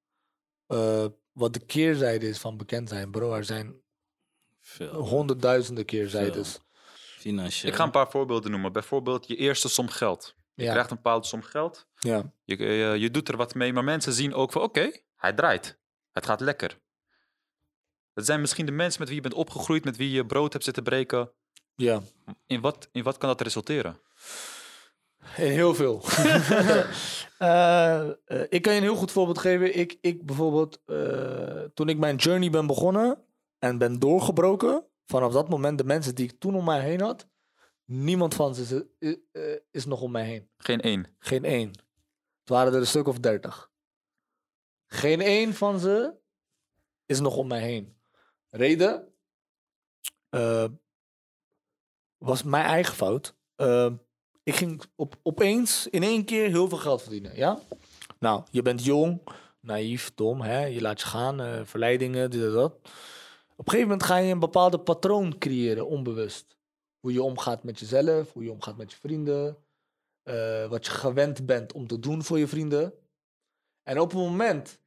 eh, 0.67 1.05
wat 1.33 1.53
de 1.53 1.59
keerzijde 1.65 2.27
is 2.27 2.37
van 2.37 2.57
bekend 2.57 2.89
zijn. 2.89 3.11
Bro, 3.11 3.33
er 3.33 3.45
zijn 3.45 3.75
Veel. 4.59 4.93
honderdduizenden 4.93 5.85
keerzijdes. 5.85 6.59
Financieel. 7.17 7.71
Ik 7.71 7.77
ga 7.77 7.83
een 7.83 7.91
paar 7.91 8.11
voorbeelden 8.11 8.51
noemen. 8.51 8.71
Bijvoorbeeld 8.71 9.27
je 9.27 9.35
eerste 9.35 9.69
som 9.69 9.89
geld. 9.89 10.35
Je 10.53 10.63
Ja. 10.63 10.71
krijgt 10.71 10.89
een 10.89 10.95
bepaalde 10.95 11.27
som 11.27 11.41
geld. 11.41 11.87
ja. 11.99 12.31
Je, 12.45 12.57
je, 12.57 12.99
je 12.99 13.11
doet 13.11 13.29
er 13.29 13.37
wat 13.37 13.55
mee, 13.55 13.73
maar 13.73 13.83
mensen 13.83 14.13
zien 14.13 14.33
ook 14.33 14.51
van 14.51 14.61
oké, 14.61 14.91
hij 15.15 15.33
draait. 15.33 15.77
Het 16.11 16.25
gaat 16.25 16.39
lekker. 16.41 16.79
Dat 18.13 18.25
zijn 18.25 18.41
misschien 18.41 18.65
de 18.65 18.71
mensen 18.71 18.99
met 18.99 19.07
wie 19.07 19.17
je 19.17 19.23
bent 19.23 19.33
opgegroeid, 19.33 19.83
met 19.83 19.97
wie 19.97 20.11
je 20.11 20.25
brood 20.25 20.53
hebt 20.53 20.65
zitten 20.65 20.83
breken. 20.83 21.31
ja. 21.75 22.01
In 22.47 22.61
wat, 22.61 22.89
in 22.91 23.03
wat 23.03 23.17
kan 23.17 23.29
dat 23.29 23.41
resulteren? 23.41 23.99
In 25.37 25.51
heel 25.51 25.75
veel. 25.75 26.01
Eh, 27.43 28.09
eh, 28.09 28.15
ik 28.49 28.61
kan 28.61 28.73
je 28.73 28.79
een 28.79 28.85
heel 28.85 28.95
goed 28.95 29.11
voorbeeld 29.11 29.37
geven. 29.37 29.77
Ik, 29.77 29.97
ik 30.01 30.25
bijvoorbeeld, 30.25 30.81
eh, 30.85 31.63
toen 31.73 31.89
ik 31.89 31.97
mijn 31.97 32.15
journey 32.15 32.49
ben 32.49 32.67
begonnen 32.67 33.23
en 33.59 33.77
ben 33.77 33.99
doorgebroken, 33.99 34.85
vanaf 35.05 35.33
dat 35.33 35.49
moment, 35.49 35.77
de 35.77 35.83
mensen 35.83 36.15
die 36.15 36.25
ik 36.25 36.39
toen 36.39 36.55
om 36.55 36.65
mij 36.65 36.81
heen 36.81 37.01
had, 37.01 37.27
niemand 37.85 38.33
van 38.33 38.55
ze 38.55 38.87
is, 38.99 39.17
is 39.71 39.85
nog 39.85 40.01
om 40.01 40.11
mij 40.11 40.25
heen. 40.25 40.49
Geen 40.57 40.81
één. 40.81 41.15
Geen 41.19 41.45
één. 41.45 41.67
Het 42.39 42.49
waren 42.49 42.73
er 42.73 42.79
een 42.79 42.87
stuk 42.87 43.07
of 43.07 43.19
dertig. 43.19 43.71
Geen 44.87 45.21
één 45.21 45.53
van 45.53 45.79
ze 45.79 46.13
is 47.05 47.19
nog 47.19 47.35
om 47.35 47.47
mij 47.47 47.61
heen. 47.61 47.97
Reden 48.49 49.13
eh, 50.29 50.65
was 52.17 52.43
mijn 52.43 52.65
eigen 52.65 52.95
fout. 52.95 53.35
Ik 54.43 54.55
ging 54.55 54.83
op, 54.95 55.15
opeens 55.23 55.87
in 55.87 56.03
één 56.03 56.25
keer 56.25 56.49
heel 56.49 56.69
veel 56.69 56.77
geld 56.77 57.01
verdienen. 57.01 57.35
Ja? 57.35 57.59
Nou, 58.19 58.43
je 58.51 58.61
bent 58.61 58.83
jong, 58.83 59.21
naïef, 59.59 60.11
dom. 60.15 60.41
Hè? 60.41 60.65
Je 60.65 60.81
laat 60.81 61.01
je 61.01 61.07
gaan, 61.07 61.41
eh, 61.41 61.61
verleidingen, 61.63 62.31
dit 62.31 62.43
en 62.43 62.51
dat. 62.51 62.71
Op 63.55 63.65
een 63.65 63.71
gegeven 63.71 63.87
moment 63.87 64.03
ga 64.03 64.17
je 64.17 64.31
een 64.31 64.39
bepaalde 64.39 64.79
patroon 64.79 65.37
creëren, 65.37 65.87
onbewust. 65.87 66.57
Hoe 66.99 67.13
je 67.13 67.23
omgaat 67.23 67.63
met 67.63 67.79
jezelf, 67.79 68.33
hoe 68.33 68.43
je 68.43 68.51
omgaat 68.51 68.77
met 68.77 68.91
je 68.91 68.97
vrienden 68.97 69.57
eh, 70.23 70.67
wat 70.67 70.85
je 70.85 70.91
gewend 70.91 71.45
bent 71.45 71.73
om 71.73 71.87
te 71.87 71.99
doen 71.99 72.23
voor 72.23 72.39
je 72.39 72.47
vrienden. 72.47 72.93
En 73.83 73.99
op 73.99 74.11
het 74.11 74.19
moment 74.19 74.79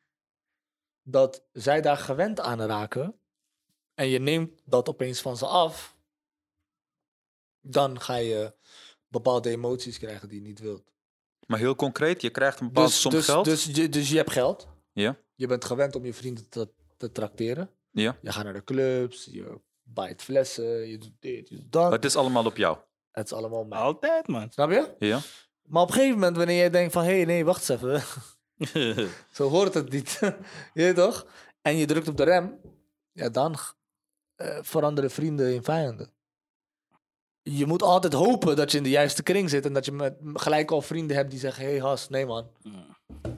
dat 1.03 1.43
zij 1.53 1.81
daar 1.81 1.97
gewend 1.97 2.41
aan 2.41 2.61
raken 2.61 3.19
en 3.95 4.09
je 4.09 4.19
neemt 4.19 4.63
dat 4.65 4.89
opeens 4.89 5.21
van 5.21 5.37
ze 5.37 5.47
af, 5.47 5.97
dan 7.61 8.01
ga 8.01 8.15
je 8.15 8.55
bepaalde 9.09 9.51
emoties 9.51 9.99
krijgen 9.99 10.29
die 10.29 10.41
je 10.41 10.47
niet 10.47 10.61
wilt. 10.61 10.93
Maar 11.47 11.59
heel 11.59 11.75
concreet, 11.75 12.23
je 12.23 12.31
krijgt 12.31 12.61
een 12.61 12.67
bepaalde 12.67 12.91
Dus, 12.91 13.01
som 13.01 13.11
dus, 13.11 13.25
geld. 13.25 13.45
dus, 13.45 13.65
je, 13.65 13.89
dus 13.89 14.09
je 14.09 14.17
hebt 14.17 14.31
geld. 14.31 14.69
Ja. 14.93 15.17
Je 15.35 15.47
bent 15.47 15.65
gewend 15.65 15.97
om 15.97 16.05
je 16.05 16.15
vrienden 16.15 16.49
te, 16.49 16.69
te 16.97 17.13
trakteren. 17.13 17.71
Ja. 17.91 18.19
Je 18.23 18.33
gaat 18.33 18.45
naar 18.45 18.53
de 18.53 18.65
clubs, 18.65 19.29
je 19.31 19.61
bijt 19.83 20.23
flessen, 20.23 20.89
je 20.89 20.99
doet 20.99 21.15
dit, 21.21 21.49
je 21.49 21.57
doet 21.57 21.73
dat. 21.73 21.93
Het 21.93 22.05
is 22.05 22.17
allemaal 22.17 22.45
op 22.45 22.57
jou. 22.57 22.79
Het 23.11 23.25
is 23.25 23.33
allemaal 23.33 23.65
mij. 23.65 23.79
Altijd, 23.79 24.27
man. 24.27 24.51
Snap 24.51 24.71
je? 24.71 24.95
Ja. 24.99 25.21
Maar 25.63 25.83
op 25.83 25.89
een 25.89 25.95
gegeven 25.95 26.15
moment, 26.15 26.37
wanneer 26.37 26.63
je 26.63 26.71
denkt 26.71 26.93
van... 26.93 27.05
hé, 27.05 27.17
hey, 27.17 27.25
nee, 27.25 27.45
wacht 27.45 27.71
eens 27.71 27.83
even. 27.83 28.03
Zo 29.37 29.49
hoort 29.49 29.75
het 29.75 29.91
niet. 29.91 30.19
je 30.75 30.83
weet 30.83 30.97
toch? 30.97 31.27
En 31.63 31.77
je 31.77 31.87
drukt 31.87 32.09
op 32.09 32.17
de 32.17 32.25
rem. 32.25 32.61
Ja, 33.13 33.29
dan 33.29 33.57
eh, 34.35 34.59
veranderen 34.63 35.11
vrienden 35.11 35.55
in 35.55 35.65
vijanden. 35.65 36.13
Je 37.51 37.67
moet 37.67 37.83
altijd 37.83 38.13
hopen 38.13 38.57
dat 38.57 38.71
je 38.71 38.77
in 38.77 38.83
de 38.83 38.91
juiste 38.91 39.23
kring 39.23 39.51
zit. 39.51 39.67
En 39.67 39.73
dat 39.73 39.85
je 39.85 39.93
met, 39.93 40.17
gelijk 40.35 40.71
al 40.71 40.83
vrienden 40.83 41.17
hebt 41.17 41.31
die 41.31 41.39
zeggen... 41.39 41.65
Hé, 41.65 41.71
hey, 41.71 41.81
has, 41.81 42.09
nee 42.09 42.27
man. 42.27 42.47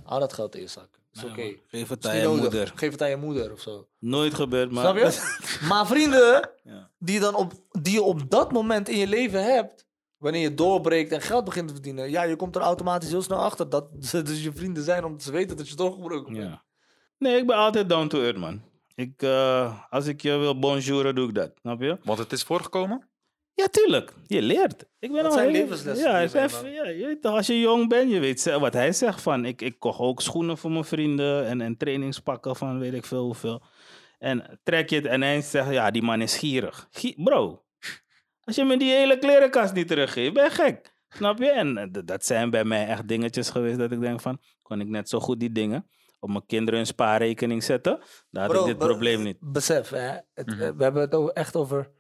Hou 0.05 0.21
dat 0.21 0.33
geld 0.33 0.55
in 0.55 0.61
je 0.61 0.67
zak. 0.67 0.89
Is 1.13 1.25
oké. 1.25 1.55
Geef 1.67 1.89
het 1.89 2.07
aan 2.07 2.17
je 2.17 2.23
nodig. 2.23 2.43
moeder. 2.43 2.73
Geef 2.75 2.91
het 2.91 3.03
aan 3.03 3.09
je 3.09 3.17
moeder 3.17 3.53
of 3.53 3.61
zo. 3.61 3.89
Nooit 3.99 4.35
gebeurd, 4.35 4.71
maar... 4.71 4.83
Snap 4.83 4.97
je? 4.97 5.37
maar 5.69 5.87
vrienden 5.87 6.51
Ja. 6.63 6.91
die, 6.99 7.15
je 7.15 7.21
dan 7.21 7.35
op, 7.35 7.53
die 7.71 7.93
je 7.93 8.03
op 8.03 8.31
dat 8.31 8.53
moment 8.53 8.89
in 8.89 8.99
je 8.99 9.07
leven 9.07 9.45
hebt... 9.45 9.87
Wanneer 10.17 10.43
je 10.43 10.55
doorbreekt 10.55 11.13
en 11.13 11.21
geld 11.21 11.45
begint 11.45 11.69
te 11.69 11.75
verdienen... 11.75 12.11
Ja, 12.11 12.23
je 12.23 12.37
komt 12.37 12.57
er 12.57 12.63
automatisch 12.63 13.11
heel 13.11 13.23
snel 13.23 13.39
achter 13.39 13.69
dat 13.69 13.89
ze 14.01 14.23
dus 14.23 14.43
je 14.43 14.53
vrienden 14.53 14.83
zijn... 14.83 15.05
om 15.05 15.19
te 15.19 15.33
weten 15.33 15.57
dat 15.57 15.69
je 15.69 15.77
doorgebroken 15.77 16.33
bent. 16.33 16.45
Ja. 16.45 16.63
Nee, 17.19 17.37
ik 17.37 17.47
ben 17.47 17.57
altijd 17.57 17.89
down 17.89 18.09
to 18.09 18.21
earth, 18.21 18.39
man. 18.39 18.63
Ik, 18.95 19.23
eh, 19.23 19.83
als 19.91 20.07
ik 20.07 20.23
je 20.23 20.37
wil 20.37 20.59
bonjouren, 20.59 21.15
doe 21.15 21.29
ik 21.29 21.35
dat. 21.35 21.51
Snap 21.61 21.81
je? 21.81 21.99
Want 22.05 22.19
het 22.19 22.33
is 22.33 22.43
voorgekomen. 22.43 23.08
Ja, 23.59 23.67
tuurlijk. 23.71 24.13
Je 24.27 24.43
leert. 24.43 24.83
Ik 24.99 25.13
ben 25.13 25.23
Dat 25.23 25.25
al 25.25 25.33
zijn 25.33 25.51
heel- 25.51 25.61
levenslessen 25.63 26.11
Ja, 26.11 26.23
even- 26.23 26.73
je 26.99 27.19
als 27.23 27.47
je 27.47 27.61
jong 27.61 27.89
bent, 27.89 28.11
je 28.11 28.21
weet 28.21 28.45
wat 28.59 28.73
hij 28.73 28.93
zegt 28.93 29.23
van... 29.23 29.45
Ik, 29.45 29.63
ik 29.63 29.79
kocht 29.79 29.99
ook 29.99 30.23
schoenen 30.23 30.59
voor 30.59 30.71
mijn 30.71 30.85
vrienden 30.85 31.47
en, 31.47 31.61
en 31.61 31.77
trainingspakken 31.77 32.57
van 32.57 32.79
weet 32.79 32.93
ik 32.93 33.05
veel 33.05 33.25
hoeveel. 33.25 33.63
En 34.19 34.61
trek 34.63 34.91
je 34.91 34.97
het 34.97 35.07
en 35.07 35.23
hij 35.23 35.41
zegt, 35.41 35.71
ja, 35.71 35.91
die 35.91 36.03
man 36.03 36.21
is 36.21 36.37
gierig. 36.37 36.89
Gie- 36.91 37.23
Bro, 37.23 37.65
als 38.41 38.57
je 38.57 38.65
me 38.65 38.79
die 38.79 38.93
hele 38.93 39.19
klerenkast 39.19 39.75
niet 39.75 39.89
teruggeeft, 39.89 40.33
ben 40.35 40.45
je 40.45 40.51
gek. 40.51 40.93
Snap 41.09 41.39
je? 41.39 41.51
En 41.51 41.79
eh, 41.79 41.87
dat 42.05 42.25
zijn 42.25 42.51
bij 42.51 42.65
mij 42.65 42.87
echt 42.87 43.09
dingetjes 43.09 43.51
geweest 43.51 43.79
dat 43.79 43.93
ik 43.93 44.01
denk 44.01 44.21
van... 44.21 44.39
Kon 44.63 44.81
ik 44.81 44.89
net 44.89 45.09
zo 45.09 45.21
goed 45.21 45.41
die 45.41 45.53
dingen 45.53 45.89
op 46.21 46.29
mijn 46.29 46.47
kinderen 46.47 46.81
een 46.81 46.87
spaarrekening 46.87 47.63
zetten? 47.65 48.01
Dan 48.31 48.43
had 48.43 48.51
Bro, 48.53 48.61
ik 48.61 48.67
dit 48.67 48.79
probleem 48.79 49.23
niet. 49.23 49.37
Besef, 49.41 49.89
hè, 49.91 50.17
het, 50.35 50.47
Mhm. 50.47 50.63
eh, 50.63 50.71
we 50.77 50.83
hebben 50.83 51.03
het 51.03 51.15
over, 51.15 51.33
echt 51.33 51.57
over 51.57 51.91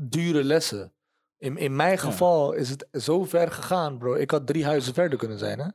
dure 0.00 0.44
lessen. 0.44 0.92
In, 1.38 1.56
in 1.56 1.76
mijn 1.76 1.98
geval 1.98 2.52
is 2.52 2.70
het 2.70 2.86
zo 2.92 3.24
ver 3.24 3.50
gegaan, 3.50 3.98
bro. 3.98 4.14
Ik 4.14 4.30
had 4.30 4.46
drie 4.46 4.64
huizen 4.64 4.94
verder 4.94 5.18
kunnen 5.18 5.38
zijn, 5.38 5.58
hè? 5.58 5.68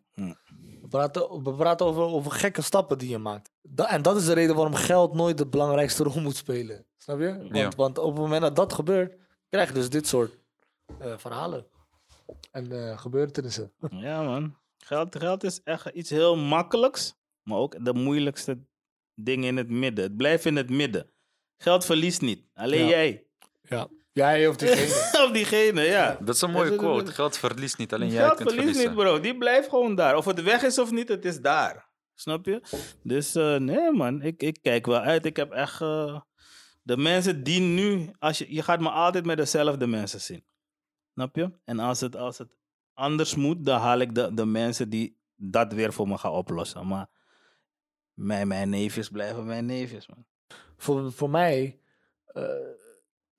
We 0.81 0.88
praten, 0.89 1.43
we 1.43 1.53
praten 1.53 1.85
over, 1.85 2.01
over 2.01 2.31
gekke 2.31 2.61
stappen 2.61 2.97
die 2.97 3.09
je 3.09 3.17
maakt. 3.17 3.51
Da- 3.61 3.89
en 3.89 4.01
dat 4.01 4.15
is 4.17 4.25
de 4.25 4.33
reden 4.33 4.55
waarom 4.55 4.73
geld 4.75 5.13
nooit 5.13 5.38
de 5.38 5.47
belangrijkste 5.47 6.03
rol 6.03 6.21
moet 6.21 6.35
spelen. 6.35 6.85
Snap 6.97 7.19
je? 7.19 7.38
Want, 7.38 7.55
Ja. 7.55 7.69
want 7.75 7.97
op 7.97 8.11
het 8.11 8.21
moment 8.21 8.41
dat 8.41 8.55
dat 8.55 8.73
gebeurt, 8.73 9.15
krijg 9.49 9.67
je 9.67 9.73
dus 9.73 9.89
dit 9.89 10.07
soort 10.07 10.38
eh, 10.99 11.13
verhalen. 11.17 11.65
En 12.51 12.71
eh, 12.89 12.97
gebeurtenissen. 12.99 13.71
Ja, 13.89 14.23
man. 14.23 14.55
Geld, 14.77 15.15
geld 15.17 15.43
is 15.43 15.61
echt 15.63 15.88
iets 15.89 16.09
heel 16.09 16.35
makkelijks, 16.38 17.15
maar 17.43 17.57
ook 17.57 17.85
de 17.85 17.93
moeilijkste 17.93 18.59
ding 19.15 19.45
in 19.45 19.57
het 19.57 19.69
midden. 19.69 20.03
Het 20.03 20.17
blijft 20.17 20.45
in 20.45 20.55
het 20.55 20.69
midden. 20.69 21.09
Geld 21.57 21.85
verliest 21.85 22.21
niet. 22.21 22.47
Alleen 22.53 22.83
Ja. 22.83 22.89
jij. 22.89 23.25
Ja. 23.61 23.88
Jij 24.15 24.47
of 24.49 24.56
diegene. 24.56 25.23
of 25.25 25.32
diegene, 25.32 25.82
ja. 25.82 26.17
Dat 26.21 26.36
is 26.36 26.41
een 26.41 26.51
mooie 26.51 26.75
quote. 26.75 27.12
Geld 27.12 27.38
verliest 27.38 27.78
niet, 27.78 27.93
alleen 27.93 28.10
jij 28.10 28.23
Geld 28.23 28.36
kunt 28.38 28.49
verliest 28.49 28.67
verliezen. 28.78 28.95
niet, 28.95 29.06
bro. 29.06 29.19
Die 29.19 29.38
blijft 29.38 29.69
gewoon 29.69 29.95
daar. 29.95 30.15
Of 30.15 30.25
het 30.25 30.43
weg 30.43 30.63
is 30.63 30.80
of 30.80 30.91
niet, 30.91 31.10
het 31.10 31.25
is 31.25 31.41
daar. 31.41 31.89
Snap 32.13 32.45
je? 32.45 32.62
Dus 33.04 33.36
eh, 33.36 33.56
nee, 33.56 33.91
man. 33.91 34.21
Ik, 34.21 34.41
ik 34.41 34.58
kijk 34.62 34.86
wel 34.86 34.99
uit. 34.99 35.25
Ik 35.25 35.36
heb 35.36 35.51
echt... 35.51 35.82
eh, 35.82 36.19
de 36.82 36.97
mensen 36.97 37.43
die 37.43 37.60
nu... 37.62 38.12
Als 38.19 38.38
je, 38.38 38.54
je 38.54 38.62
gaat 38.63 38.80
me 38.80 38.89
altijd 38.89 39.25
met 39.25 39.38
dezelfde 39.38 39.88
mensen 39.88 40.21
zien. 40.21 40.45
Snap 41.13 41.36
je? 41.36 41.51
En 41.63 41.80
als 41.80 41.99
het, 41.99 42.15
als 42.15 42.38
het 42.38 42.56
anders 42.93 43.36
moet, 43.36 43.65
dan 43.65 43.80
haal 43.80 43.99
ik 43.99 44.15
de, 44.15 44.34
de 44.34 44.45
mensen 44.45 44.89
die 44.89 45.17
dat 45.36 45.73
weer 45.73 45.93
voor 45.93 46.08
me 46.08 46.17
gaan 46.17 46.32
oplossen. 46.32 46.88
Maar 46.88 47.08
mijn, 48.13 48.47
mijn 48.47 48.69
neefjes 48.69 49.10
blijven 49.10 49.45
mijn 49.45 49.65
neefjes, 49.65 50.08
man. 50.08 50.25
voor, 50.78 51.12
voor 51.12 51.30
mij, 51.30 51.80
eh 52.25 52.43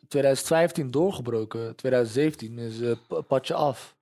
2015 0.09 0.90
doorgebroken, 0.90 1.77
2017 1.77 2.59
is 2.59 2.81
eh, 2.81 2.92
p- 3.09 3.23
padje 3.29 3.55
af. 3.55 3.97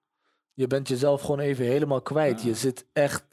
Je 0.55 0.67
bent 0.67 0.89
jezelf 0.89 1.21
gewoon 1.21 1.39
even 1.41 1.65
helemaal 1.65 2.01
kwijt. 2.03 2.43
Je 2.43 2.55
zit 2.55 2.87
echt 2.93 3.25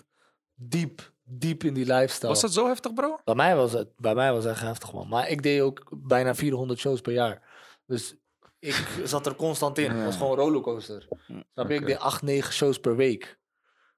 diep, 0.55 1.11
diep 1.23 1.63
in 1.63 1.73
die 1.73 1.85
lifestyle. 1.85 2.27
Was 2.29 2.41
dat 2.41 2.53
zo 2.53 2.67
heftig, 2.67 2.93
bro? 2.93 3.19
Bij 3.23 3.35
mij 3.35 3.55
was 3.55 3.71
het, 3.71 3.87
bij 3.97 4.15
mij 4.15 4.33
was 4.33 4.43
het 4.43 4.53
echt 4.53 4.61
heftig, 4.61 4.93
man. 4.93 5.07
Maar 5.07 5.29
ik 5.29 5.43
deed 5.43 5.61
ook 5.61 5.83
bijna 5.95 6.35
400 6.35 6.79
shows 6.79 7.01
per 7.01 7.13
jaar. 7.13 7.41
Dus 7.85 8.15
ik 8.59 8.87
zat 9.03 9.25
er 9.25 9.35
constant 9.35 9.77
in. 9.77 9.91
Het 9.91 10.05
was 10.05 10.15
gewoon 10.17 10.31
een 10.31 10.43
rollercoaster. 10.43 11.07
Snap 11.53 11.69
je? 11.69 11.73
Ik 11.75 11.85
deed 11.85 11.97
8, 11.99 12.21
9 12.21 12.53
shows 12.53 12.79
per 12.79 12.95
week. 12.95 13.39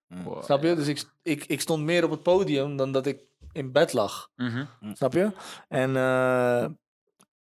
Wow. 0.07 0.43
Snap 0.43 0.63
je? 0.63 0.75
Dus 0.75 0.88
ik, 0.88 1.03
ik, 1.21 1.45
ik 1.45 1.62
stond 1.62 1.83
meer 1.83 2.03
op 2.03 2.12
het 2.12 2.23
podium 2.23 2.77
dan 2.77 2.91
dat 2.91 3.05
ik 3.05 3.21
in 3.51 3.71
bed 3.71 3.93
lag. 3.93 4.29
Mhm. 4.36 4.65
Snap 4.93 5.13
je? 5.13 5.31
En 5.67 5.95
eh, 5.95 6.65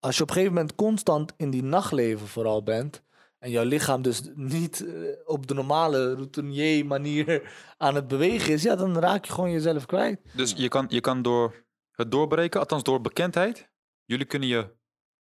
als 0.00 0.16
je 0.16 0.22
op 0.22 0.28
een 0.28 0.34
gegeven 0.34 0.54
moment 0.54 0.74
constant 0.74 1.32
in 1.37 1.50
die 1.50 1.62
nachtleven 1.62 2.26
vooral 2.26 2.62
bent. 2.62 3.02
En 3.38 3.50
jouw 3.50 3.64
lichaam 3.64 4.02
dus 4.02 4.22
niet 4.34 4.87
eh, 4.87 4.92
op 5.24 5.46
de 5.46 5.54
normale 5.54 6.14
routinier 6.14 6.87
manier 6.87 7.52
aan 7.76 7.94
het 7.94 8.08
bewegen 8.08 8.52
is. 8.52 8.62
Ja, 8.62 8.76
dan 8.76 8.98
raak 8.98 9.24
je 9.24 9.32
gewoon 9.32 9.50
jezelf 9.50 9.87
kwijt. 9.87 10.20
Dus 10.32 10.52
je 10.56 10.68
kan, 10.68 10.87
je 10.88 11.00
kan 11.00 11.22
door 11.22 11.64
het 11.90 12.11
doorbreken, 12.11 12.61
althans 12.61 12.82
door 12.82 13.00
bekendheid, 13.00 13.68
jullie 14.04 14.26
kunnen 14.26 14.48
je 14.48 14.70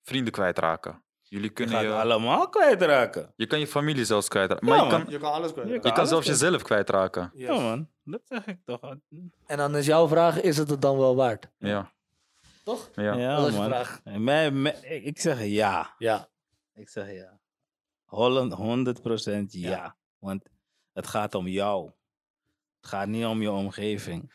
vrienden 0.04 0.34
kwijtraken. 0.34 1.02
Jullie 1.22 1.48
Je 1.48 1.54
kunnen 1.54 1.76
gaat 1.76 1.84
je, 1.84 1.94
allemaal 1.94 2.50
kwijtraken. 2.50 3.34
je 3.36 3.46
kan 3.48 3.60
je 3.60 3.68
familie 3.68 4.06
zelfs 4.06 4.28
kwijtraken. 4.28 4.68
Ja, 4.68 4.74
Maar 4.76 4.86
je 4.86 4.92
man. 4.92 5.04
kan, 5.04 5.12
Je 5.14 5.20
kan 5.20 5.32
alles 5.32 5.52
kwijt. 5.54 5.68
Je 5.68 5.74
je 5.74 5.80
kan 5.92 6.08
zelfs 6.08 6.26
kwijt. 6.26 6.40
jezelf 6.40 6.62
kwijtraken. 6.62 7.32
Ja, 7.36 7.54
man. 7.54 7.90
Dat 8.04 8.22
zeg 8.26 8.46
ik 8.46 8.58
toch. 8.66 8.80
En 9.46 9.58
dan 9.58 9.76
is 9.76 9.86
jouw 9.86 10.08
vraag, 10.08 10.42
is 10.42 10.58
het 10.58 10.70
het 10.70 10.82
dan 10.82 10.98
wel 10.98 11.16
waard? 11.16 11.50
Ja. 11.58 11.92
Toch? 12.68 12.90
ja. 12.96 13.14
Ja, 13.14 13.36
Dat 13.36 13.48
is 13.48 13.54
je 13.54 13.60
man. 13.60 13.70
vraag. 13.70 14.02
En 14.04 14.24
mij, 14.24 14.52
mij- 14.52 14.80
ik, 15.04 15.20
zeg 15.20 15.44
ja. 15.44 15.96
Ja. 15.98 16.30
Ik 16.74 16.90
zeg 16.90 17.12
ja. 17.12 17.40
Holland 18.06 18.54
100% 18.54 19.52
ja. 19.52 19.96
Want 20.20 20.44
het 20.94 21.08
gaat 21.08 21.36
om 21.36 21.48
jou. 21.48 21.92
Het 22.80 22.90
gaat 22.90 23.08
niet 23.08 23.26
om 23.26 23.42
je 23.42 23.52
omgeving. 23.52 24.34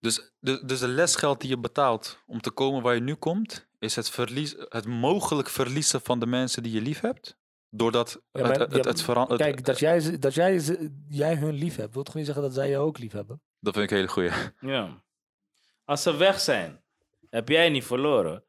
Dus, 0.00 0.32
dus, 0.40 0.60
dus 0.60 0.80
de 0.80 0.88
lesgeld 0.88 1.40
die 1.40 1.50
je 1.50 1.58
betaalt 1.58 2.22
om 2.26 2.40
te 2.40 2.50
komen 2.50 2.82
waar 2.82 2.94
je 2.94 3.00
nu 3.00 3.14
komt, 3.14 3.66
is 3.78 3.96
het, 3.96 4.10
verlies, 4.10 4.54
het 4.58 4.86
mogelijk 4.86 5.48
verliezen 5.48 6.00
van 6.00 6.18
de 6.18 6.26
mensen 6.26 6.62
die 6.62 6.72
je 6.72 6.80
lief 6.80 7.00
hebt. 7.00 7.36
Doordat 7.70 8.10
Ja, 8.10 8.20
het, 8.32 8.42
maar- 8.42 8.58
het, 8.60 8.70
ja, 8.70 8.76
het, 8.76 8.84
het 8.86 9.02
verandert. 9.02 9.40
Kijk, 9.40 9.64
dat 9.64 9.78
jij, 9.78 10.18
dat 10.18 10.34
jij, 10.34 10.60
jij 11.08 11.34
hun 11.36 11.54
lief 11.54 11.76
hebt, 11.76 11.94
wil 11.94 12.02
toch 12.02 12.14
niet 12.14 12.24
zeggen 12.24 12.42
dat 12.42 12.54
zij 12.54 12.68
je 12.68 12.78
ook 12.78 12.98
lief 12.98 13.12
hebben? 13.12 13.42
Dat 13.60 13.72
vind 13.74 13.84
ik 13.84 13.90
een 13.90 13.96
hele 13.96 14.08
goeie. 14.08 14.30
Ja. 14.60 15.02
Als 15.84 16.02
ze 16.02 16.16
weg 16.16 16.40
zijn, 16.40 16.83
heb 17.34 17.48
jij 17.48 17.68
niet 17.68 17.84
verloren. 17.84 18.44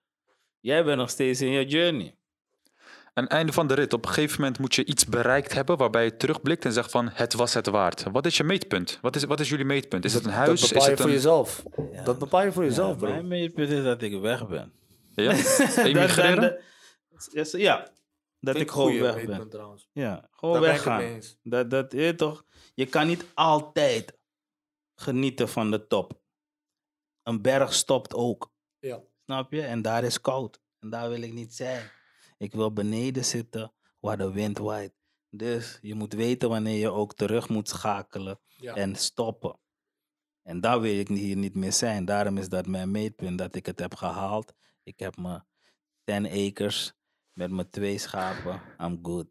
Jij 0.60 0.84
bent 0.84 0.98
nog 0.98 1.10
steeds 1.10 1.42
in 1.42 1.50
je 1.50 1.66
journey. 1.66 2.18
En 3.14 3.28
einde 3.28 3.52
van 3.54 3.68
de 3.68 3.74
rit, 3.74 3.94
op 3.94 4.06
een 4.06 4.12
gegeven 4.14 4.42
moment 4.42 4.60
moet 4.60 4.76
je 4.76 4.86
iets 4.86 5.06
bereikt 5.06 5.54
hebben 5.54 5.78
waarbij 5.78 6.04
je 6.04 6.18
terugblikt 6.18 6.66
en 6.66 6.74
zegt 6.74 6.92
van 6.92 7.10
het 7.10 7.34
was 7.34 7.54
het 7.54 7.68
waard. 7.68 8.04
Wat 8.12 8.26
is 8.26 8.38
je 8.38 8.44
meetpunt? 8.44 9.00
Wat 9.02 9.16
is, 9.16 9.24
wat 9.24 9.40
is 9.40 9.50
jullie 9.50 9.66
meetpunt? 9.66 10.06
Is 10.06 10.14
het 10.14 10.26
een 10.26 10.32
huis? 10.32 10.60
Dat 10.62 10.70
bepaal 10.70 10.82
is 10.82 10.86
je 10.86 10.92
het 10.92 11.00
voor 11.02 11.10
een... 11.10 11.16
jezelf. 11.16 11.64
Dat 12.04 12.20
bepaal 12.20 12.44
je 12.44 12.52
voor 12.52 12.64
jezelf, 12.64 12.92
Ja, 12.92 12.98
bro. 12.98 13.10
Mijn 13.10 13.28
meetpunt 13.28 13.70
is 13.70 13.84
dat 13.84 14.02
ik 14.02 14.20
weg 14.22 14.48
ben. 14.48 14.74
Ja? 15.16 15.32
Dat- 15.34 15.78
Emigreren? 15.78 16.42
dat- 17.10 17.30
dat- 17.34 17.52
ja, 17.52 17.92
dat 18.40 18.56
ik 18.56 18.72
gewoon 18.72 19.00
weg 19.00 19.26
ben. 19.26 19.50
Trouwens. 19.50 19.90
Ja, 19.92 20.28
gewoon 20.32 20.60
weggaan. 20.60 21.22
Dat, 21.44 21.70
dat, 21.70 21.92
je, 21.92 22.16
toch, 22.16 22.46
je 22.74 22.86
kan 22.86 23.08
niet 23.08 23.26
altijd 23.34 24.18
genieten 24.96 25.50
van 25.50 25.72
de 25.72 25.88
top. 25.88 26.20
Een 27.24 27.42
berg 27.42 27.74
stopt 27.74 28.14
ook. 28.14 28.54
Ja. 28.86 29.02
Snap 29.26 29.52
je? 29.52 29.62
En 29.62 29.82
daar 29.82 30.04
is 30.04 30.22
koud. 30.22 30.62
En 30.80 30.90
daar 30.90 31.10
wil 31.10 31.22
ik 31.22 31.34
niet 31.34 31.54
zijn. 31.56 31.90
Ik 32.38 32.54
wil 32.54 32.74
beneden 32.74 33.26
zitten 33.26 33.74
waar 34.00 34.18
de 34.18 34.32
wind 34.32 34.58
waait. 34.58 34.94
Dus 35.30 35.80
je 35.82 35.96
moet 35.96 36.14
weten 36.14 36.50
wanneer 36.50 36.80
je 36.80 36.92
ook 36.92 37.14
terug 37.14 37.50
moet 37.50 37.70
schakelen 37.70 38.40
Ja. 38.58 38.76
en 38.76 38.96
stoppen. 38.96 39.60
En 40.44 40.62
daar 40.62 40.82
wil 40.82 41.00
ik 41.00 41.08
hier 41.08 41.36
niet 41.36 41.56
meer 41.56 41.74
zijn. 41.74 42.06
Daarom 42.06 42.38
is 42.38 42.50
dat 42.50 42.66
mijn 42.68 42.92
meetpunt 42.92 43.38
dat 43.38 43.56
ik 43.56 43.66
het 43.66 43.80
heb 43.80 43.96
gehaald. 43.96 44.54
Ik 44.84 45.00
heb 45.00 45.18
mijn 45.18 45.46
10 46.04 46.26
acres 46.50 46.94
met 47.34 47.52
mijn 47.52 47.70
twee 47.70 47.98
schapen. 47.98 48.62
I'm 48.82 49.00
good. 49.02 49.28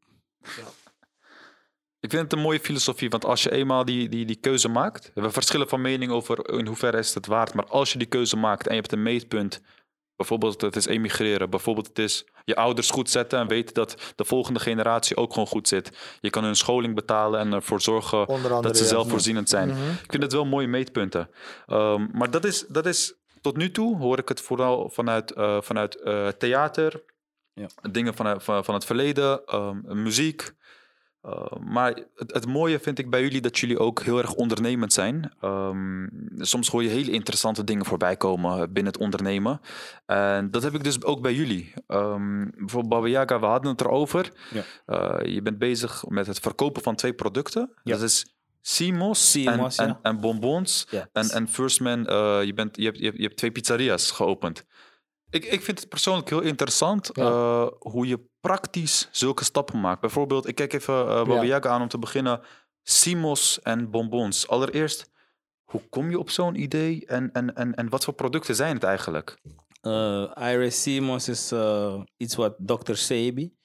Ik 2.05 2.11
vind 2.11 2.23
het 2.23 2.33
een 2.33 2.39
mooie 2.39 2.61
filosofie, 2.61 3.09
want 3.09 3.25
als 3.25 3.43
je 3.43 3.53
eenmaal 3.53 3.85
die, 3.85 4.09
die, 4.09 4.25
die 4.25 4.37
keuze 4.37 4.69
maakt, 4.69 5.11
we 5.15 5.31
verschillen 5.31 5.69
van 5.69 5.81
mening 5.81 6.13
over 6.13 6.49
in 6.59 6.67
hoeverre 6.67 6.99
is 6.99 7.15
het 7.15 7.27
waard, 7.27 7.55
maar 7.55 7.67
als 7.67 7.93
je 7.93 7.99
die 7.99 8.07
keuze 8.07 8.37
maakt 8.37 8.67
en 8.67 8.75
je 8.75 8.81
hebt 8.81 8.93
een 8.93 9.03
meetpunt, 9.03 9.63
bijvoorbeeld 10.17 10.61
het 10.61 10.77
is 10.77 10.87
emigreren, 10.87 11.51
bijvoorbeeld 11.51 11.87
het 11.87 11.99
is 11.99 12.27
je 12.45 12.57
ouders 12.57 12.91
goed 12.91 13.11
zetten 13.11 13.39
en 13.39 13.49
weten 13.49 13.75
dat 13.75 14.13
de 14.17 14.25
volgende 14.25 14.61
generatie 14.61 15.17
ook 15.17 15.33
gewoon 15.33 15.49
goed 15.49 15.69
zit. 15.69 16.19
Je 16.21 16.31
kan 16.31 16.45
hun 16.45 16.57
scholing 16.57 16.95
betalen 16.95 17.41
en 17.41 17.53
ervoor 17.53 17.81
zorgen 17.81 18.27
andere, 18.27 18.61
dat 18.63 18.77
ze 18.77 18.85
zelfvoorzienend 18.85 19.49
zijn. 19.49 19.69
Mhm. 19.69 19.91
Ik 20.03 20.11
vind 20.11 20.23
het 20.23 20.33
wel 20.33 20.45
mooie 20.45 20.69
meetpunten. 20.69 21.31
Ehm, 21.67 22.07
maar 22.13 22.31
dat 22.31 22.45
is, 22.45 22.65
dat 22.69 22.87
is, 22.87 23.15
tot 23.41 23.57
nu 23.57 23.71
toe 23.71 23.97
hoor 23.97 24.19
ik 24.19 24.29
het 24.29 24.41
vooral 24.41 24.91
vanuit, 24.91 25.31
eh, 25.33 25.61
vanuit 25.61 26.01
eh, 26.01 26.29
theater, 26.29 27.03
Ja. 27.53 27.67
dingen 27.91 28.15
van, 28.15 28.41
van, 28.41 28.65
van 28.65 28.75
het 28.75 28.85
verleden, 28.85 29.45
ehm, 29.47 30.03
muziek. 30.03 30.53
Uh, 31.27 31.47
maar 31.61 31.95
het, 32.15 32.33
het 32.33 32.47
mooie 32.47 32.79
vind 32.79 32.99
ik 32.99 33.11
bij 33.11 33.23
jullie 33.23 33.41
dat 33.41 33.59
jullie 33.59 33.79
ook 33.79 34.03
heel 34.03 34.19
erg 34.19 34.35
ondernemend 34.35 34.93
zijn. 34.93 35.33
Ehm, 35.41 36.07
soms 36.39 36.69
hoor 36.69 36.83
je 36.83 36.89
hele 36.89 37.11
interessante 37.11 37.65
dingen 37.65 37.85
voorbij 37.85 38.17
komen 38.17 38.73
binnen 38.73 38.93
het 38.93 39.03
ondernemen. 39.03 39.61
En 40.07 40.51
dat 40.51 40.63
heb 40.63 40.75
ik 40.75 40.85
dus 40.85 41.03
ook 41.03 41.23
bij 41.23 41.35
jullie. 41.35 41.73
Ehm, 41.87 42.51
bijvoorbeeld 42.51 42.89
Baba 42.89 43.07
Yaga, 43.07 43.41
we 43.41 43.47
hadden 43.47 43.71
het 43.71 43.81
erover. 43.81 44.33
Ja. 44.51 44.63
Uh, 44.87 45.35
je 45.35 45.43
bent 45.43 45.59
bezig 45.59 46.05
met 46.09 46.27
het 46.27 46.39
verkopen 46.39 46.83
van 46.83 46.95
twee 46.95 47.15
producten. 47.15 47.73
Ja. 47.83 47.93
Dat 47.93 48.03
is 48.03 48.35
Simos, 48.61 49.31
Simos, 49.31 49.77
en, 49.77 49.87
ja. 49.87 49.93
en, 49.93 49.99
en 50.03 50.21
bonbons. 50.21 50.87
En, 51.13 51.31
en 51.31 51.49
First 51.49 51.81
Man, 51.81 51.99
uh, 51.99 52.45
je, 52.45 52.53
bent, 52.55 52.77
je, 52.77 52.85
hebt, 52.85 52.99
je 52.99 53.23
hebt 53.23 53.37
twee 53.37 53.51
pizzeria's 53.51 54.11
geopend. 54.11 54.65
Ik, 55.35 55.45
ik 55.45 55.63
vind 55.63 55.81
het 55.81 55.89
persoonlijk 55.89 56.29
heel 56.29 56.41
interessant 56.41 57.11
Ja. 57.13 57.23
uh, 57.29 57.67
hoe 57.79 58.07
je 58.07 58.21
praktisch 58.41 59.09
zulke 59.13 59.45
stappen 59.45 59.81
maakt. 59.81 60.01
Bijvoorbeeld, 60.01 60.49
ik 60.49 60.55
kijk 60.55 60.73
even 60.73 60.95
uh, 60.95 61.07
Baba 61.07 61.35
Ja. 61.35 61.43
Yaga 61.45 61.69
aan 61.69 61.83
om 61.83 61.89
te 61.89 61.99
beginnen. 61.99 62.41
Simos 62.83 63.63
en 63.63 63.91
bonbons. 63.91 64.49
Allereerst, 64.49 65.11
hoe 65.65 65.81
kom 65.89 66.11
je 66.11 66.19
op 66.19 66.31
zo'n 66.31 66.55
idee 66.55 67.07
en, 67.07 67.33
en, 67.33 67.55
en, 67.55 67.75
en 67.75 67.89
wat 67.89 68.05
voor 68.05 68.15
producten 68.15 68.55
zijn 68.55 68.75
het 68.75 68.83
eigenlijk? 68.85 69.39
Uh, 69.83 70.31
Iris 70.41 70.83
Simons 70.83 71.29
is 71.29 71.53
uh, 71.53 72.01
iets 72.17 72.35
wat 72.35 72.55
Dr. 72.59 72.95
Sebi 72.95 73.57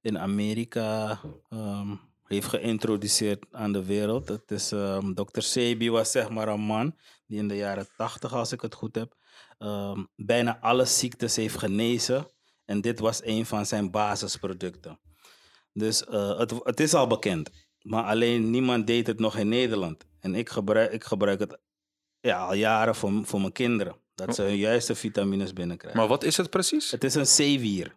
in 0.00 0.18
Amerika 0.18 1.18
ehm, 1.48 1.94
heeft 2.24 2.48
geïntroduceerd 2.48 3.46
aan 3.50 3.72
de 3.72 3.84
wereld. 3.84 4.28
Het 4.28 4.50
is, 4.50 4.72
ehm 4.72 5.14
Dr. 5.14 5.40
Sebi 5.40 5.90
was 5.90 6.10
zeg 6.10 6.28
maar 6.28 6.48
een 6.48 6.60
man 6.60 6.96
die 7.26 7.38
in 7.38 7.48
de 7.48 7.56
jaren 7.56 7.88
80, 7.96 8.32
als 8.34 8.52
ik 8.52 8.60
het 8.60 8.74
goed 8.74 8.94
heb, 8.94 9.14
ehm, 9.62 10.04
bijna 10.16 10.58
alle 10.60 10.84
ziektes 10.84 11.36
heeft 11.36 11.58
genezen. 11.58 12.26
En 12.64 12.80
dit 12.80 12.98
was 12.98 13.24
een 13.24 13.46
van 13.46 13.66
zijn 13.66 13.90
basisproducten. 13.90 15.00
Dus 15.72 16.04
eh, 16.04 16.38
het, 16.38 16.52
het 16.62 16.80
is 16.80 16.94
al 16.94 17.06
bekend. 17.06 17.50
Maar 17.82 18.04
alleen 18.04 18.50
niemand 18.50 18.86
deed 18.86 19.06
het 19.06 19.18
nog 19.18 19.36
in 19.36 19.48
Nederland. 19.48 20.04
En 20.20 20.34
ik 20.34 20.48
gebruik, 20.48 20.92
ik 20.92 21.04
gebruik 21.04 21.40
het 21.40 21.58
ja, 22.20 22.46
al 22.46 22.54
jaren 22.54 22.94
voor, 22.94 23.20
voor 23.24 23.40
mijn 23.40 23.52
kinderen. 23.52 23.96
Dat 24.14 24.34
ze 24.34 24.42
hun 24.42 24.56
juiste 24.56 24.94
vitamines 24.94 25.52
binnenkrijgen. 25.52 26.00
Maar 26.00 26.08
wat 26.08 26.24
is 26.24 26.36
het 26.36 26.50
precies? 26.50 26.90
Het 26.90 27.04
is 27.04 27.14
een 27.14 27.26
zeewier. 27.26 27.96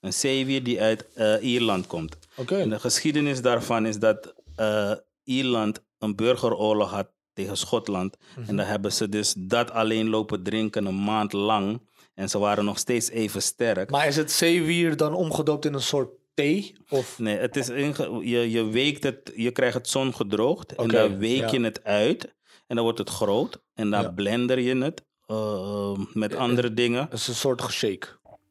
Een 0.00 0.12
zeewier 0.12 0.62
die 0.62 0.80
uit 0.80 1.12
eh, 1.12 1.42
Ierland 1.42 1.86
komt. 1.86 2.16
Oké. 2.36 2.56
En 2.56 2.68
de 2.68 2.80
geschiedenis 2.80 3.42
daarvan 3.42 3.86
is 3.86 3.98
dat 3.98 4.34
eh, 4.56 4.92
Ierland 5.22 5.80
een 5.98 6.16
burgeroorlog 6.16 6.90
had 6.90 7.13
tegen 7.34 7.56
Schotland. 7.56 8.16
En 8.46 8.56
dan 8.56 8.66
hebben 8.66 8.92
ze 8.92 9.08
dus 9.08 9.34
dat 9.38 9.70
alleen 9.70 10.08
lopen 10.08 10.42
drinken 10.42 10.86
een 10.86 11.04
maand 11.04 11.32
lang. 11.32 11.80
En 12.14 12.28
ze 12.28 12.38
waren 12.38 12.64
nog 12.64 12.78
steeds 12.78 13.10
even 13.10 13.42
sterk. 13.42 13.90
Maar 13.90 14.06
is 14.06 14.16
het 14.16 14.32
zeewier 14.32 14.96
dan 14.96 15.14
omgedoopt 15.14 15.64
in 15.64 15.74
een 15.74 15.80
soort 15.82 16.10
thee? 16.34 16.74
Of... 16.88 17.18
Nee, 17.18 17.36
het 17.36 17.56
is 17.56 17.68
inge- 17.68 18.20
je, 18.28 18.50
je 18.50 18.64
weekt 18.68 19.02
het, 19.02 19.32
je 19.36 19.50
krijgt 19.50 19.74
het 19.74 19.88
zongedroogd. 19.88 20.74
en 20.74 20.84
Oké, 20.84 20.92
dan 20.92 21.18
week 21.18 21.40
ja. 21.40 21.50
je 21.50 21.60
het 21.60 21.84
uit. 21.84 22.34
En 22.66 22.74
dan 22.76 22.84
wordt 22.84 22.98
het 22.98 23.10
groot. 23.10 23.62
En 23.74 23.90
dan 23.90 24.02
Ja. 24.02 24.10
blender 24.10 24.58
je 24.60 24.76
het 24.76 25.04
eh, 25.26 25.98
met 26.12 26.34
andere 26.34 26.74
dingen. 26.74 27.02
Het 27.02 27.12
is 27.12 27.28
een 27.28 27.34
soort 27.34 27.62
shake. 27.70 28.06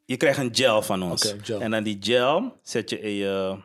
Je 0.06 0.18
krijgt 0.18 0.40
een 0.40 0.56
gel 0.56 0.82
van 0.82 1.04
ons. 1.04 1.34
Gel. 1.42 1.60
En 1.60 1.72
dan 1.72 1.84
die 1.84 1.98
gel 2.00 2.58
zet 2.64 2.90
je 2.90 3.00
in 3.00 3.14
je, 3.14 3.58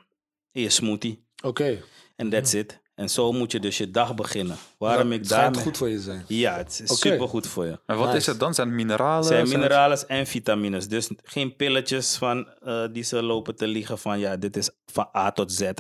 in 0.53 0.63
je 0.63 0.71
smoothie. 0.71 1.25
Oké. 1.43 1.83
En 2.17 2.29
that's 2.31 2.53
it. 2.53 2.81
En 2.99 3.09
zo 3.11 3.33
moet 3.33 3.53
je 3.53 3.61
dus 3.61 3.79
je 3.79 3.91
dag 3.91 4.15
beginnen. 4.15 4.57
Waarom 4.79 5.13
ik 5.13 5.19
Het 5.19 5.29
schijnt 5.29 5.45
daarmee... 5.45 5.63
goed 5.63 5.77
voor 5.77 5.89
je 5.89 6.01
zijn. 6.01 6.25
Ja, 6.29 6.57
het 6.57 6.81
is 6.85 6.91
Oké. 6.91 7.09
super 7.09 7.29
goed 7.29 7.47
voor 7.47 7.65
je. 7.67 7.81
En 7.87 7.97
wat 7.97 8.15
is 8.15 8.27
het 8.27 8.41
dan? 8.41 8.55
Zijn 8.55 8.67
het 8.69 8.77
mineralen? 8.77 9.17
Het 9.17 9.27
zijn 9.27 9.41
het- 9.41 9.51
mineralen 9.53 10.09
en 10.09 10.27
vitamines. 10.27 10.89
Dus 10.89 11.11
geen 11.23 11.57
pilletjes 11.57 12.17
van, 12.17 12.49
eh, 12.49 12.85
die 12.93 13.03
ze 13.03 13.23
lopen 13.23 13.57
te 13.57 13.67
liegen 13.67 13.99
van 13.99 14.19
ja, 14.19 14.37
dit 14.37 14.57
is 14.57 14.71
van 14.87 15.09
A 15.17 15.33
tot 15.33 15.53
Z. 15.53 15.71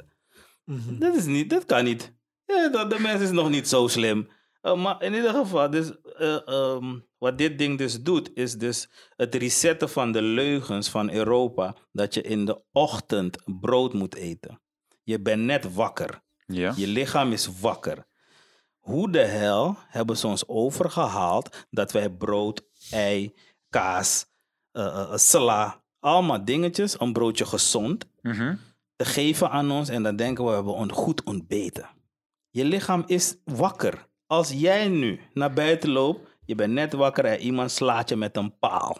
Mhm. 0.64 0.98
Dat 0.98 1.16
is 1.16 1.24
niet, 1.24 1.50
dat 1.50 1.64
kan 1.64 1.84
niet. 1.84 2.12
Ja, 2.44 2.68
dat, 2.68 2.90
de 2.90 2.98
mens 3.00 3.20
is 3.22 3.30
nog 3.30 3.50
niet 3.50 3.68
zo 3.68 3.86
slim. 3.88 4.28
Eh, 4.60 4.74
maar 4.82 5.02
in 5.02 5.14
ieder 5.14 5.34
geval, 5.34 5.70
dus, 5.70 5.90
eh, 6.16 6.48
ehm, 6.48 6.98
wat 7.18 7.38
dit 7.38 7.58
ding 7.58 7.78
dus 7.78 8.02
doet, 8.02 8.30
is 8.34 8.54
dus 8.54 8.88
het 9.16 9.34
resetten 9.34 9.88
van 9.88 10.12
de 10.12 10.22
leugens 10.22 10.88
van 10.88 11.10
Europa. 11.10 11.74
Dat 11.92 12.14
je 12.14 12.22
in 12.22 12.44
de 12.44 12.62
ochtend 12.72 13.38
brood 13.60 13.92
moet 13.92 14.14
eten. 14.14 14.60
Je 15.02 15.20
bent 15.20 15.42
net 15.42 15.74
wakker. 15.74 16.26
Ja. 16.52 16.72
Je 16.76 16.86
lichaam 16.86 17.32
is 17.32 17.48
wakker. 17.60 18.06
Hoe 18.78 19.10
de 19.10 19.24
hel 19.24 19.76
hebben 19.88 20.16
ze 20.16 20.26
ons 20.26 20.48
overgehaald 20.48 21.66
dat 21.70 21.92
wij 21.92 22.10
brood, 22.10 22.62
ei, 22.90 23.34
kaas, 23.68 24.26
eh, 24.72 25.16
sla, 25.16 25.82
allemaal 26.00 26.44
dingetjes, 26.44 27.00
een 27.00 27.12
broodje 27.12 27.46
gezond, 27.46 28.04
Mhm. 28.22 28.56
te 28.96 29.04
geven 29.04 29.50
aan 29.50 29.70
ons 29.70 29.88
en 29.88 30.02
dan 30.02 30.16
denken 30.16 30.44
we, 30.44 30.50
we 30.50 30.56
hebben 30.56 30.74
on- 30.74 30.92
goed 30.92 31.24
ontbeten. 31.24 31.88
Je 32.50 32.64
lichaam 32.64 33.02
is 33.06 33.36
wakker. 33.44 34.06
Als 34.26 34.50
jij 34.50 34.88
nu 34.88 35.20
naar 35.34 35.52
buiten 35.52 35.90
loopt, 35.90 36.28
je 36.44 36.54
bent 36.54 36.72
net 36.72 36.92
wakker 36.92 37.24
en 37.24 37.40
iemand 37.40 37.70
slaat 37.70 38.08
je 38.08 38.16
met 38.16 38.36
een 38.36 38.58
paal. 38.58 38.98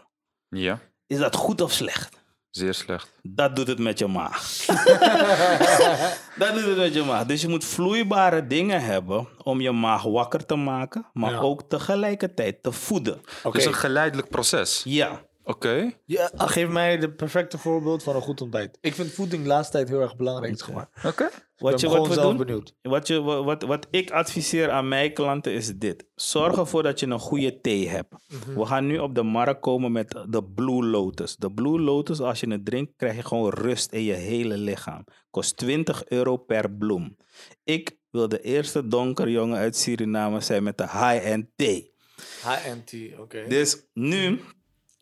ja, 0.48 0.80
Is 1.06 1.18
dat 1.18 1.34
goed 1.36 1.60
of 1.60 1.72
slecht? 1.72 2.17
Zeer 2.58 2.74
slecht. 2.74 3.12
Dat 3.22 3.56
doet 3.56 3.66
het 3.66 3.78
met 3.78 3.98
je 3.98 4.06
maag. 4.06 4.42
dat 6.38 6.54
doet 6.54 6.64
het 6.64 6.76
met 6.76 6.94
je 6.94 7.02
maag. 7.06 7.26
Dus 7.26 7.40
je 7.42 7.48
moet 7.48 7.64
vloeibare 7.64 8.46
dingen 8.46 8.82
hebben 8.84 9.28
om 9.42 9.60
je 9.60 9.70
maag 9.70 10.02
wakker 10.02 10.46
te 10.46 10.54
maken, 10.54 11.06
maar 11.12 11.30
Ja. 11.32 11.38
ook 11.38 11.62
tegelijkertijd 11.68 12.62
te 12.62 12.72
voeden. 12.72 13.20
Oké. 13.42 13.56
Dus 13.56 13.66
een 13.66 13.74
geleidelijk 13.74 14.28
proces. 14.28 14.80
Ja, 14.84 15.20
Oké. 15.48 15.92
Ja, 16.04 16.30
geef 16.34 16.68
mij 16.68 16.98
de 16.98 17.10
perfecte 17.10 17.58
voorbeeld 17.58 18.02
van 18.02 18.16
een 18.16 18.22
goed 18.22 18.40
ontbijt. 18.40 18.78
Ik 18.80 18.94
vind 18.94 19.12
voeding 19.12 19.42
de 19.42 19.48
laatste 19.48 19.72
tijd 19.72 19.88
heel 19.88 20.00
erg 20.00 20.16
belangrijk. 20.16 20.68
Oké. 21.04 21.24
Ik 21.24 21.64
wat, 21.64 21.70
ben 21.72 21.80
je, 21.80 21.86
gewoon 21.88 22.08
wat 22.08 22.16
we 22.16 22.22
doen, 22.22 22.36
benieuwd. 22.36 22.74
wat, 22.82 23.06
je, 23.06 23.20
wat, 23.20 23.44
wat, 23.44 23.62
wat 23.62 23.86
ik 23.90 24.10
adviseer 24.10 24.70
aan 24.70 24.88
mijn 24.88 25.12
klanten 25.12 25.52
is 25.52 25.76
dit. 25.76 26.06
Zorg 26.14 26.56
ervoor 26.56 26.82
dat 26.82 27.00
je 27.00 27.06
een 27.06 27.18
goede 27.18 27.60
thee 27.60 27.88
hebt. 27.88 28.14
Mhm. 28.28 28.58
We 28.58 28.66
gaan 28.66 28.86
nu 28.86 28.98
op 28.98 29.14
de 29.14 29.22
markt 29.22 29.60
komen 29.60 29.92
met 29.92 30.24
de 30.28 30.44
Blue 30.44 30.84
Lotus. 30.84 31.36
De 31.36 31.52
Blue 31.52 31.80
Lotus, 31.80 32.20
als 32.20 32.40
je 32.40 32.50
het 32.50 32.64
drinkt, 32.64 32.92
krijg 32.96 33.16
je 33.16 33.24
gewoon 33.24 33.50
rust 33.50 33.92
in 33.92 34.02
je 34.02 34.14
hele 34.14 34.56
lichaam. 34.58 35.04
Kost 35.30 35.56
20 35.56 36.08
euro 36.08 36.36
per 36.36 36.70
bloem. 36.70 37.16
Ik 37.64 37.96
wil 38.10 38.28
de 38.28 38.40
eerste 38.40 38.88
donkerjongen 38.88 39.58
uit 39.58 39.76
Suriname 39.76 40.40
zijn 40.40 40.62
met 40.62 40.78
de 40.78 40.86
high-end 40.86 41.46
thee. 41.56 41.96
HNT, 42.42 43.18
oké. 43.18 43.44
Dus 43.48 43.86
nu 43.92 44.40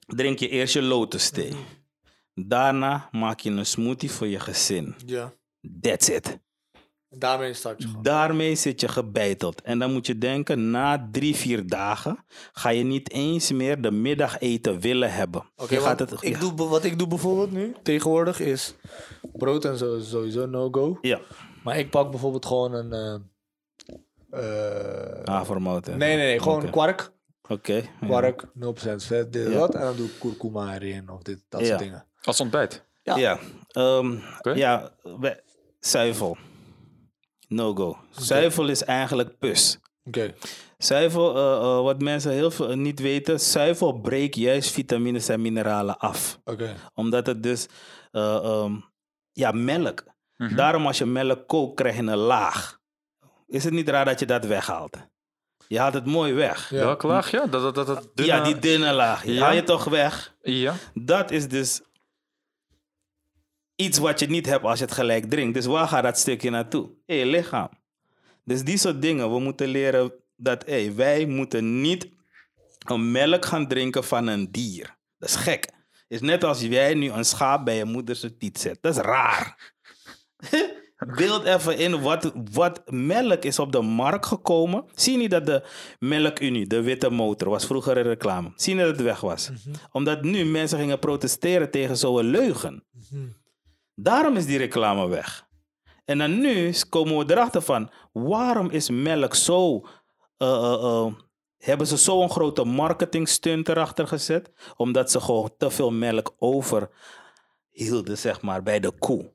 drink 0.06 0.38
je 0.38 0.48
eerst 0.48 0.74
je 0.74 0.82
lotus 0.82 1.30
thee. 1.30 1.52
Daarna 2.34 3.08
maak 3.12 3.40
je 3.40 3.50
een 3.50 3.66
smoothie 3.66 4.10
voor 4.10 4.26
je 4.26 4.40
gezin. 4.40 4.94
Ja. 5.06 5.32
That's 5.80 6.08
it. 6.08 6.38
Daarmee 7.08 7.52
start 7.54 7.82
je 7.82 7.88
gewoon. 7.88 8.02
Daarmee 8.02 8.54
zit 8.54 8.80
je 8.80 8.88
gebeiteld. 8.88 9.62
En 9.62 9.78
dan 9.78 9.92
moet 9.92 10.06
je 10.06 10.18
denken, 10.18 10.70
na 10.70 11.08
drie, 11.12 11.36
vier 11.36 11.66
dagen 11.66 12.24
ga 12.52 12.68
je 12.68 12.82
niet 12.84 13.10
eens 13.10 13.52
meer 13.52 13.80
de 13.80 13.90
middageten 13.90 14.80
willen 14.80 15.12
hebben. 15.12 15.50
Oké, 15.56 15.76
gaat 15.76 15.98
het, 15.98 16.12
ik 16.22 16.34
ja. 16.34 16.38
doe, 16.38 16.54
wat 16.68 16.84
ik 16.84 16.98
doe 16.98 17.06
bijvoorbeeld 17.08 17.50
nu, 17.52 17.74
tegenwoordig, 17.82 18.40
is 18.40 18.74
brood 19.32 19.64
en 19.64 19.76
zo 19.78 19.96
is 19.96 20.08
sowieso 20.10 20.46
no-go. 20.46 20.98
Ja, 21.00 21.20
Maar 21.64 21.78
ik 21.78 21.90
pak 21.90 22.10
bijvoorbeeld 22.10 22.46
gewoon 22.46 22.72
een... 22.72 22.92
eh, 22.92 23.20
eh, 24.30 25.24
havermout. 25.24 25.86
nee, 25.86 25.96
nee, 25.96 26.16
nee. 26.16 26.40
Gewoon 26.40 26.70
kwark. 26.70 27.12
Oké. 27.48 27.74
ja. 27.74 28.06
Kwark, 28.06 28.44
0% 28.54 29.04
vet, 29.04 29.32
dit 29.32 29.44
en 29.46 29.52
Ja. 29.52 29.58
dat. 29.58 29.74
En 29.74 29.80
dan 29.80 29.96
doe 29.96 30.06
ik 30.06 30.12
kurkuma 30.20 30.74
erin 30.74 31.08
of 31.10 31.22
dit, 31.22 31.40
dat 31.48 31.60
Ja. 31.60 31.66
soort 31.66 31.78
dingen. 31.78 32.06
Als 32.22 32.40
ontbijt. 32.40 32.84
Ja. 33.02 33.16
Ja, 33.16 33.38
ehm, 33.68 34.16
Oké. 34.38 34.50
ja 34.50 34.90
zuivel. 35.80 36.36
No 37.48 37.74
go. 37.74 37.96
Zuivel 38.10 38.68
is 38.68 38.84
eigenlijk 38.84 39.38
pus. 39.38 39.78
Oké. 40.04 40.34
Zuivel, 40.78 41.36
eh, 41.36 41.52
eh, 41.56 41.82
wat 41.82 42.02
mensen 42.02 42.32
heel 42.32 42.50
veel 42.50 42.74
niet 42.76 43.00
weten, 43.00 43.40
zuivel 43.40 43.92
breekt 44.00 44.34
juist 44.34 44.70
vitamines 44.70 45.28
en 45.28 45.40
mineralen 45.42 45.98
af. 45.98 46.40
Oké. 46.44 46.74
Omdat 46.94 47.26
het 47.26 47.42
dus, 47.42 47.66
eh, 48.12 48.34
ehm, 48.36 48.72
ja, 49.32 49.50
melk. 49.52 50.04
Mhm. 50.36 50.54
Daarom 50.56 50.86
als 50.86 50.98
je 50.98 51.06
melk 51.06 51.48
kookt, 51.48 51.74
krijg 51.74 51.96
je 51.96 52.02
een 52.02 52.16
laag. 52.16 52.78
Is 53.46 53.64
het 53.64 53.72
niet 53.72 53.88
raar 53.88 54.04
dat 54.04 54.18
je 54.20 54.26
dat 54.26 54.44
weghaalt? 54.44 54.96
Je 55.68 55.78
haalt 55.78 55.94
het 55.94 56.06
mooi 56.06 56.32
weg. 56.32 56.70
Ja. 56.70 56.76
Welke 56.84 57.06
laag? 57.06 57.30
Ja, 57.30 57.46
dat, 57.46 57.62
dat, 57.62 57.74
dat, 57.74 57.86
dat 57.86 58.10
dunne- 58.14 58.32
Ja, 58.32 58.44
die 58.44 58.58
dunne 58.58 58.92
laag. 58.92 59.22
Die 59.22 59.34
Ja. 59.34 59.44
haal 59.44 59.54
je 59.54 59.62
toch 59.62 59.84
weg? 59.84 60.34
Ja. 60.42 60.74
Dat 60.94 61.30
is 61.30 61.48
dus 61.48 61.80
iets 63.76 63.98
wat 63.98 64.20
je 64.20 64.26
niet 64.26 64.46
hebt 64.46 64.64
als 64.64 64.78
je 64.78 64.84
het 64.84 64.94
gelijk 64.94 65.30
drinkt. 65.30 65.54
Dus 65.54 65.66
waar 65.66 65.88
gaat 65.88 66.02
dat 66.02 66.18
stukje 66.18 66.50
naartoe? 66.50 66.90
In 67.06 67.16
je 67.16 67.26
lichaam. 67.26 67.68
Dus 68.44 68.62
die 68.64 68.78
soort 68.78 69.02
dingen. 69.02 69.32
We 69.32 69.38
moeten 69.40 69.68
leren 69.68 70.12
dat 70.36 70.64
hey, 70.66 70.94
wij 70.94 71.26
moeten 71.26 71.80
niet 71.80 72.08
een 72.86 73.10
melk 73.10 73.44
gaan 73.44 73.68
drinken 73.68 74.04
van 74.04 74.26
een 74.26 74.52
dier. 74.52 74.96
Dat 75.18 75.28
is 75.28 75.36
gek. 75.36 75.68
is 76.08 76.20
net 76.20 76.44
als 76.44 76.60
jij 76.60 76.94
nu 76.94 77.10
een 77.10 77.24
schaap 77.24 77.64
bij 77.64 77.76
je 77.76 77.84
moeder 77.84 78.16
zijn 78.16 78.38
tiet 78.38 78.58
zet. 78.58 78.78
Dat 78.80 78.96
is 78.96 79.02
raar. 79.02 79.72
Beeld 80.96 81.44
even 81.44 81.78
in 81.78 82.00
wat, 82.00 82.32
wat 82.52 82.82
melk 82.90 83.42
is 83.44 83.58
op 83.58 83.72
de 83.72 83.80
markt 83.80 84.26
gekomen. 84.26 84.84
Zie 84.94 85.12
je 85.12 85.18
niet 85.18 85.30
dat 85.30 85.46
de 85.46 85.62
Melkunie, 85.98 86.66
de 86.66 86.82
witte 86.82 87.10
motor, 87.10 87.48
was 87.48 87.66
vroeger 87.66 87.96
een 87.96 88.02
reclame. 88.02 88.52
Zie 88.54 88.74
je 88.74 88.80
dat 88.80 88.90
het 88.90 89.02
weg 89.02 89.20
was? 89.20 89.50
Omdat 89.92 90.22
nu 90.22 90.44
mensen 90.44 90.78
gingen 90.78 90.98
protesteren 90.98 91.70
tegen 91.70 91.96
zo'n 91.96 92.24
leugen. 92.24 92.84
Daarom 93.94 94.36
is 94.36 94.46
die 94.46 94.58
reclame 94.58 95.08
weg. 95.08 95.46
En 96.04 96.18
dan 96.18 96.38
nu 96.40 96.72
komen 96.88 97.26
we 97.26 97.32
erachter 97.32 97.62
van, 97.62 97.90
waarom 98.12 98.70
is 98.70 98.90
melk 98.90 99.34
zo... 99.34 99.86
eh, 100.36 100.48
eh, 100.48 100.82
eh, 100.82 101.06
hebben 101.58 101.86
ze 101.86 101.96
zo'n 101.96 102.30
grote 102.30 102.64
marketing 102.64 103.28
stunt 103.28 103.68
erachter 103.68 104.06
gezet? 104.06 104.50
Omdat 104.76 105.10
ze 105.10 105.20
gewoon 105.20 105.50
te 105.58 105.70
veel 105.70 105.90
melk 105.90 106.34
over 106.38 106.90
hielden, 107.70 108.18
zeg 108.18 108.42
maar, 108.42 108.62
bij 108.62 108.80
de 108.80 108.92
koe. 108.98 109.34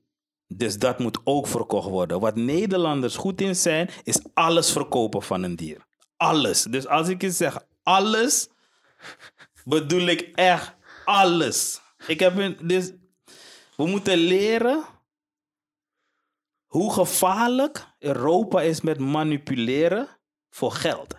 Dus 0.53 0.79
dat 0.79 0.99
moet 0.99 1.19
ook 1.23 1.47
verkocht 1.47 1.89
worden. 1.89 2.19
Wat 2.19 2.35
Nederlanders 2.35 3.15
goed 3.15 3.41
in 3.41 3.55
zijn, 3.55 3.89
is 4.03 4.19
alles 4.33 4.71
verkopen 4.71 5.21
van 5.21 5.43
een 5.43 5.55
dier. 5.55 5.85
Alles. 6.17 6.63
Dus 6.63 6.87
als 6.87 7.07
ik 7.07 7.21
je 7.21 7.31
zeg 7.31 7.65
alles, 7.83 8.49
bedoel 9.65 10.07
ik 10.07 10.21
echt 10.35 10.75
alles. 11.05 11.81
Ik 12.07 12.19
heb 12.19 12.37
een, 12.37 12.57
dus 12.61 12.91
we 13.75 13.85
moeten 13.85 14.17
leren 14.17 14.83
hoe 16.65 16.93
gevaarlijk 16.93 17.87
Europa 17.99 18.61
is 18.61 18.81
met 18.81 18.99
manipuleren 18.99 20.07
voor 20.49 20.71
geld. 20.71 21.15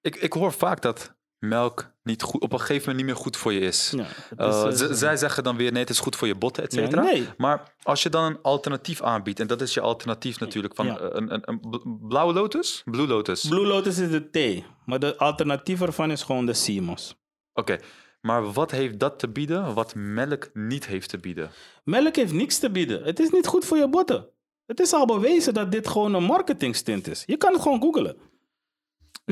Ik, 0.00 0.16
ik 0.16 0.32
hoor 0.32 0.52
vaak 0.52 0.82
dat 0.82 1.16
melk 1.38 1.92
niet 2.02 2.22
goed, 2.22 2.40
op 2.40 2.52
een 2.52 2.58
gegeven 2.58 2.78
moment 2.80 2.96
niet 2.96 3.06
meer 3.06 3.24
goed 3.24 3.36
voor 3.36 3.52
je 3.52 3.60
is. 3.60 3.92
Ja, 3.96 4.06
Eh, 4.36 4.66
is, 4.70 4.80
eh, 4.80 4.92
zij 4.92 5.16
zeggen 5.16 5.42
dan 5.44 5.56
weer 5.56 5.72
nee, 5.72 5.80
het 5.80 5.90
is 5.90 5.98
goed 5.98 6.16
voor 6.16 6.26
je 6.28 6.34
botten, 6.34 6.62
et 6.64 6.74
ja, 6.74 6.82
cetera. 6.84 7.02
nee, 7.02 7.28
Maar 7.36 7.74
als 7.82 8.02
je 8.02 8.08
dan 8.08 8.24
een 8.24 8.38
alternatief 8.42 9.02
aanbiedt, 9.02 9.40
en 9.40 9.46
dat 9.46 9.60
is 9.60 9.74
je 9.74 9.80
alternatief 9.80 10.38
natuurlijk, 10.40 10.74
van 10.74 10.86
Ja. 10.86 10.98
eh, 10.98 11.06
een, 11.10 11.34
een, 11.34 11.42
een 11.44 11.60
bl- 11.60 12.06
blauwe 12.08 12.32
lotus? 12.32 12.82
Blue 12.84 13.06
lotus. 13.06 13.48
Blue 13.48 13.66
Lotus 13.66 13.98
is 13.98 14.10
de 14.10 14.30
thee, 14.30 14.66
maar 14.84 14.98
de 14.98 15.16
alternatief 15.16 15.80
ervan 15.80 16.10
is 16.10 16.22
gewoon 16.22 16.46
de 16.46 16.52
CMOS. 16.64 17.16
Oké, 17.52 17.78
maar 18.20 18.52
wat 18.52 18.70
heeft 18.70 18.98
dat 18.98 19.18
te 19.18 19.28
bieden 19.28 19.74
wat 19.74 19.94
melk 19.94 20.50
niet 20.52 20.86
heeft 20.86 21.08
te 21.08 21.18
bieden? 21.18 21.50
Melk 21.84 22.16
heeft 22.16 22.32
niks 22.32 22.58
te 22.58 22.70
bieden. 22.70 23.02
Het 23.04 23.20
is 23.20 23.30
niet 23.30 23.46
goed 23.46 23.64
voor 23.64 23.76
je 23.76 23.88
botten. 23.88 24.28
Het 24.66 24.80
is 24.80 24.92
al 24.92 25.06
bewezen 25.06 25.54
dat 25.54 25.72
dit 25.72 25.88
gewoon 25.88 26.14
een 26.14 26.22
marketingstint 26.24 27.06
is. 27.08 27.22
Je 27.26 27.36
kan 27.36 27.52
het 27.52 27.62
gewoon 27.62 27.80
googlen. 27.80 28.16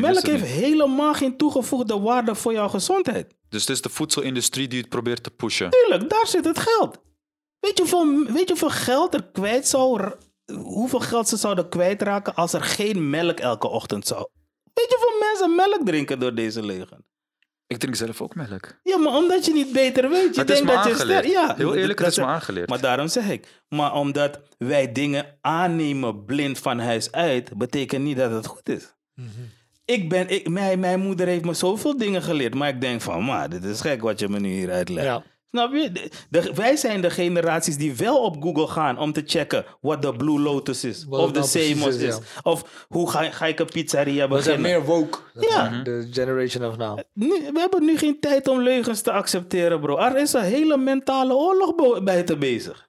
Melk 0.00 0.26
heeft 0.26 0.44
helemaal 0.44 1.14
geen 1.14 1.36
toegevoegde 1.36 1.98
waarde 2.00 2.34
voor 2.34 2.52
jouw 2.52 2.68
gezondheid. 2.68 3.34
Dus 3.48 3.60
het 3.60 3.70
is 3.70 3.82
de 3.82 3.88
voedselindustrie 3.88 4.68
die 4.68 4.80
het 4.80 4.88
probeert 4.88 5.22
te 5.22 5.30
pushen. 5.30 5.70
Tuurlijk, 5.70 6.10
daar 6.10 6.26
zit 6.26 6.44
het 6.44 6.58
geld. 6.58 6.98
Weet 7.60 7.76
je 7.76 7.82
hoeveel, 7.82 8.24
weet 8.24 8.48
je 8.48 8.58
hoeveel 8.58 8.70
geld 8.70 9.14
er 9.14 9.24
kwijt 9.32 9.68
zou... 9.68 10.12
Hoeveel 10.52 11.00
geld 11.00 11.28
ze 11.28 11.36
zouden 11.36 11.68
kwijtraken 11.68 12.34
als 12.34 12.52
er 12.52 12.62
geen 12.62 13.10
melk 13.10 13.38
elke 13.38 13.68
ochtend 13.68 14.06
zou... 14.06 14.28
Weet 14.74 14.88
je 14.88 14.96
hoeveel 15.00 15.28
mensen 15.28 15.54
melk 15.54 15.86
drinken 15.86 16.18
door 16.18 16.34
deze 16.34 16.62
leugen? 16.62 17.04
Ik 17.66 17.78
drink 17.78 17.94
zelf 17.94 18.20
ook 18.22 18.34
melk. 18.34 18.78
Ja, 18.82 18.98
maar 18.98 19.12
omdat 19.12 19.44
je 19.44 19.52
niet 19.52 19.72
beter 19.72 20.08
weet. 20.08 20.34
Je 20.34 20.40
het 20.40 20.50
is 20.50 20.56
denkt 20.56 20.84
me 20.84 20.92
dat 20.92 21.22
je 21.22 21.28
Ja, 21.28 21.54
Heel 21.56 21.74
eerlijk, 21.74 21.98
dat 21.98 22.06
het 22.06 22.16
is 22.16 22.24
me 22.24 22.30
aangeleerd. 22.30 22.68
Maar 22.68 22.80
daarom 22.80 23.08
zeg 23.08 23.28
ik. 23.28 23.62
Maar 23.68 23.94
omdat 23.94 24.40
wij 24.58 24.92
dingen 24.92 25.38
aannemen 25.40 26.24
blind 26.24 26.58
van 26.58 26.78
huis 26.78 27.12
uit, 27.12 27.56
betekent 27.58 28.04
niet 28.04 28.16
dat 28.16 28.30
het 28.30 28.46
goed 28.46 28.68
is. 28.68 28.94
Ik 29.86 30.08
ben, 30.08 30.28
ik, 30.28 30.48
mijn, 30.48 30.80
mijn 30.80 31.00
moeder 31.00 31.26
heeft 31.26 31.44
me 31.44 31.54
zoveel 31.54 31.96
dingen 31.96 32.22
geleerd, 32.22 32.54
maar 32.54 32.68
ik 32.68 32.80
denk 32.80 33.00
van, 33.00 33.24
maar 33.24 33.48
dit 33.48 33.64
is 33.64 33.80
gek 33.80 34.00
wat 34.02 34.18
je 34.20 34.28
me 34.28 34.40
nu 34.40 34.48
hier 34.48 34.70
uitlegt. 34.70 35.06
Ja. 35.06 35.22
Snap 35.50 35.72
je? 35.72 35.92
De- 35.92 36.10
de- 36.30 36.52
wij 36.54 36.76
zijn 36.76 37.00
de 37.00 37.10
generaties 37.10 37.76
die 37.76 37.94
wel 37.96 38.22
op 38.22 38.42
Google 38.42 38.66
gaan 38.66 38.98
om 38.98 39.12
te 39.12 39.22
checken 39.26 39.64
wat 39.80 40.02
de 40.02 40.16
Blue 40.16 40.40
Lotus 40.40 40.84
is. 40.84 41.04
Wat 41.04 41.20
of 41.20 41.26
de 41.32 41.38
nou 41.38 41.50
Semos 41.50 41.94
is, 41.94 42.02
is. 42.02 42.14
ja. 42.16 42.20
Of 42.42 42.86
hoe 42.88 43.10
ga, 43.10 43.30
ga 43.30 43.46
ik 43.46 43.58
een 43.58 43.66
pizzeria 43.66 44.28
We 44.28 44.42
zijn 44.42 44.62
beginnen. 44.62 44.84
meer 44.86 44.96
woke. 44.96 45.18
Ja. 45.40 45.70
Mhm. 45.70 45.82
De 45.82 46.08
generation 46.10 46.64
of 46.70 46.76
now. 46.76 46.98
Nu- 47.12 47.50
we 47.52 47.58
hebben 47.58 47.84
nu 47.84 47.98
geen 47.98 48.20
tijd 48.20 48.48
om 48.48 48.60
leugens 48.62 49.00
te 49.00 49.12
accepteren, 49.12 49.80
bro. 49.80 49.98
Er 49.98 50.16
is 50.18 50.32
een 50.32 50.42
hele 50.42 50.76
mentale 50.76 51.34
oorlog 51.34 51.74
bo- 51.74 52.02
buiten 52.02 52.38
bezig. 52.38 52.88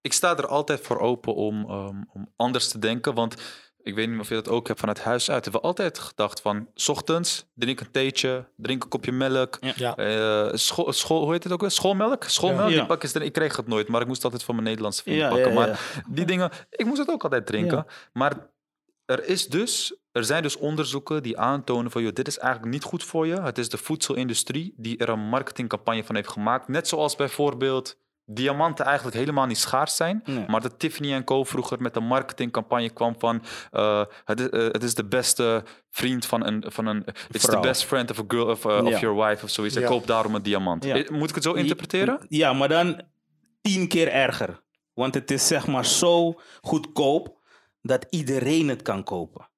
Ik 0.00 0.12
sta 0.12 0.36
er 0.36 0.46
altijd 0.46 0.80
voor 0.80 0.98
open 0.98 1.34
om, 1.34 1.64
ehm, 1.68 1.96
om 2.12 2.28
anders 2.36 2.68
te 2.68 2.78
denken. 2.78 3.14
Want 3.14 3.34
ik 3.82 3.94
weet 3.94 4.08
niet 4.10 4.20
of 4.20 4.28
je 4.28 4.34
dat 4.34 4.48
ook 4.48 4.66
hebt 4.66 4.80
vanuit 4.80 5.00
huis 5.02 5.30
uit. 5.30 5.44
We 5.44 5.50
hebben 5.50 5.68
altijd 5.68 5.98
gedacht 5.98 6.40
van... 6.40 6.68
s 6.74 6.88
ochtends 6.88 7.46
drink 7.54 7.80
een 7.80 7.90
theetje, 7.90 8.48
drink 8.56 8.82
een 8.82 8.88
kopje 8.88 9.12
melk. 9.12 9.58
Ja. 9.76 9.96
eh, 9.96 10.54
school, 10.54 10.92
school, 10.92 11.22
hoe 11.22 11.32
heet 11.32 11.44
het 11.44 11.52
ook 11.52 11.60
weer? 11.60 11.70
Schoolmelk? 11.70 12.24
Schoolmelk? 12.24 12.68
Ja. 12.70 12.76
Die 12.76 12.86
pak 12.86 13.02
is 13.02 13.14
er, 13.14 13.22
ik 13.22 13.32
kreeg 13.32 13.56
het 13.56 13.66
nooit, 13.66 13.88
maar 13.88 14.00
ik 14.00 14.06
moest 14.06 14.24
altijd 14.24 14.42
van 14.42 14.54
mijn 14.54 14.66
Nederlandse 14.66 15.02
vriend 15.02 15.18
Ja, 15.18 15.28
pakken. 15.28 15.52
ja, 15.52 15.60
ja. 15.60 15.66
Maar 15.66 16.02
die 16.08 16.24
dingen, 16.24 16.50
ik 16.70 16.86
moest 16.86 16.98
het 16.98 17.10
ook 17.10 17.22
altijd 17.22 17.46
drinken. 17.46 17.76
Ja. 17.76 17.86
Maar 18.12 18.50
er, 19.04 19.24
is 19.24 19.46
dus, 19.46 19.96
er 20.12 20.24
zijn 20.24 20.42
dus 20.42 20.56
onderzoeken 20.56 21.22
die 21.22 21.38
aantonen 21.38 21.90
van... 21.90 22.02
Joh, 22.02 22.12
dit 22.12 22.28
is 22.28 22.38
eigenlijk 22.38 22.72
niet 22.72 22.84
goed 22.84 23.04
voor 23.04 23.26
je. 23.26 23.40
Het 23.40 23.58
is 23.58 23.68
de 23.68 23.78
voedselindustrie 23.78 24.74
die 24.76 24.98
er 24.98 25.08
een 25.08 25.28
marketingcampagne 25.28 26.04
van 26.04 26.14
heeft 26.14 26.28
gemaakt. 26.30 26.68
Net 26.68 26.88
zoals 26.88 27.16
bijvoorbeeld 27.16 27.96
diamanten 28.34 28.84
eigenlijk 28.84 29.16
helemaal 29.16 29.46
niet 29.46 29.58
schaars 29.58 29.96
zijn. 29.96 30.22
Nee. 30.24 30.44
Maar 30.48 30.60
dat 30.60 30.78
Tiffany 30.78 31.24
Co. 31.24 31.44
vroeger 31.44 31.82
met 31.82 31.96
een 31.96 32.04
marketingcampagne 32.06 32.90
kwam 32.90 33.14
van... 33.18 33.42
eh, 33.70 34.04
het, 34.24 34.40
is, 34.40 34.48
eh, 34.48 34.60
het 34.64 34.82
is 34.82 34.94
de 34.94 35.04
beste 35.04 35.64
vriend 35.90 36.26
van 36.26 36.46
een... 36.46 36.64
Van 36.68 36.86
een 36.86 37.04
it's 37.30 37.44
the 37.46 37.60
best 37.60 37.84
friend 37.84 38.10
of, 38.10 38.18
a 38.18 38.24
girl, 38.28 38.46
of, 38.46 38.64
uh, 38.64 38.72
Ja. 38.72 38.82
of 38.82 39.00
your 39.00 39.16
wife 39.28 39.44
of 39.44 39.50
zoiets. 39.50 39.74
En 39.76 39.82
Ja. 39.82 39.88
koop 39.88 40.06
daarom 40.06 40.34
een 40.34 40.42
diamant. 40.42 40.84
Ja. 40.84 40.94
Eh, 40.96 41.08
Moet 41.10 41.28
ik 41.28 41.34
het 41.34 41.44
zo 41.44 41.52
interpreteren? 41.52 42.20
Ja, 42.28 42.52
maar 42.52 42.68
dan 42.68 43.02
tien 43.60 43.88
keer 43.88 44.08
erger. 44.08 44.62
Want 44.94 45.14
het 45.14 45.30
is 45.30 45.46
zeg 45.46 45.66
maar 45.66 45.86
zo 45.86 46.40
goedkoop 46.60 47.38
dat 47.82 48.06
iedereen 48.10 48.68
het 48.68 48.82
kan 48.82 49.04
kopen. 49.04 49.48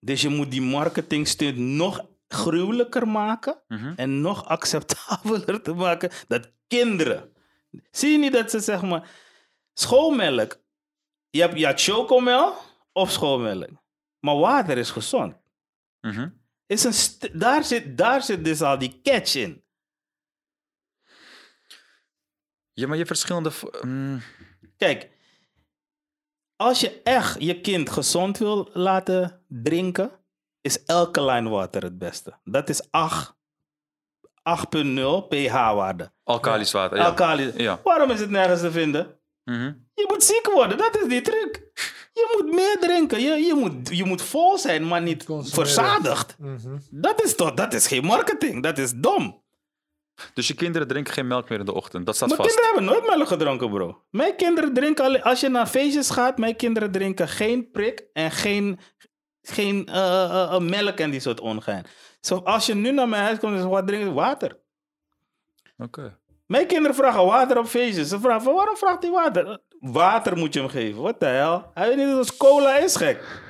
Dus 0.00 0.22
je 0.22 0.28
moet 0.28 0.50
die 0.50 0.62
marketingstunt 0.62 1.56
nog 1.56 2.06
gruwelijker 2.28 3.08
maken 3.08 3.62
Mhm. 3.68 3.92
en 3.96 4.20
nog 4.20 4.44
acceptabeler 4.44 5.62
te 5.62 5.72
maken 5.74 6.10
dat 6.28 6.52
kinderen. 6.68 7.32
Zie 7.90 8.12
je 8.12 8.18
niet 8.18 8.32
dat 8.32 8.50
ze 8.50 8.60
zeg 8.60 8.82
maar 8.82 9.10
schoolmelk. 9.74 10.62
Je 11.30 11.40
hebt, 11.40 11.58
je 11.58 11.72
chocomel 11.74 12.54
of 12.92 13.10
schoolmelk. 13.10 13.70
Maar 14.20 14.36
water 14.36 14.78
is 14.78 14.90
gezond. 14.90 15.36
Mhm. 16.00 16.28
Is 16.66 16.84
een 16.84 17.38
daar, 17.38 17.64
zit, 17.64 17.98
daar 17.98 18.22
zit 18.22 18.44
dus 18.44 18.62
al 18.62 18.78
die 18.78 19.00
catch 19.02 19.34
in. 19.34 19.64
Ja, 22.72 22.86
maar 22.86 22.96
je 22.96 23.06
verschillende... 23.06 23.50
mm, 23.82 24.22
Kijk, 24.76 25.10
als 26.56 26.80
je 26.80 27.02
echt 27.02 27.42
je 27.42 27.60
kind 27.60 27.90
gezond 27.90 28.38
wil 28.38 28.70
laten 28.72 29.44
drinken, 29.48 30.24
is 30.60 30.86
alkaline 30.86 31.48
water 31.48 31.82
het 31.82 31.98
beste. 31.98 32.38
Dat 32.44 32.68
is 32.68 32.90
8, 32.90 33.36
8.0 34.44 35.28
pH-waarde. 35.28 36.12
alkalisch 36.24 36.72
water, 36.72 36.96
ja. 36.98 37.04
Alkali. 37.04 37.52
Ja. 37.56 37.80
Waarom 37.84 38.10
is 38.10 38.20
het 38.20 38.30
nergens 38.30 38.60
te 38.60 38.70
vinden? 38.70 39.18
Mhm. 39.44 39.72
Je 39.94 40.04
moet 40.08 40.24
ziek 40.24 40.50
worden, 40.54 40.78
dat 40.78 40.98
is 41.02 41.08
die 41.08 41.20
truc. 41.20 41.62
Je 42.12 42.36
moet 42.42 42.54
meer 42.54 42.76
drinken. 42.80 43.20
Je, 43.20 43.34
je, 43.34 43.54
moet, 43.54 43.88
je 43.96 44.04
moet 44.04 44.22
vol 44.22 44.58
zijn, 44.58 44.88
maar 44.88 45.02
niet 45.02 45.24
Consumeren. 45.24 45.72
verzadigd. 45.72 46.36
Mhm. 46.38 46.76
Dat 46.90 47.22
is 47.24 47.34
toch, 47.34 47.54
dat 47.54 47.74
is 47.74 47.86
geen 47.86 48.04
marketing. 48.04 48.62
Dat 48.62 48.78
is 48.78 48.92
dom. 48.96 49.42
Dus 50.34 50.48
je 50.48 50.54
kinderen 50.54 50.88
drinken 50.88 51.12
geen 51.12 51.26
melk 51.26 51.48
meer 51.48 51.58
in 51.58 51.64
de 51.64 51.74
ochtend. 51.74 52.06
Dat 52.06 52.16
staat 52.16 52.28
Mijn 52.28 52.40
vast. 52.40 52.54
kinderen 52.54 52.76
hebben 52.78 52.94
nooit 53.02 53.16
melk 53.16 53.28
gedronken, 53.28 53.70
bro. 53.70 54.02
Mijn 54.10 54.36
kinderen 54.36 54.74
drinken 54.74 55.04
alleen... 55.04 55.22
Als 55.22 55.40
je 55.40 55.48
naar 55.48 55.66
feestjes 55.66 56.10
gaat, 56.10 56.38
mijn 56.38 56.56
kinderen 56.56 56.90
drinken 56.90 57.28
geen 57.28 57.70
prik 57.70 58.04
en 58.12 58.30
geen, 58.30 58.78
geen 59.42 59.86
eh, 59.86 60.24
eh, 60.24 60.54
eh, 60.54 60.60
melk 60.60 60.98
en 60.98 61.10
die 61.10 61.20
soort 61.20 61.40
ongein. 61.40 61.84
Zo, 62.24 62.36
als 62.44 62.66
je 62.66 62.74
nu 62.74 62.90
naar 62.92 63.08
mijn 63.08 63.22
huis 63.22 63.38
komt, 63.38 63.58
is 63.58 63.64
wat 63.64 63.86
drinken? 63.86 64.14
Water. 64.14 64.58
Oké. 65.78 66.18
Mijn 66.46 66.66
kinderen 66.66 66.96
vragen 66.96 67.24
water 67.26 67.58
op 67.58 67.66
feestjes. 67.66 68.08
Ze 68.08 68.20
vragen 68.20 68.42
van, 68.42 68.54
waarom 68.54 68.76
vraagt 68.76 69.02
hij 69.02 69.10
water? 69.12 69.60
Water 69.80 70.36
moet 70.36 70.54
je 70.54 70.60
hem 70.60 70.68
geven. 70.68 71.02
Wat 71.02 71.20
de 71.20 71.26
hel? 71.26 71.70
Hij 71.74 71.88
weet 71.88 71.96
niet 71.96 72.06
dat 72.06 72.26
het 72.26 72.36
cola 72.36 72.76
is, 72.78 72.96
gek. 72.96 73.42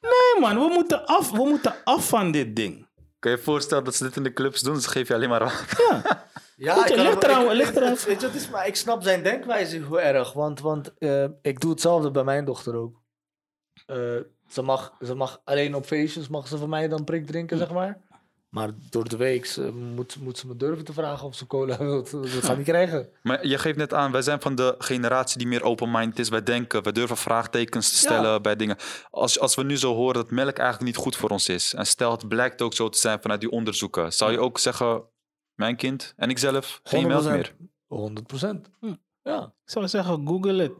Nee, 0.00 0.40
man. 0.40 0.58
We 0.68 0.72
moeten 0.74 1.06
af, 1.06 1.30
we 1.30 1.44
moeten 1.44 1.74
af 1.84 2.08
van 2.08 2.30
dit 2.30 2.56
ding. 2.56 2.86
Kan 3.18 3.30
je 3.30 3.36
je 3.36 3.42
voorstellen 3.42 3.84
dat 3.84 3.94
ze 3.94 4.04
dit 4.04 4.16
in 4.16 4.22
de 4.22 4.32
clubs 4.32 4.60
doen? 4.60 4.80
Ze 4.80 4.88
geven 4.88 5.06
je 5.08 5.14
alleen 5.14 5.28
maar 5.28 5.42
water. 5.44 5.86
Ja. 5.90 6.22
Ja, 6.56 6.74
je, 6.74 6.80
ik 6.80 6.86
kan 6.96 7.04
ligt 7.04 7.22
eraan- 7.24 7.44
ik- 7.44 7.52
ligt 7.52 7.76
eraan- 7.76 7.96
Weet 8.06 8.20
je, 8.20 8.26
het 8.26 8.34
is, 8.36 8.48
maar 8.50 8.66
ik 8.66 8.76
snap 8.76 9.02
zijn 9.02 9.22
denkwijze 9.22 9.76
heel 9.76 10.00
erg. 10.00 10.32
Want, 10.32 10.60
want 10.60 10.98
eh, 10.98 11.24
ik 11.42 11.60
doe 11.60 11.70
hetzelfde 11.70 12.10
bij 12.10 12.24
mijn 12.24 12.44
dochter 12.44 12.74
ook. 12.76 13.00
Eh, 13.86 14.16
ze, 14.48 14.62
mag, 14.62 14.94
ze 15.00 15.14
mag 15.14 15.40
alleen 15.44 15.74
op 15.74 15.86
feestjes 15.86 16.28
mag 16.28 16.48
ze 16.48 16.58
van 16.58 16.68
mij 16.68 16.88
dan 16.88 17.04
prik 17.04 17.26
drinken, 17.26 17.58
zeg 17.58 17.72
maar. 17.72 18.00
Maar 18.54 18.70
door 18.90 19.08
de 19.08 19.16
week 19.16 19.46
ze 19.46 19.72
moet, 19.72 20.16
moet 20.20 20.38
ze 20.38 20.46
me 20.46 20.56
durven 20.56 20.84
te 20.84 20.92
vragen 20.92 21.26
of 21.26 21.34
ze 21.34 21.46
cola 21.46 21.78
wil. 21.78 22.02
Dat 22.02 22.28
gaat 22.28 22.56
niet 22.56 22.66
krijgen. 22.66 23.08
Maar 23.22 23.46
je 23.46 23.58
geeft 23.58 23.76
net 23.76 23.94
aan, 23.94 24.12
wij 24.12 24.22
zijn 24.22 24.40
van 24.40 24.54
de 24.54 24.74
generatie 24.78 25.38
die 25.38 25.46
meer 25.46 25.62
open-minded 25.62 26.18
is. 26.18 26.28
Wij 26.28 26.42
denken, 26.42 26.82
we 26.82 26.92
durven 26.92 27.16
vraagtekens 27.16 27.90
te 27.90 27.96
stellen 27.96 28.42
bij 28.42 28.56
dingen. 28.56 28.76
Als, 29.10 29.38
als 29.40 29.54
we 29.54 29.62
nu 29.62 29.76
zo 29.76 29.94
horen 29.94 30.14
dat 30.14 30.30
melk 30.30 30.58
eigenlijk 30.58 30.82
niet 30.94 31.04
goed 31.04 31.16
voor 31.16 31.30
ons 31.30 31.48
is. 31.48 31.74
En 31.74 31.86
stel, 31.86 32.10
het 32.10 32.28
blijkt 32.28 32.62
ook 32.62 32.74
zo 32.74 32.88
te 32.88 32.98
zijn 32.98 33.20
vanuit 33.20 33.40
die 33.40 33.50
onderzoeken. 33.50 34.12
Zou 34.12 34.32
je 34.32 34.38
ook 34.38 34.58
zeggen, 34.58 35.02
mijn 35.54 35.76
kind 35.76 36.12
en 36.16 36.30
ikzelf, 36.30 36.80
geen 36.82 37.06
melk 37.06 37.24
100%. 37.24 37.26
meer? 37.26 37.56
100 37.86 38.26
procent. 38.26 38.70
Hm. 38.80 38.94
Ja. 39.22 39.42
Ik 39.44 39.70
zou 39.70 39.88
zeggen, 39.88 40.26
google 40.26 40.62
het. 40.62 40.72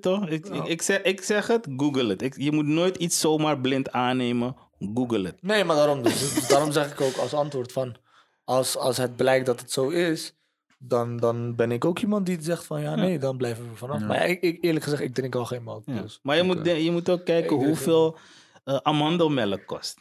Toch? 0.00 0.28
Ik, 0.28 0.46
Ja. 0.46 0.54
ik, 0.54 0.64
ik, 0.66 0.82
zeg, 0.82 1.02
ik 1.02 1.22
zeg 1.22 1.46
het, 1.46 1.68
google 1.76 2.08
het. 2.08 2.22
Ik, 2.22 2.34
je 2.36 2.52
moet 2.52 2.66
nooit 2.66 2.96
iets 2.96 3.20
zomaar 3.20 3.60
blind 3.60 3.92
aannemen. 3.92 4.56
Google 4.94 5.26
het. 5.26 5.42
Nee, 5.42 5.64
maar 5.64 5.76
daarom, 5.76 6.02
dus, 6.02 6.48
daarom 6.48 6.72
zeg 6.72 6.92
ik 6.92 7.00
ook 7.00 7.16
als 7.16 7.34
antwoord 7.34 7.72
van... 7.72 7.96
Als, 8.44 8.76
als 8.76 8.96
het 8.96 9.16
blijkt 9.16 9.46
dat 9.46 9.60
het 9.60 9.72
zo 9.72 9.88
is, 9.88 10.36
dan, 10.78 11.16
dan 11.16 11.56
ben 11.56 11.72
ik 11.72 11.84
ook 11.84 11.98
iemand 11.98 12.26
die 12.26 12.42
zegt 12.42 12.64
van... 12.64 12.80
Ja, 12.80 12.94
nee, 12.94 13.18
dan 13.18 13.36
blijven 13.36 13.70
we 13.70 13.76
vanaf. 13.76 14.00
Ja. 14.00 14.06
Maar 14.06 14.28
ik, 14.28 14.40
ik, 14.42 14.64
eerlijk 14.64 14.84
gezegd, 14.84 15.02
ik 15.02 15.14
drink 15.14 15.34
al 15.34 15.44
geen 15.44 15.64
melk. 15.64 15.82
Ja. 15.86 16.00
Dus. 16.02 16.18
Maar 16.22 16.36
je, 16.36 16.42
moet, 16.42 16.64
de- 16.64 16.84
je 16.84 16.90
moet 16.90 17.08
ook 17.10 17.24
kijken 17.24 17.56
hoeveel 17.56 18.18
eh, 18.64 18.76
amandelmelk 18.82 19.66
kost. 19.66 19.98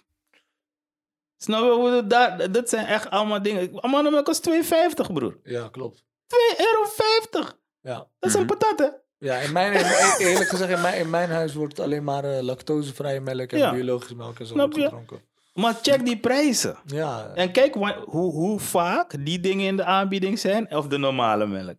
Snap 1.38 1.63
je? 1.63 1.70
hoe 1.72 1.89
dat- 1.89 2.10
Daar, 2.10 2.52
dat 2.52 2.70
zijn 2.70 2.86
echt 2.86 3.10
allemaal 3.10 3.42
dingen. 3.42 3.84
Amandelmelk 3.84 4.25
kost 4.25 4.50
2,50 4.50 5.13
broer. 5.13 5.40
Ja, 5.44 5.67
klopt. 5.71 6.04
2,50 6.27 6.38
euro. 6.58 7.48
Ja. 7.82 8.08
Dat 8.19 8.32
zijn 8.32 8.46
Mhm. 8.46 8.58
patatten. 8.58 9.02
Ja, 9.20 9.36
in 9.38 9.52
mijn, 9.52 9.74
eerlijk 10.17 10.50
gezegd, 10.50 10.72
in 10.72 10.82
mijn, 10.82 11.00
in 11.00 11.10
mijn 11.10 11.30
huis 11.30 11.54
wordt 11.54 11.80
alleen 11.80 12.04
maar 12.04 12.24
eh, 12.24 12.42
lactosevrije 12.42 13.20
melk 13.20 13.52
en 13.52 13.58
Ja. 13.58 13.72
biologische 13.74 14.15
melk 14.15 14.40
en 14.40 14.46
zo 14.46 14.54
Snap 14.54 14.65
wordt 14.65 14.76
je? 14.76 14.84
gedronken. 14.84 15.22
Maar 15.54 15.74
check 15.82 16.06
die 16.06 16.20
prijzen. 16.20 16.78
Ja, 16.86 17.32
En 17.36 17.52
kijk 17.52 17.74
hoe, 17.74 18.32
hoe 18.32 18.60
vaak 18.60 19.26
die 19.26 19.40
dingen 19.40 19.65
in 19.65 19.76
de 19.78 19.84
aanbieding 19.84 20.40
zijn, 20.40 20.76
of 20.76 20.88
de 20.88 20.98
normale 20.98 21.48
melk. 21.48 21.76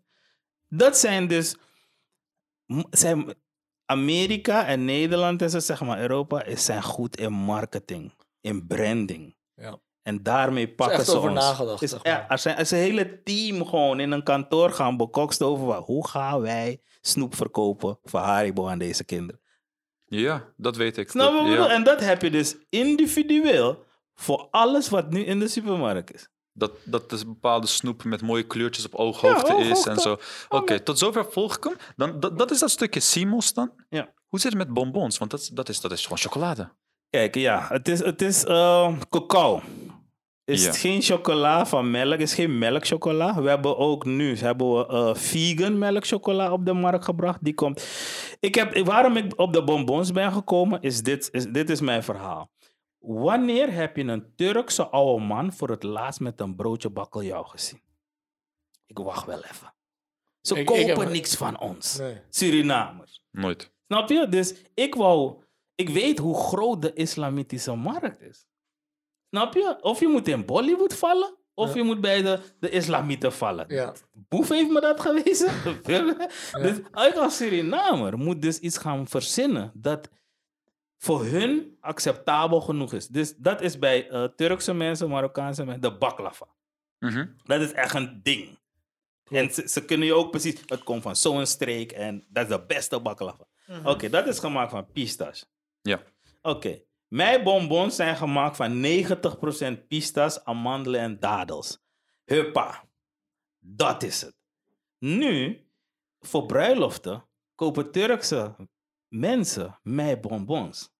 Dat 0.68 0.98
zijn 0.98 1.28
dus. 1.28 1.56
Zijn 2.90 3.34
Amerika 3.86 4.66
en 4.66 4.84
Nederland 4.84 5.42
en 5.42 5.50
zo, 5.50 5.58
zeg 5.58 5.80
maar 5.80 6.00
Europa, 6.00 6.44
is 6.44 6.64
zijn 6.64 6.82
goed 6.82 7.16
in 7.16 7.32
marketing, 7.32 8.12
in 8.40 8.66
branding. 8.66 9.36
ja. 9.54 9.78
En 10.02 10.22
daarmee 10.22 10.68
pakken 10.74 10.96
echt 10.98 11.06
ze 11.08 11.16
over 11.16 11.30
ons. 11.30 11.38
nagedacht, 11.40 11.82
Is, 11.82 11.90
zeg 11.90 12.02
ja, 12.02 12.16
maar. 12.18 12.26
er 12.28 12.38
zijn, 12.38 12.54
er 12.54 12.60
is 12.60 12.70
een 12.70 12.78
hele 12.78 13.22
team 13.22 13.66
gewoon 13.66 14.00
in 14.00 14.10
een 14.10 14.22
kantoor 14.22 14.70
gaan 14.70 14.96
bekokst 14.96 15.42
over 15.42 15.66
wat, 15.66 15.84
hoe 15.84 16.08
gaan 16.08 16.40
wij 16.40 16.80
snoep 17.00 17.34
verkopen 17.34 17.98
voor 18.02 18.20
Haribo 18.20 18.68
aan 18.68 18.78
deze 18.78 19.04
kinderen. 19.04 19.40
Ja, 20.06 20.52
dat 20.56 20.76
weet 20.76 20.96
ik. 20.96 21.10
Snap 21.10 21.32
je 21.46 21.50
ja. 21.50 21.68
En 21.68 21.84
dat 21.84 22.00
heb 22.00 22.22
je 22.22 22.30
dus 22.30 22.56
individueel 22.68 23.84
voor 24.14 24.48
alles 24.50 24.88
wat 24.88 25.10
nu 25.10 25.20
in 25.24 25.38
de 25.38 25.48
supermarkt 25.48 26.14
is. 26.14 26.28
Dat, 26.52 26.72
dat 26.84 27.12
is 27.12 27.24
bepaalde 27.26 27.66
snoep 27.66 28.04
met 28.04 28.22
mooie 28.22 28.46
kleurtjes 28.46 28.84
op 28.86 28.94
ooghoogte 28.94 29.52
Ja, 29.52 29.58
is 29.70 29.84
en 29.86 29.96
zo. 29.96 30.16
Oké, 30.48 30.80
tot 30.80 30.98
zover 30.98 31.32
volg 31.32 31.56
ik 31.56 31.64
hem. 31.64 31.74
Dan, 31.96 32.20
dat, 32.20 32.38
dat 32.38 32.50
is 32.50 32.58
dat 32.58 32.70
stukje 32.70 33.00
Simos 33.00 33.52
dan. 33.52 33.72
Ja. 33.88 34.12
Hoe 34.28 34.40
zit 34.40 34.50
het 34.52 34.58
met 34.66 34.72
bonbons? 34.74 35.18
Want 35.18 35.30
dat, 35.30 35.40
is- 35.40 35.48
dat, 35.48 35.68
is, 35.68 35.80
dat 35.80 35.92
is 35.92 36.02
gewoon 36.02 36.18
chocolade. 36.18 36.72
Kijk, 37.10 37.34
ja, 37.34 37.66
het 37.68 37.88
is, 37.88 37.98
het 38.04 38.22
is 38.22 38.44
eh, 38.44 38.98
cacao. 39.10 39.62
Is 40.50 40.60
Ja. 40.62 40.66
het 40.68 40.76
geen 40.76 41.02
chocola 41.02 41.66
van 41.66 41.90
melk, 41.90 42.18
is 42.18 42.34
geen 42.34 42.58
melkchocola. 42.58 43.42
We 43.42 43.48
hebben 43.48 43.76
ook 43.76 44.04
nu 44.04 44.36
hebben 44.36 44.76
we, 44.78 44.86
eh, 44.86 45.14
vegan 45.14 45.78
melkchocola 45.78 46.52
op 46.52 46.64
de 46.66 46.72
markt 46.72 47.04
gebracht. 47.04 47.44
Die 47.44 47.54
komt. 47.54 47.86
Ik 48.40 48.54
heb, 48.54 48.76
waarom 48.78 49.16
ik 49.16 49.38
op 49.38 49.52
de 49.52 49.64
bonbons 49.64 50.12
ben 50.12 50.32
gekomen, 50.32 50.80
is 50.82 51.02
dit, 51.02 51.28
is, 51.32 51.46
dit 51.46 51.70
is 51.70 51.80
mijn 51.80 52.02
verhaal. 52.02 52.50
Wanneer 52.98 53.72
heb 53.72 53.96
je 53.96 54.04
een 54.04 54.32
Turkse 54.36 54.86
oude 54.88 55.24
man 55.24 55.52
voor 55.52 55.68
het 55.70 55.82
laatst 55.82 56.20
met 56.20 56.40
een 56.40 56.56
broodje 56.56 56.90
bakkeljauw 56.90 57.42
gezien? 57.42 57.80
Ik 58.86 58.98
wacht 58.98 59.26
wel 59.26 59.42
even. 59.44 59.74
Ze 60.40 60.52
Ik- 60.54 60.60
ik 60.60 60.66
kopen 60.66 61.00
heb- 61.02 61.12
niks 61.12 61.34
van 61.36 61.60
ons. 61.60 61.98
Nee. 61.98 62.16
Surinamers. 62.30 63.22
Nooit. 63.30 63.72
Snap 63.86 64.08
je? 64.08 64.26
Dus 64.28 64.54
ik 64.74 64.94
wou... 64.94 65.42
Ik 65.74 65.88
weet 65.88 66.18
hoe 66.18 66.36
groot 66.36 66.82
de 66.82 66.92
islamitische 66.92 67.74
markt 67.74 68.20
is. 68.20 68.46
Snap 69.30 69.54
je? 69.54 69.78
Of 69.80 70.00
je 70.00 70.08
moet 70.08 70.28
in 70.28 70.44
Bollywood 70.44 70.94
vallen, 70.94 71.36
of 71.54 71.68
Ja. 71.68 71.74
je 71.76 71.82
moet 71.82 72.00
bij 72.00 72.22
de, 72.22 72.40
de 72.60 72.70
islamieten 72.70 73.32
vallen. 73.32 73.64
Ja. 73.68 73.94
Boef 74.12 74.48
heeft 74.48 74.70
me 74.70 74.80
dat 74.80 75.00
gewezen. 75.00 75.52
dus 76.62 76.78
ik 77.08 77.14
als 77.16 77.36
Surinamer 77.36 78.18
moet 78.18 78.42
dus 78.42 78.58
iets 78.58 78.78
gaan 78.78 79.08
verzinnen 79.08 79.70
dat 79.74 80.08
voor 80.98 81.24
hun 81.24 81.76
acceptabel 81.80 82.60
genoeg 82.60 82.92
is. 82.92 83.08
Dus 83.08 83.34
dat 83.36 83.60
is 83.60 83.78
bij 83.78 84.08
eh, 84.08 84.24
Turkse 84.24 84.74
mensen, 84.74 85.08
Marokkaanse 85.08 85.64
mensen, 85.64 85.82
de 85.82 85.98
baklava. 85.98 86.46
Mhm. 86.98 87.26
Dat 87.44 87.60
is 87.60 87.72
echt 87.72 87.94
een 87.94 88.20
ding. 88.22 88.58
En 89.30 89.50
ze, 89.50 89.68
ze 89.68 89.84
kunnen 89.84 90.06
je 90.06 90.14
ook 90.14 90.30
precies... 90.30 90.60
Het 90.66 90.82
komt 90.82 91.02
van 91.02 91.16
zo'n 91.16 91.46
streek 91.46 91.92
en 91.92 92.24
dat 92.28 92.42
is 92.44 92.56
de 92.56 92.64
beste 92.66 93.00
baklava. 93.00 93.44
Oké, 93.84 94.08
dat 94.08 94.26
is 94.26 94.38
gemaakt 94.38 94.70
van 94.70 94.86
pistache. 94.92 95.44
Ja. 95.82 96.02
Oké. 96.42 96.80
Mijn 97.10 97.42
bonbons 97.42 97.96
zijn 97.96 98.16
gemaakt 98.16 98.56
van 98.56 98.84
90% 99.82 99.86
pistache, 99.88 100.44
amandelen 100.44 101.00
en 101.00 101.20
dadels. 101.20 101.78
Huppa. 102.24 102.84
Dat 103.58 104.02
is 104.02 104.20
het. 104.20 104.34
Nu, 104.98 105.66
voor 106.20 106.46
bruiloften, 106.46 107.28
kopen 107.54 107.90
Turkse 107.90 108.56
mensen 109.08 109.78
mijn 109.82 110.20
bonbons. 110.20 110.90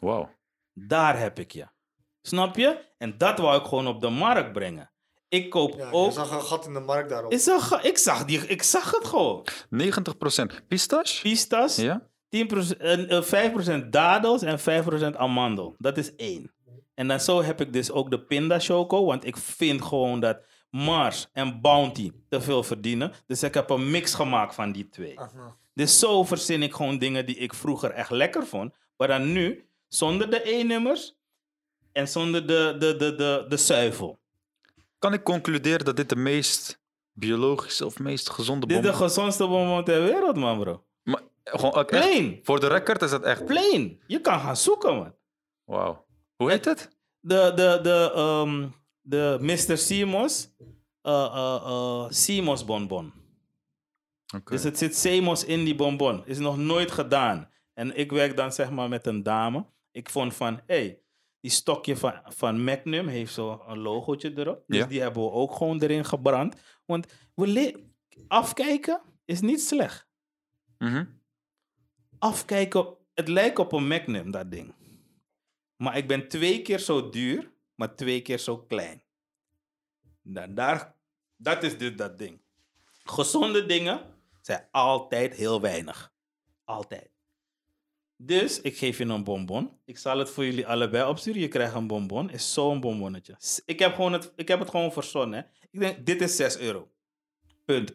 Wauw. 0.00 0.30
Daar 0.72 1.18
heb 1.18 1.38
ik 1.38 1.52
je. 1.52 1.68
Snap 2.22 2.56
je? 2.56 2.84
En 2.98 3.18
dat 3.18 3.38
wou 3.38 3.60
ik 3.60 3.66
gewoon 3.66 3.86
op 3.86 4.00
de 4.00 4.08
markt 4.08 4.52
brengen. 4.52 4.92
Ik 5.28 5.50
koop 5.50 5.74
Ja, 5.74 5.90
ook... 5.90 6.06
Je 6.06 6.12
zag 6.12 6.30
een 6.30 6.42
gat 6.42 6.66
in 6.66 6.72
de 6.72 6.80
markt 6.80 7.08
daarop. 7.08 7.32
Ik 7.32 7.38
zag, 7.38 7.82
ik, 7.82 7.98
zag 7.98 8.24
die, 8.24 8.46
ik 8.46 8.62
zag 8.62 8.90
het 8.90 9.04
gewoon. 9.06 9.46
90% 9.48 10.66
pistache? 10.68 11.20
Pistache, 11.22 11.82
Ja? 11.82 12.09
10%, 12.30 12.80
eh, 12.80 13.16
eh, 13.16 13.22
5% 13.22 13.92
dadels 13.92 14.42
en 14.42 14.58
5% 14.58 15.16
amandel. 15.16 15.74
Dat 15.78 15.96
is 15.96 16.14
één. 16.16 16.52
En 16.94 17.08
dan 17.08 17.20
zo 17.20 17.42
heb 17.42 17.60
ik 17.60 17.72
dus 17.72 17.90
ook 17.90 18.10
de 18.10 18.20
pinda 18.20 18.58
choco. 18.58 19.04
Want 19.04 19.26
ik 19.26 19.36
vind 19.36 19.82
gewoon 19.82 20.20
dat 20.20 20.44
Mars 20.70 21.28
en 21.32 21.60
Bounty 21.60 22.12
te 22.28 22.40
veel 22.40 22.62
verdienen. 22.62 23.12
Dus 23.26 23.42
ik 23.42 23.54
heb 23.54 23.70
een 23.70 23.90
mix 23.90 24.14
gemaakt 24.14 24.54
van 24.54 24.72
die 24.72 24.88
twee. 24.88 25.20
Aha. 25.20 25.56
Dus 25.74 25.98
zo 25.98 26.24
verzin 26.24 26.62
ik 26.62 26.74
gewoon 26.74 26.98
dingen 26.98 27.26
die 27.26 27.36
ik 27.36 27.54
vroeger 27.54 27.90
echt 27.90 28.10
lekker 28.10 28.46
vond. 28.46 28.74
Maar 28.96 29.08
dan 29.08 29.32
nu 29.32 29.68
zonder 29.88 30.30
de 30.30 30.50
E-nummers 30.50 31.16
en 31.92 32.08
zonder 32.08 32.46
de, 32.46 32.76
de, 32.78 32.96
de, 32.96 33.14
de, 33.14 33.44
de 33.48 33.56
zuivel. 33.56 34.18
Kan 34.98 35.12
ik 35.12 35.24
concluderen 35.24 35.84
dat 35.84 35.96
dit 35.96 36.08
de 36.08 36.16
meest 36.16 36.80
biologische 37.12 37.86
of 37.86 37.98
meest 37.98 38.30
gezonde 38.30 38.66
Dit 38.66 38.76
is 38.76 38.82
de 38.82 38.88
bonbon 38.88 39.08
gezondste 39.08 39.46
bonbon 39.46 39.84
ter 39.84 40.02
wereld, 40.02 40.36
man, 40.36 40.58
bro. 40.58 40.84
Gewoon 41.44 41.74
ook 41.74 41.90
echt, 41.90 42.04
Plain. 42.10 42.40
voor 42.42 42.60
de 42.60 42.66
record 42.66 43.02
is 43.02 43.10
dat 43.10 43.22
echt... 43.22 43.44
Plain. 43.44 44.00
Je 44.06 44.20
kan 44.20 44.40
gaan 44.40 44.56
zoeken, 44.56 44.94
man. 44.96 45.14
Wauw. 45.64 46.06
Hoe 46.36 46.50
heet 46.50 46.64
het? 46.64 46.98
De, 47.20 47.52
de, 47.54 47.78
de, 47.82 48.12
ehm, 48.14 48.68
de 49.00 49.36
Mr. 49.40 49.76
Simos. 49.78 50.54
eh 51.02 51.24
eh 51.24 51.60
eh, 51.64 52.06
Simos 52.08 52.64
bonbon. 52.64 53.12
Oké. 54.36 54.52
Dus 54.52 54.62
het 54.62 54.78
zit 54.78 54.96
Semos 54.96 55.44
in 55.44 55.64
die 55.64 55.74
bonbon. 55.74 56.26
Is 56.26 56.38
nog 56.38 56.56
nooit 56.56 56.90
gedaan. 56.90 57.50
En 57.74 57.96
ik 57.96 58.10
werk 58.12 58.36
dan 58.36 58.52
zeg 58.52 58.70
maar 58.70 58.88
met 58.88 59.06
een 59.06 59.22
dame. 59.22 59.66
Ik 59.90 60.10
vond 60.10 60.34
van, 60.34 60.54
hé, 60.54 60.60
hey, 60.66 61.00
die 61.40 61.50
stokje 61.50 61.96
van, 61.96 62.20
van 62.24 62.64
Magnum 62.64 63.06
heeft 63.08 63.32
zo 63.32 63.62
een 63.66 63.78
logootje 63.78 64.32
erop. 64.38 64.64
Dus 64.66 64.78
Ja. 64.78 64.86
die 64.86 65.00
hebben 65.00 65.22
we 65.22 65.30
ook 65.30 65.52
gewoon 65.54 65.80
erin 65.82 66.04
gebrand. 66.04 66.54
Want 66.86 67.06
we 67.34 67.46
le- 67.46 67.80
afkijken 68.28 69.00
is 69.24 69.40
niet 69.40 69.60
slecht. 69.62 70.08
Mhm. 70.78 71.04
Afkijken, 72.20 72.96
het 73.14 73.28
lijkt 73.28 73.58
op 73.58 73.72
een 73.72 73.86
Magnum, 73.86 74.30
dat 74.30 74.50
ding. 74.50 74.74
Maar 75.76 75.96
ik 75.96 76.08
ben 76.08 76.28
twee 76.28 76.62
keer 76.62 76.78
zo 76.78 77.10
duur, 77.10 77.50
maar 77.74 77.94
twee 77.94 78.22
keer 78.22 78.38
zo 78.38 78.58
klein. 78.58 79.02
Nou, 80.22 80.54
daar, 80.54 80.94
dat 81.36 81.62
is 81.62 81.78
dus 81.78 81.96
dat 81.96 82.18
ding. 82.18 82.40
Gezonde 83.04 83.66
dingen 83.66 84.00
zijn 84.40 84.68
altijd 84.70 85.34
heel 85.34 85.60
weinig. 85.60 86.12
Altijd. 86.64 87.10
Dus 88.16 88.60
ik 88.60 88.76
geef 88.76 88.98
je 88.98 89.04
een 89.04 89.24
bonbon. 89.24 89.70
Ik 89.84 89.98
zal 89.98 90.18
het 90.18 90.30
voor 90.30 90.44
jullie 90.44 90.66
allebei 90.66 91.08
opsturen. 91.08 91.40
Je 91.40 91.48
krijgt 91.48 91.74
een 91.74 91.86
bonbon. 91.86 92.30
Is 92.30 92.52
zo'n 92.52 92.80
bonbonnetje. 92.80 93.36
Ik 93.64 93.78
heb, 93.78 93.94
gewoon 93.94 94.12
het, 94.12 94.32
ik 94.36 94.48
heb 94.48 94.58
het 94.58 94.70
gewoon 94.70 94.92
verzonnen. 94.92 95.50
Ik 95.70 95.80
denk, 95.80 96.06
dit 96.06 96.20
is 96.20 96.36
6 96.36 96.58
euro. 96.58 96.90
Punt. 97.64 97.94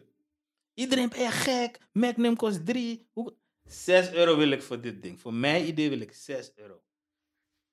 Iedereen 0.74 1.08
ben 1.08 1.20
je 1.20 1.30
gek. 1.30 1.78
Magnum 1.92 2.36
kost 2.36 2.66
3. 2.66 3.08
6 3.66 4.12
euro 4.12 4.36
wil 4.36 4.50
ik 4.50 4.62
voor 4.62 4.80
dit 4.80 5.02
ding. 5.02 5.20
Voor 5.20 5.34
mijn 5.34 5.66
idee 5.66 5.88
wil 5.88 6.00
ik 6.00 6.12
6 6.12 6.52
euro. 6.54 6.80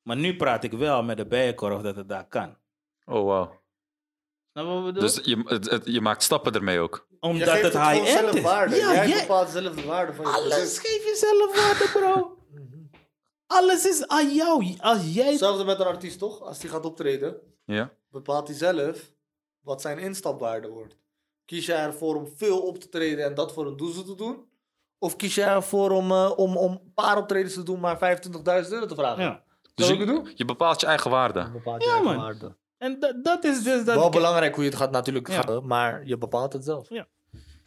Maar 0.01 0.17
nu 0.17 0.35
praat 0.35 0.63
ik 0.63 0.71
wel 0.71 1.03
met 1.03 1.17
de 1.17 1.25
bijenkorf 1.27 1.81
dat 1.81 1.95
het 1.95 2.09
daar 2.09 2.27
kan. 2.27 2.57
Oh, 3.05 3.25
wauw. 3.25 3.61
Snap 4.51 4.65
je 4.65 4.71
wat 4.71 4.79
ik 4.79 4.85
bedoel? 4.85 5.01
Dus 5.01 5.19
je, 5.23 5.41
het, 5.45 5.69
het- 5.69 5.85
je 5.85 6.01
maakt 6.01 6.23
stappen 6.23 6.53
ermee 6.53 6.79
ook. 6.79 7.07
Omdat 7.19 7.49
geeft 7.49 7.61
het 7.63 7.73
het 7.73 7.81
gewoon 7.81 7.93
high-end 8.03 8.19
zelf 8.19 8.35
is. 8.35 8.41
waarde. 8.41 8.75
Ja, 8.75 8.93
Jij 8.93 9.07
jij- 9.07 9.19
bepaalt 9.21 9.49
zelf 9.49 9.75
de 9.75 9.85
waarde 9.85 10.13
van 10.13 10.25
je 10.25 10.31
alles 10.31 10.47
product. 10.47 10.77
geef 10.79 11.03
je 11.03 11.15
zelf 11.15 11.55
waarde, 11.55 11.91
bro. 11.99 12.37
Alles 13.57 13.85
is 13.87 14.07
aan 14.07 14.33
jou. 14.33 14.75
Als 14.79 15.13
jij... 15.13 15.29
Hetzelfde 15.29 15.63
met 15.63 15.79
een 15.79 15.85
artiest 15.85 16.19
toch? 16.19 16.41
Als 16.41 16.59
die 16.59 16.69
gaat 16.69 16.85
optreden, 16.85 17.39
Ja? 17.65 17.93
bepaalt 18.09 18.47
hij 18.47 18.57
zelf 18.57 19.11
wat 19.59 19.81
zijn 19.81 19.97
instapwaarde 19.99 20.67
wordt. 20.67 20.97
Kies 21.45 21.65
jij 21.65 21.77
ervoor 21.83 22.15
om 22.15 22.27
veel 22.35 22.61
op 22.61 22.77
te 22.79 22.89
treden 22.89 23.25
en 23.25 23.33
dat 23.33 23.53
voor 23.53 23.67
een 23.67 23.77
doezel 23.77 24.03
te 24.03 24.15
doen? 24.15 24.51
Of 25.03 25.15
kies 25.15 25.35
jij 25.35 25.47
ervoor 25.47 25.91
om, 25.91 26.11
eh, 26.11 26.31
om, 26.35 26.57
om 26.57 26.71
een 26.71 26.93
paar 26.93 27.17
optredens 27.17 27.53
te 27.53 27.63
doen, 27.63 27.79
maar 27.79 27.95
25.000 27.97 28.69
euro 28.69 28.85
te 28.85 28.95
vragen? 28.95 29.23
Ja. 29.23 29.43
Dus 29.75 29.89
ik 29.89 29.99
bedoel? 29.99 30.25
je, 30.25 30.33
je 30.35 30.45
bepaalt 30.45 30.81
je 30.81 30.87
eigen 30.87 31.11
waarde. 31.11 31.49
bepaalt 31.51 31.83
Ja, 31.83 31.89
je 31.89 31.95
eigen 31.95 32.15
man. 32.15 32.23
waarde. 32.25 32.55
En 32.77 32.99
dat, 32.99 33.23
dat 33.23 33.43
is 33.43 33.63
dus 33.63 33.85
dat... 33.85 33.95
Wel 33.95 34.09
belangrijk 34.09 34.55
hoe 34.55 34.63
je 34.63 34.69
het 34.69 34.79
gaat 34.79 34.91
natuurlijk 34.91 35.27
Ja. 35.27 35.41
gaan, 35.41 35.67
maar 35.67 36.05
je 36.05 36.17
bepaalt 36.17 36.53
het 36.53 36.63
zelf. 36.63 36.87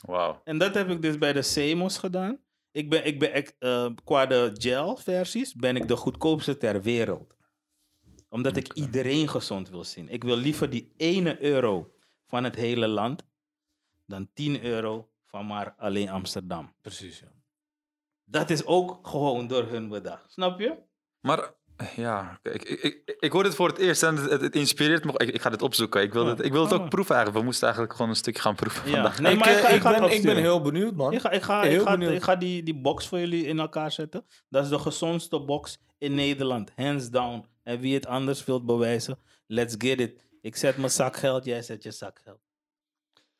Wauw. 0.01 0.41
En 0.45 0.59
dat 0.59 0.75
heb 0.75 0.89
ik 0.91 1.03
dus 1.03 1.19
bij 1.19 1.33
de 1.33 1.43
Semos 1.43 1.99
gedaan. 1.99 2.39
Ik 2.73 2.91
ben, 2.91 3.07
ik 3.07 3.19
ben 3.19 3.33
eh, 3.59 3.87
qua 4.05 4.27
de 4.27 4.51
gel-versies 4.55 5.55
ben 5.55 5.77
ik 5.77 5.89
de 5.89 5.97
goedkoopste 5.97 6.57
ter 6.57 6.83
wereld. 6.83 7.35
Omdat 8.29 8.57
ik 8.57 8.73
iedereen 8.73 9.29
gezond 9.29 9.71
wil 9.71 9.85
zien. 9.85 10.09
Ik 10.09 10.25
wil 10.25 10.37
liever 10.37 10.71
die 10.71 10.93
ene 10.97 11.43
euro 11.43 11.91
van 12.27 12.45
het 12.45 12.55
hele 12.55 12.89
land 12.89 13.27
dan 14.07 14.29
10 14.35 14.65
euro 14.65 15.09
van 15.37 15.47
maar 15.47 15.75
alleen 15.79 16.09
Amsterdam. 16.09 16.73
Precies, 16.81 17.19
ja. 17.19 17.27
Dat 18.25 18.51
is 18.51 18.65
ook 18.65 19.07
gewoon 19.09 19.47
door 19.47 19.65
hun 19.69 19.89
bedacht. 19.89 20.33
Snap 20.33 20.61
je? 20.61 20.75
Maar 21.21 21.53
ja, 21.97 22.39
ik, 22.43 22.63
ik, 22.65 22.83
ik, 22.83 23.17
ik 23.19 23.33
hoor 23.33 23.43
dit 23.43 23.55
voor 23.55 23.69
het 23.69 23.79
eerst 23.79 24.03
en 24.03 24.17
het, 24.17 24.41
het 24.41 24.55
inspireert 24.57 25.05
me. 25.05 25.13
Ik, 25.17 25.29
ik 25.29 25.41
ga 25.41 25.51
dit 25.51 25.63
opzoeken. 25.63 26.03
Ik 26.03 26.13
wil, 26.13 26.23
Ja. 26.25 26.29
het, 26.31 26.45
ik 26.45 26.53
wil 26.53 26.63
het 26.63 26.73
ook 26.73 26.89
proeven 26.89 27.15
eigenlijk. 27.15 27.39
We 27.39 27.45
moesten 27.51 27.65
eigenlijk 27.65 27.95
gewoon 27.97 28.11
een 28.11 28.17
stukje 28.17 28.41
gaan 28.43 28.55
proeven 28.55 28.89
Ja. 28.89 28.95
vandaag. 28.95 29.19
Nee, 29.21 29.33
ik, 29.33 29.39
maar 29.39 29.49
ik 29.51 29.57
eh, 29.57 29.63
ga- 29.63 29.69
ik 29.69 29.81
ga 29.81 29.91
het 29.93 30.01
ben, 30.01 30.11
ik 30.17 30.23
ben 30.23 30.37
heel 30.37 30.61
benieuwd, 30.63 30.95
man. 30.95 31.13
Ik 31.13 31.21
ga, 31.21 31.31
ik 31.31 31.43
ga, 31.43 31.63
Heel 31.63 31.81
ik 31.81 31.87
ga, 31.87 31.91
benieuwd. 31.91 32.13
ik 32.13 32.23
ga 32.23 32.37
die, 32.37 32.63
die 32.63 32.75
box 32.81 33.07
voor 33.09 33.19
jullie 33.19 33.47
in 33.47 33.59
elkaar 33.59 33.93
zetten. 33.93 34.27
Dat 34.49 34.65
is 34.65 34.71
de 34.71 34.79
gezondste 34.79 35.41
box 35.41 35.79
in 35.99 36.15
Nederland. 36.15 36.73
Hands 36.77 37.11
down. 37.11 37.45
En 37.63 37.81
wie 37.81 37.95
het 37.95 38.07
anders 38.07 38.45
wilt 38.45 38.67
bewijzen, 38.67 39.19
let's 39.47 39.75
get 39.79 40.01
it. 40.01 40.21
Ik 40.41 40.57
zet 40.57 40.77
mijn 40.77 40.91
zakgeld, 40.91 41.45
jij 41.45 41.63
zet 41.63 41.83
je 41.83 41.91
zakgeld. 41.91 42.41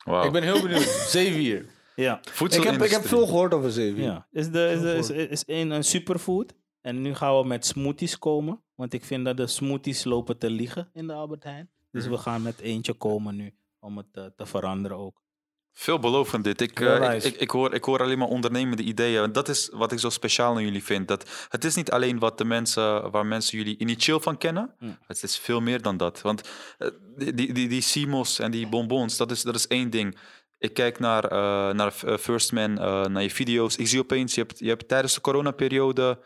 Wauw. 0.05 0.25
Ik 0.25 0.33
ben 0.33 0.43
heel 0.43 0.63
benieuwd. 0.63 0.83
Zeewier. 1.17 1.67
Ja. 1.97 2.21
Ik 2.49 2.63
heb, 2.63 2.83
ik 2.83 2.91
heb 2.91 3.07
veel 3.07 3.27
gehoord 3.27 3.55
over 3.55 3.71
zeewier. 3.73 4.05
ja. 4.05 4.27
Is, 4.31 4.51
de, 4.51 4.71
is, 4.75 4.81
de, 4.81 5.17
is, 5.17 5.29
is 5.29 5.43
een, 5.47 5.71
een 5.71 5.85
superfood. 5.85 6.55
En 6.81 7.01
nu 7.03 7.15
gaan 7.15 7.39
we 7.39 7.47
met 7.47 7.67
smoothies 7.67 8.19
komen. 8.19 8.63
Want 8.75 8.93
ik 8.93 9.05
vind 9.05 9.25
dat 9.25 9.37
de 9.37 9.47
smoothies 9.47 10.05
lopen 10.05 10.39
te 10.39 10.51
liegen 10.51 10.91
in 10.93 11.07
de 11.07 11.13
Albert 11.13 11.45
Heijn. 11.45 11.71
Dus 11.91 12.03
Mhm. 12.05 12.13
we 12.13 12.19
gaan 12.19 12.43
met 12.43 12.61
eentje 12.61 12.93
komen 12.93 13.37
nu 13.37 13.55
om 13.81 13.97
het 13.97 14.07
eh, 14.13 14.25
te 14.37 14.47
veranderen 14.47 14.97
ook. 14.99 15.25
Veelbelovend 15.73 16.45
dit. 16.45 16.61
Ik, 16.61 16.79
Heel 16.79 16.89
eh, 16.89 17.17
ik, 17.17 17.25
ik, 17.25 17.37
ik, 17.41 17.51
hoor, 17.51 17.75
ik 17.75 17.85
hoor 17.85 18.01
alleen 18.03 18.19
maar 18.19 18.29
ondernemende 18.29 18.83
ideeën. 18.83 19.23
En 19.23 19.33
dat 19.33 19.49
is 19.49 19.71
wat 19.73 19.93
ik 19.93 19.99
zo 19.99 20.09
speciaal 20.11 20.55
aan 20.57 20.63
jullie 20.65 20.85
vind. 20.85 21.09
Dat 21.09 21.47
het 21.49 21.65
is 21.65 21.75
niet 21.75 21.91
alleen 21.91 22.19
wat 22.19 22.39
de 22.39 22.45
mensen, 22.45 23.11
waar 23.11 23.27
mensen 23.27 23.59
jullie 23.59 23.79
initieel 23.79 24.21
van 24.21 24.39
kennen. 24.39 24.75
Mm. 24.79 24.99
Het 25.07 25.23
is 25.23 25.39
veel 25.39 25.61
meer 25.61 25.83
dan 25.83 25.97
dat. 25.97 26.21
Want 26.23 26.49
eh, 26.79 26.89
die, 27.17 27.35
die, 27.35 27.53
die, 27.53 27.69
die 27.69 27.81
Simos 27.81 28.39
en 28.39 28.51
die 28.51 28.69
bonbons, 28.69 29.17
dat 29.17 29.31
is, 29.31 29.43
dat 29.43 29.55
is 29.55 29.67
één 29.67 29.91
ding. 29.91 30.19
Ik 30.59 30.75
kijk 30.75 30.99
naar, 30.99 31.25
eh, 31.25 31.75
naar 31.75 31.95
eh, 32.05 32.17
First 32.17 32.53
Man, 32.53 32.79
eh, 32.79 33.05
naar 33.05 33.23
je 33.23 33.31
video's. 33.31 33.77
Ik 33.77 33.87
zie 33.87 34.01
opeens, 34.01 34.35
je 34.35 34.41
hebt, 34.41 34.59
je 34.59 34.69
hebt 34.69 34.89
tijdens 34.89 35.15
de 35.15 35.21
coronaperiode 35.21 36.19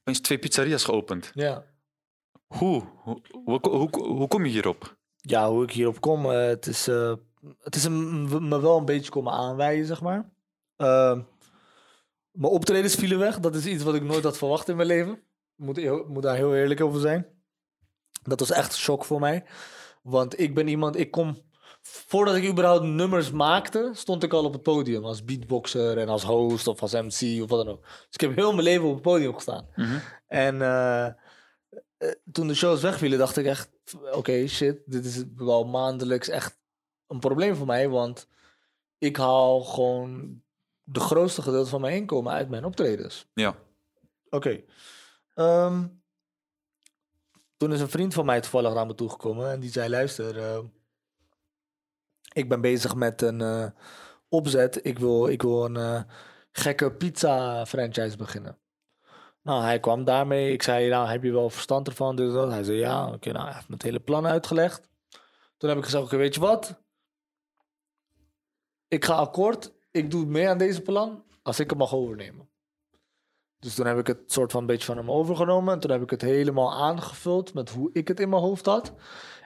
opeens 0.00 0.20
twee 0.20 0.38
pizzeria's 0.38 0.84
geopend. 0.84 1.30
Ja. 1.34 1.64
Hoe? 2.46 2.82
Hoe, 3.02 3.20
hoe, 3.44 3.58
hoe, 3.68 3.88
hoe 4.06 4.28
kom 4.28 4.44
je 4.44 4.50
hierop? 4.50 4.96
ja, 5.26 5.50
hoe 5.50 5.62
ik 5.62 5.70
hierop 5.70 6.00
kom, 6.00 6.24
het 6.26 6.66
is, 6.66 6.86
het 7.60 7.74
is 7.74 7.84
een, 7.84 8.48
me 8.48 8.60
wel 8.60 8.78
een 8.78 8.84
beetje 8.84 9.10
komen 9.10 9.32
aanwijzen, 9.32 9.86
zeg 9.86 10.00
maar. 10.00 10.32
Ehm, 10.76 11.20
mijn 12.30 12.52
optredens 12.52 12.94
vielen 12.94 13.18
weg. 13.18 13.40
Dat 13.40 13.54
is 13.54 13.66
iets 13.66 13.82
wat 13.82 13.94
ik 13.94 14.02
nooit 14.02 14.24
had 14.24 14.38
verwacht 14.38 14.68
in 14.68 14.76
mijn 14.76 14.88
leven. 14.88 15.12
Ik 15.56 15.64
moet, 15.64 16.08
moet 16.08 16.22
daar 16.22 16.36
heel 16.36 16.54
eerlijk 16.54 16.80
over 16.80 17.00
zijn. 17.00 17.26
Dat 18.22 18.40
was 18.40 18.50
echt 18.50 18.72
een 18.72 18.78
shock 18.78 19.04
voor 19.04 19.20
mij. 19.20 19.44
Want 20.02 20.40
ik 20.40 20.54
ben 20.54 20.68
iemand, 20.68 20.96
ik 20.96 21.10
kom... 21.10 21.38
Voordat 21.86 22.34
ik 22.36 22.48
überhaupt 22.48 22.84
nummers 22.84 23.30
maakte, 23.30 23.90
stond 23.94 24.22
ik 24.22 24.32
al 24.32 24.44
op 24.44 24.52
het 24.52 24.62
podium. 24.62 25.04
Als 25.04 25.24
beatboxer 25.24 25.98
en 25.98 26.08
als 26.08 26.22
host 26.22 26.66
of 26.66 26.82
als 26.82 26.92
MC 26.92 27.42
of 27.42 27.50
wat 27.50 27.64
dan 27.64 27.68
ook. 27.68 27.82
Dus 27.82 28.06
ik 28.10 28.20
heb 28.20 28.36
heel 28.36 28.52
mijn 28.52 28.64
leven 28.64 28.86
op 28.86 28.92
het 28.92 29.02
podium 29.02 29.34
gestaan. 29.34 29.68
Mhm. 29.74 29.98
En 30.26 30.62
eh, 30.62 31.06
eh, 31.06 31.14
toen 32.32 32.46
de 32.46 32.54
shows 32.54 32.80
wegvielen, 32.80 33.18
dacht 33.18 33.36
ik 33.36 33.46
echt: 33.46 33.70
oké, 34.12 34.46
shit, 34.46 34.82
dit 34.86 35.04
is 35.04 35.22
wel 35.36 35.64
maandelijks 35.64 36.28
echt 36.28 36.58
een 37.06 37.18
probleem 37.18 37.54
voor 37.54 37.66
mij. 37.66 37.88
Want 37.88 38.28
ik 38.98 39.16
haal 39.16 39.60
gewoon 39.60 40.42
de 40.82 41.00
grootste 41.00 41.42
gedeelte 41.42 41.70
van 41.70 41.80
mijn 41.80 41.96
inkomen 41.96 42.32
uit 42.32 42.48
mijn 42.48 42.64
optredens. 42.64 43.26
Ja. 43.34 43.56
Oké. 44.28 44.62
Ehm, 45.34 45.86
toen 47.56 47.72
is 47.72 47.80
een 47.80 47.88
vriend 47.88 48.14
van 48.14 48.24
mij 48.26 48.40
toevallig 48.40 48.74
naar 48.74 48.86
me 48.86 48.94
toegekomen 48.94 49.50
en 49.50 49.60
die 49.60 49.70
zei: 49.70 49.88
luister, 49.88 50.38
eh, 50.38 50.58
ik 52.34 52.48
ben 52.48 52.60
bezig 52.60 52.94
met 52.94 53.22
een 53.22 53.40
eh, 53.40 53.66
opzet. 54.28 54.86
Ik 54.86 54.98
wil, 54.98 55.28
ik 55.28 55.42
wil 55.42 55.64
een 55.64 55.76
eh, 55.76 56.02
gekke 56.52 56.92
pizza 56.92 57.66
franchise 57.66 58.16
beginnen. 58.16 58.58
Nou, 59.42 59.62
hij 59.62 59.80
kwam 59.80 60.04
daarmee. 60.04 60.52
Ik 60.52 60.62
zei, 60.62 60.88
nou, 60.88 61.08
heb 61.08 61.22
je 61.22 61.32
wel 61.32 61.50
verstand 61.50 61.88
ervan? 61.88 62.16
Dit, 62.16 62.32
dat. 62.32 62.50
Hij 62.50 62.62
zei, 62.62 62.78
ja. 62.78 63.12
Oké, 63.12 63.32
nou, 63.32 63.44
hij 63.44 63.54
heeft 63.54 63.68
het 63.68 63.82
hele 63.82 64.00
plan 64.00 64.26
uitgelegd. 64.26 64.88
Toen 65.56 65.68
heb 65.68 65.78
ik 65.78 65.84
gezegd, 65.84 66.04
oké, 66.04 66.16
weet 66.16 66.34
je 66.34 66.40
wat? 66.40 66.82
Ik 68.88 69.04
ga 69.04 69.14
akkoord. 69.14 69.72
Ik 69.90 70.10
doe 70.10 70.26
mee 70.26 70.48
aan 70.48 70.58
deze 70.58 70.82
plan 70.82 71.24
als 71.42 71.60
ik 71.60 71.70
hem 71.70 71.78
mag 71.78 71.94
overnemen. 71.94 72.48
Dus 73.58 73.74
toen 73.74 73.86
heb 73.86 73.98
ik 73.98 74.06
het 74.06 74.32
soort 74.32 74.52
van 74.52 74.60
een 74.60 74.66
beetje 74.66 74.86
van 74.86 74.96
hem 74.96 75.10
overgenomen. 75.10 75.74
En 75.74 75.80
toen 75.80 75.90
heb 75.90 76.02
ik 76.02 76.10
het 76.10 76.22
helemaal 76.22 76.72
aangevuld 76.72 77.54
met 77.54 77.70
hoe 77.70 77.90
ik 77.92 78.08
het 78.08 78.20
in 78.20 78.28
mijn 78.28 78.42
hoofd 78.42 78.66
had. 78.66 78.92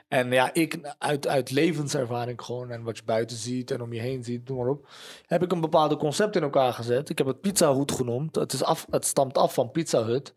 En 0.09 0.31
ja, 0.31 0.53
ik 0.53 0.79
uit, 0.97 1.27
uit 1.27 1.51
levenservaring 1.51 2.41
gewoon 2.41 2.71
en 2.71 2.83
wat 2.83 2.97
je 2.97 3.03
buiten 3.03 3.37
ziet 3.37 3.71
en 3.71 3.81
om 3.81 3.93
je 3.93 3.99
heen 3.99 4.23
ziet, 4.23 4.47
noem 4.47 4.57
maar 4.57 4.67
op, 4.67 4.87
heb 5.25 5.43
ik 5.43 5.51
een 5.51 5.61
bepaalde 5.61 5.97
concept 5.97 6.35
in 6.35 6.41
elkaar 6.41 6.73
gezet. 6.73 7.09
Ik 7.09 7.17
heb 7.17 7.27
het 7.27 7.41
Pizza 7.41 7.75
Hut 7.75 7.91
genoemd. 7.91 8.35
Het, 8.35 8.53
is 8.53 8.63
af, 8.63 8.85
het 8.89 9.05
stamt 9.05 9.37
af 9.37 9.53
van 9.53 9.71
Pizza 9.71 10.03
Hut. 10.03 10.33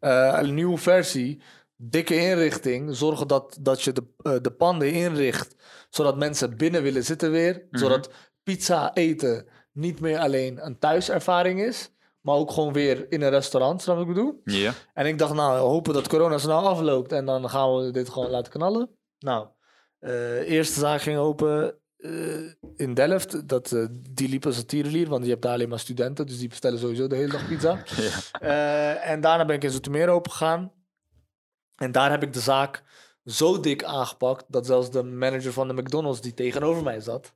Eh, 0.00 0.38
een 0.40 0.54
nieuwe 0.54 0.78
versie, 0.78 1.40
dikke 1.76 2.16
inrichting, 2.16 2.96
zorgen 2.96 3.28
dat, 3.28 3.58
dat 3.60 3.82
je 3.82 3.92
de, 3.92 4.04
eh, 4.22 4.32
de 4.42 4.50
panden 4.50 4.92
inricht, 4.92 5.56
zodat 5.90 6.16
mensen 6.16 6.56
binnen 6.56 6.82
willen 6.82 7.04
zitten 7.04 7.30
weer. 7.30 7.66
Mhm. 7.70 7.80
Zodat 7.82 8.10
pizza 8.42 8.94
eten 8.94 9.46
niet 9.72 10.00
meer 10.00 10.18
alleen 10.18 10.66
een 10.66 10.78
thuiservaring 10.78 11.60
is, 11.60 11.90
maar 12.20 12.34
ook 12.34 12.50
gewoon 12.50 12.72
weer 12.72 13.06
in 13.12 13.22
een 13.22 13.30
restaurant, 13.30 13.82
snap 13.82 14.00
ik 14.00 14.06
bedoel? 14.06 14.40
Ja. 14.44 14.72
En 14.94 15.06
ik 15.06 15.18
dacht, 15.18 15.34
nou, 15.34 15.58
hopen 15.58 15.94
dat 15.94 16.08
corona 16.08 16.38
snel 16.38 16.68
afloopt 16.68 17.12
en 17.12 17.24
dan 17.24 17.50
gaan 17.50 17.76
we 17.76 17.90
dit 17.90 18.08
gewoon 18.08 18.30
laten 18.30 18.52
knallen. 18.52 18.95
Nou, 19.18 19.48
eh 19.98 20.50
eerste 20.50 20.80
zaak 20.80 21.00
ging 21.00 21.18
open 21.18 21.78
eh, 21.96 22.52
in 22.76 22.94
Delft. 22.94 23.48
Dat, 23.48 23.72
eh, 23.72 23.86
die 24.10 24.28
liep 24.28 24.46
als 24.46 24.56
een 24.56 24.66
tierenlier, 24.66 25.08
want 25.08 25.24
je 25.24 25.30
hebt 25.30 25.42
daar 25.42 25.52
alleen 25.52 25.68
maar 25.68 25.78
studenten, 25.78 26.26
dus 26.26 26.38
die 26.38 26.48
bestellen 26.48 26.78
sowieso 26.78 27.06
de 27.06 27.16
hele 27.16 27.32
dag 27.32 27.48
pizza. 27.48 27.70
ja. 27.96 28.40
Eh, 28.40 29.10
en 29.10 29.20
daarna 29.20 29.44
ben 29.44 29.56
ik 29.56 29.64
in 29.64 29.70
Zoetermeer 29.70 30.08
open 30.08 30.30
gegaan. 30.30 30.72
En 31.76 31.92
daar 31.92 32.10
heb 32.10 32.22
ik 32.22 32.32
de 32.32 32.40
zaak 32.40 32.82
zo 33.24 33.60
dik 33.60 33.84
aangepakt 33.84 34.44
dat 34.48 34.66
zelfs 34.66 34.90
de 34.90 35.02
manager 35.02 35.52
van 35.52 35.68
de 35.68 35.74
McDonald's 35.74 36.20
die 36.20 36.34
tegenover 36.34 36.82
mij 36.82 37.00
zat, 37.00 37.32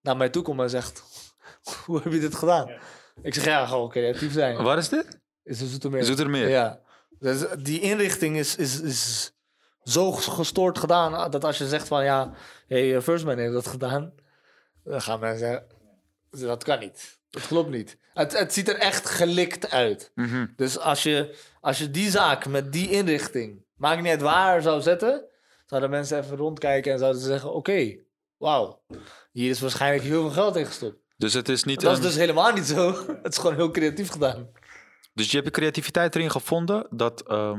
naar 0.00 0.16
mij 0.16 0.28
toe 0.28 0.42
komt 0.42 0.60
en 0.60 0.70
zegt: 0.70 1.02
Hoe 1.86 2.00
heb 2.02 2.12
je 2.12 2.20
dit 2.20 2.34
gedaan? 2.34 2.70
Ik 3.22 3.34
zeg: 3.34 3.44
Ja, 3.44 3.66
gewoon 3.66 3.88
creatief 3.88 4.32
zijn. 4.32 4.62
Waar 4.62 4.78
is 4.78 4.88
dit? 4.88 5.20
Is 5.42 5.60
in 5.60 5.66
Zoetermeer. 5.66 6.04
Zoetermeer. 6.04 6.48
Ja. 6.48 6.80
Dus 7.18 7.44
die 7.62 7.80
inrichting 7.80 8.36
is, 8.36 8.56
is, 8.56 8.80
is 8.80 9.32
zo 9.84 10.12
gestoord 10.12 10.78
gedaan 10.78 11.30
dat 11.30 11.44
als 11.44 11.58
je 11.58 11.68
zegt 11.68 11.88
van 11.88 12.04
ja, 12.04 12.32
hey, 12.66 12.96
eh, 12.96 13.02
First 13.02 13.24
Man 13.24 13.38
heeft 13.38 13.52
dat 13.52 13.66
gedaan, 13.66 14.12
dan 14.84 15.02
gaan 15.02 15.20
mensen 15.20 15.66
zeggen, 16.30 16.48
dat 16.48 16.64
kan 16.64 16.78
niet. 16.78 17.18
Dat 17.30 17.46
klopt 17.46 17.70
niet. 17.70 17.98
Het, 18.14 18.38
het 18.38 18.52
ziet 18.52 18.68
er 18.68 18.78
echt 18.78 19.08
gelikt 19.08 19.70
uit. 19.70 20.10
Mhm. 20.14 20.46
Dus 20.56 20.78
als 20.78 21.02
je, 21.02 21.36
als 21.60 21.78
je 21.78 21.90
die 21.90 22.10
zaak 22.10 22.46
met 22.46 22.72
die 22.72 22.90
inrichting, 22.90 23.64
maakt 23.76 24.02
niet 24.02 24.10
uit 24.10 24.20
waar, 24.20 24.62
zou 24.62 24.80
zetten, 24.80 25.24
zouden 25.66 25.90
mensen 25.90 26.18
even 26.18 26.36
rondkijken 26.36 26.92
en 26.92 26.98
zouden 26.98 27.20
ze 27.20 27.26
zeggen, 27.26 27.54
oké, 27.54 27.96
wauw, 28.36 28.82
hier 29.32 29.50
is 29.50 29.60
waarschijnlijk 29.60 30.02
heel 30.02 30.20
veel 30.20 30.30
geld 30.30 30.56
in 30.56 30.66
gestopt. 30.66 31.02
Dus 31.16 31.32
het 31.32 31.48
is 31.48 31.64
niet 31.64 31.80
Dat 31.80 31.92
is 31.92 32.02
dus 32.02 32.16
helemaal 32.16 32.52
niet 32.52 32.66
zo. 32.66 32.92
Het 33.22 33.32
is 33.32 33.38
gewoon 33.38 33.54
heel 33.54 33.70
creatief 33.70 34.10
gedaan. 34.10 34.48
Dus 35.14 35.26
je 35.30 35.32
hebt 35.32 35.44
de 35.44 35.60
creativiteit 35.60 36.14
erin 36.14 36.30
gevonden 36.30 36.86
dat 36.90 37.28
eh, 37.28 37.52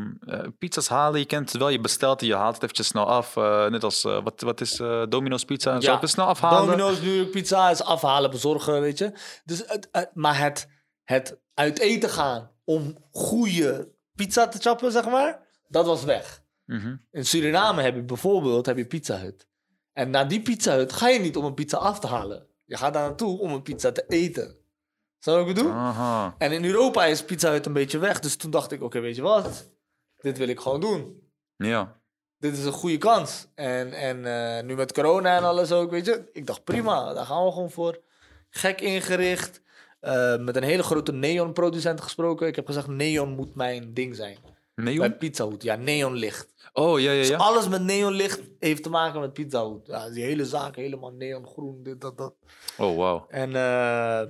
pizza's 0.57 0.87
halen, 0.87 1.19
je 1.19 1.25
kent 1.25 1.51
het 1.51 1.61
wel, 1.61 1.69
je 1.69 1.79
bestelt 1.79 2.19
die, 2.19 2.29
je 2.29 2.35
haalt 2.35 2.53
het 2.53 2.63
eventjes 2.63 2.87
snel 2.87 3.05
af. 3.07 3.37
eh, 3.37 3.67
net 3.67 3.83
als, 3.83 4.03
eh, 4.03 4.23
wat, 4.23 4.41
wat 4.41 4.61
is 4.61 4.75
Domino's 5.09 5.45
pizza 5.45 5.73
en 5.73 5.81
zo, 5.81 5.89
Ja, 5.91 5.95
even 5.95 6.09
snel 6.09 6.25
afhalen. 6.25 6.65
Domino's, 6.65 7.01
New 7.01 7.15
York 7.15 7.31
Pizza 7.31 7.69
is 7.69 7.83
afhalen, 7.83 8.29
bezorgen, 8.29 8.81
weet 8.81 8.97
je. 8.97 9.11
Dus 9.45 9.63
het, 9.65 10.11
maar 10.13 10.39
het, 10.39 10.67
het 11.03 11.39
uit 11.53 11.79
eten 11.79 12.09
gaan 12.09 12.51
om 12.63 12.97
goede 13.11 13.91
pizza 14.15 14.47
te 14.47 14.57
chappen, 14.59 14.91
zeg 14.91 15.05
maar, 15.05 15.39
dat 15.67 15.85
was 15.85 16.03
weg. 16.03 16.43
Mhm. 16.65 16.95
In 17.11 17.25
Suriname 17.25 17.81
heb 17.81 17.95
je 17.95 18.03
bijvoorbeeld 18.03 18.65
heb 18.65 18.77
je 18.77 18.85
Pizza 18.85 19.17
Hut. 19.17 19.47
En 19.93 20.09
naar 20.09 20.27
die 20.27 20.41
Pizza 20.41 20.75
Hut 20.75 20.93
ga 20.93 21.07
je 21.07 21.19
niet 21.19 21.37
om 21.37 21.45
een 21.45 21.53
pizza 21.53 21.77
af 21.77 21.99
te 21.99 22.07
halen. 22.07 22.47
Je 22.65 22.77
gaat 22.77 22.93
daar 22.93 23.07
naartoe 23.07 23.39
om 23.39 23.51
een 23.51 23.61
pizza 23.61 23.91
te 23.91 24.05
eten. 24.07 24.55
Zou 25.25 25.39
ik 25.39 25.55
bedoel? 25.55 25.71
Aha. 25.71 26.35
En 26.37 26.51
in 26.51 26.65
Europa 26.65 27.05
is 27.05 27.23
Pizza 27.23 27.51
Hut 27.51 27.65
een 27.65 27.73
beetje 27.73 27.97
weg. 27.97 28.19
Dus 28.19 28.35
toen 28.35 28.51
dacht 28.51 28.71
ik, 28.71 28.81
oké, 28.83 28.99
weet 28.99 29.15
je 29.15 29.21
wat? 29.21 29.69
Dit 30.17 30.37
wil 30.37 30.47
ik 30.47 30.59
gewoon 30.59 30.81
doen 30.81 31.29
Ja. 31.57 31.99
dit 32.37 32.57
is 32.57 32.65
een 32.65 32.71
goede 32.71 32.97
kans. 32.97 33.47
En, 33.55 33.93
en 33.93 34.25
eh, 34.57 34.63
nu 34.63 34.75
met 34.75 34.93
corona 34.93 35.37
en 35.37 35.43
alles 35.43 35.71
ook, 35.71 35.91
weet 35.91 36.05
je. 36.05 36.29
Ik 36.33 36.47
dacht, 36.47 36.63
prima, 36.63 37.13
daar 37.13 37.25
gaan 37.25 37.45
we 37.45 37.51
gewoon 37.51 37.71
voor. 37.71 37.99
Gek 38.49 38.81
ingericht. 38.81 39.61
eh, 39.99 40.37
met 40.37 40.55
een 40.55 40.63
hele 40.63 40.83
grote 40.83 41.11
neonproducent 41.13 42.01
gesproken. 42.01 42.47
Ik 42.47 42.55
heb 42.55 42.65
gezegd, 42.65 42.87
neon 42.87 43.29
moet 43.29 43.55
mijn 43.55 43.93
ding 43.93 44.15
zijn. 44.15 44.37
Bij 44.75 44.83
Neon? 44.93 45.17
Pizza 45.17 45.47
Hut, 45.47 45.63
ja, 45.63 45.75
neonlicht. 45.75 46.53
Oh, 46.73 46.99
ja, 46.99 47.11
ja, 47.11 47.17
Dus 47.19 47.27
ja. 47.27 47.37
alles 47.37 47.67
met 47.67 47.81
neonlicht 47.83 48.41
heeft 48.59 48.83
te 48.83 48.89
maken 48.89 49.19
met 49.19 49.33
Pizza 49.33 49.67
Hut. 49.69 49.87
Ja, 49.87 50.09
die 50.09 50.23
hele 50.23 50.45
zaak 50.45 50.75
helemaal 50.75 51.11
neongroen, 51.11 51.83
dit, 51.83 52.01
dat, 52.01 52.17
dat. 52.17 52.33
Oh, 52.77 52.97
wauw. 52.97 53.25
En 53.29 53.55
eh, 53.55 54.21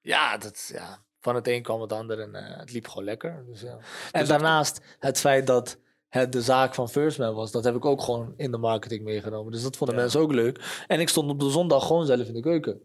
ja, 0.00 0.36
dat, 0.38 0.70
ja, 0.72 1.02
van 1.20 1.34
het 1.34 1.48
een 1.48 1.62
kwam 1.62 1.80
het 1.80 1.92
ander 1.92 2.20
en 2.20 2.34
eh, 2.34 2.58
het 2.58 2.72
liep 2.72 2.88
gewoon 2.88 3.04
lekker. 3.04 3.44
Dus, 3.46 3.60
ja. 3.60 3.78
En 4.12 4.26
daarnaast 4.26 4.80
het 4.98 5.20
feit 5.20 5.46
dat 5.46 5.78
het 6.08 6.32
de 6.32 6.42
zaak 6.42 6.74
van 6.74 6.88
First 6.88 7.18
Man 7.18 7.34
was, 7.34 7.50
dat 7.50 7.64
heb 7.64 7.74
ik 7.74 7.84
ook 7.84 8.02
gewoon 8.02 8.34
in 8.36 8.50
de 8.50 8.58
marketing 8.58 9.04
meegenomen. 9.04 9.52
Dus 9.52 9.62
dat 9.62 9.76
vonden 9.76 9.96
Ja. 9.96 10.02
mensen 10.02 10.20
ook 10.20 10.32
leuk. 10.32 10.84
En 10.86 11.00
ik 11.00 11.08
stond 11.08 11.30
op 11.30 11.40
de 11.40 11.50
zondag 11.50 11.86
gewoon 11.86 12.06
zelf 12.06 12.26
in 12.26 12.34
de 12.34 12.40
keuken. 12.40 12.80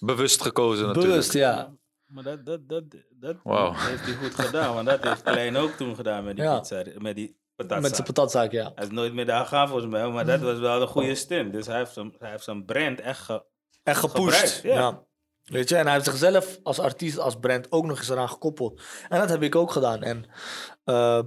Bewust 0.00 0.42
gekozen 0.42 0.86
natuurlijk. 0.86 1.12
Bewust, 1.12 1.32
ja. 1.32 1.74
Maar 2.06 2.22
dat, 2.22 2.46
dat, 2.46 2.68
dat, 2.68 2.84
dat 3.10 3.36
heeft 3.44 4.04
hij 4.04 4.14
goed 4.14 4.34
gedaan. 4.34 4.74
Want 4.74 4.86
dat 4.86 5.04
heeft 5.04 5.22
Klein 5.22 5.56
ook 5.56 5.70
toen 5.70 5.94
gedaan 5.94 6.24
met 6.24 6.36
die 6.36 6.44
Ja. 6.44 6.58
pizza, 6.58 6.82
met 6.98 7.16
die 7.16 7.36
patatzaak. 7.56 7.82
Met 7.82 7.94
zijn 7.94 8.06
patatzaak, 8.06 8.50
ja. 8.52 8.72
Hij 8.74 8.84
is 8.84 8.90
nooit 8.90 9.12
meer 9.14 9.26
daar 9.26 9.42
gegaan 9.42 9.68
volgens 9.68 9.90
mij, 9.90 10.08
maar 10.08 10.26
dat 10.26 10.40
was 10.40 10.58
wel 10.58 10.80
een 10.82 10.88
goede 10.88 11.14
stint. 11.14 11.52
Dus 11.52 11.66
hij 11.66 11.78
heeft 11.78 11.92
zijn, 11.92 12.14
hij 12.18 12.30
heeft 12.30 12.44
zijn 12.44 12.64
brand 12.64 13.00
echt 13.00 13.20
ge... 13.20 13.44
En 13.82 13.96
gepusht. 13.96 14.24
Gebruikt, 14.26 14.60
ja. 14.62 14.74
ja. 14.74 15.02
Weet 15.44 15.68
je, 15.68 15.76
en 15.76 15.84
hij 15.84 15.92
heeft 15.92 16.04
zichzelf 16.04 16.58
als 16.62 16.78
artiest, 16.78 17.18
als 17.18 17.36
brand 17.36 17.72
ook 17.72 17.84
nog 17.84 17.98
eens 17.98 18.08
eraan 18.08 18.28
gekoppeld. 18.28 18.80
En 19.08 19.18
dat 19.18 19.28
heb 19.28 19.42
ik 19.42 19.54
ook 19.54 19.70
gedaan. 19.70 20.02
En 20.02 20.24
eh, 20.84 21.20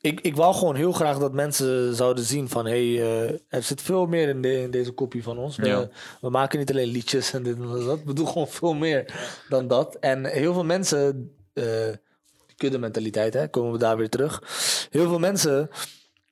ik, 0.00 0.20
ik 0.20 0.36
wou 0.36 0.54
gewoon 0.54 0.74
heel 0.74 0.92
graag 0.92 1.18
dat 1.18 1.32
mensen 1.32 1.94
zouden 1.94 2.24
zien 2.24 2.48
van... 2.48 2.66
hé, 2.66 2.94
hey, 2.94 3.26
eh, 3.28 3.38
er 3.48 3.62
zit 3.62 3.82
veel 3.82 4.06
meer 4.06 4.28
in, 4.28 4.42
de, 4.42 4.60
in 4.60 4.70
deze 4.70 4.90
kopie 4.92 5.22
van 5.22 5.38
ons. 5.38 5.56
We, 5.56 5.66
Ja. 5.66 5.88
we 6.20 6.30
maken 6.30 6.58
niet 6.58 6.70
alleen 6.70 6.88
liedjes 6.88 7.32
en 7.32 7.42
dit 7.42 7.56
en 7.56 7.84
dat. 7.84 8.02
We 8.04 8.12
doen 8.12 8.28
gewoon 8.28 8.48
veel 8.48 8.74
meer 8.74 9.14
dan 9.48 9.68
dat. 9.68 9.94
En 9.94 10.24
heel 10.24 10.52
veel 10.52 10.64
mensen... 10.64 11.34
die 11.52 12.56
kudde 12.56 12.78
mentaliteit, 12.78 13.34
hè, 13.34 13.48
komen 13.48 13.72
we 13.72 13.78
daar 13.78 13.96
weer 13.96 14.08
terug. 14.08 14.42
heel 14.90 15.08
veel 15.08 15.18
mensen 15.18 15.70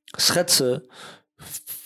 schetsen 0.04 0.88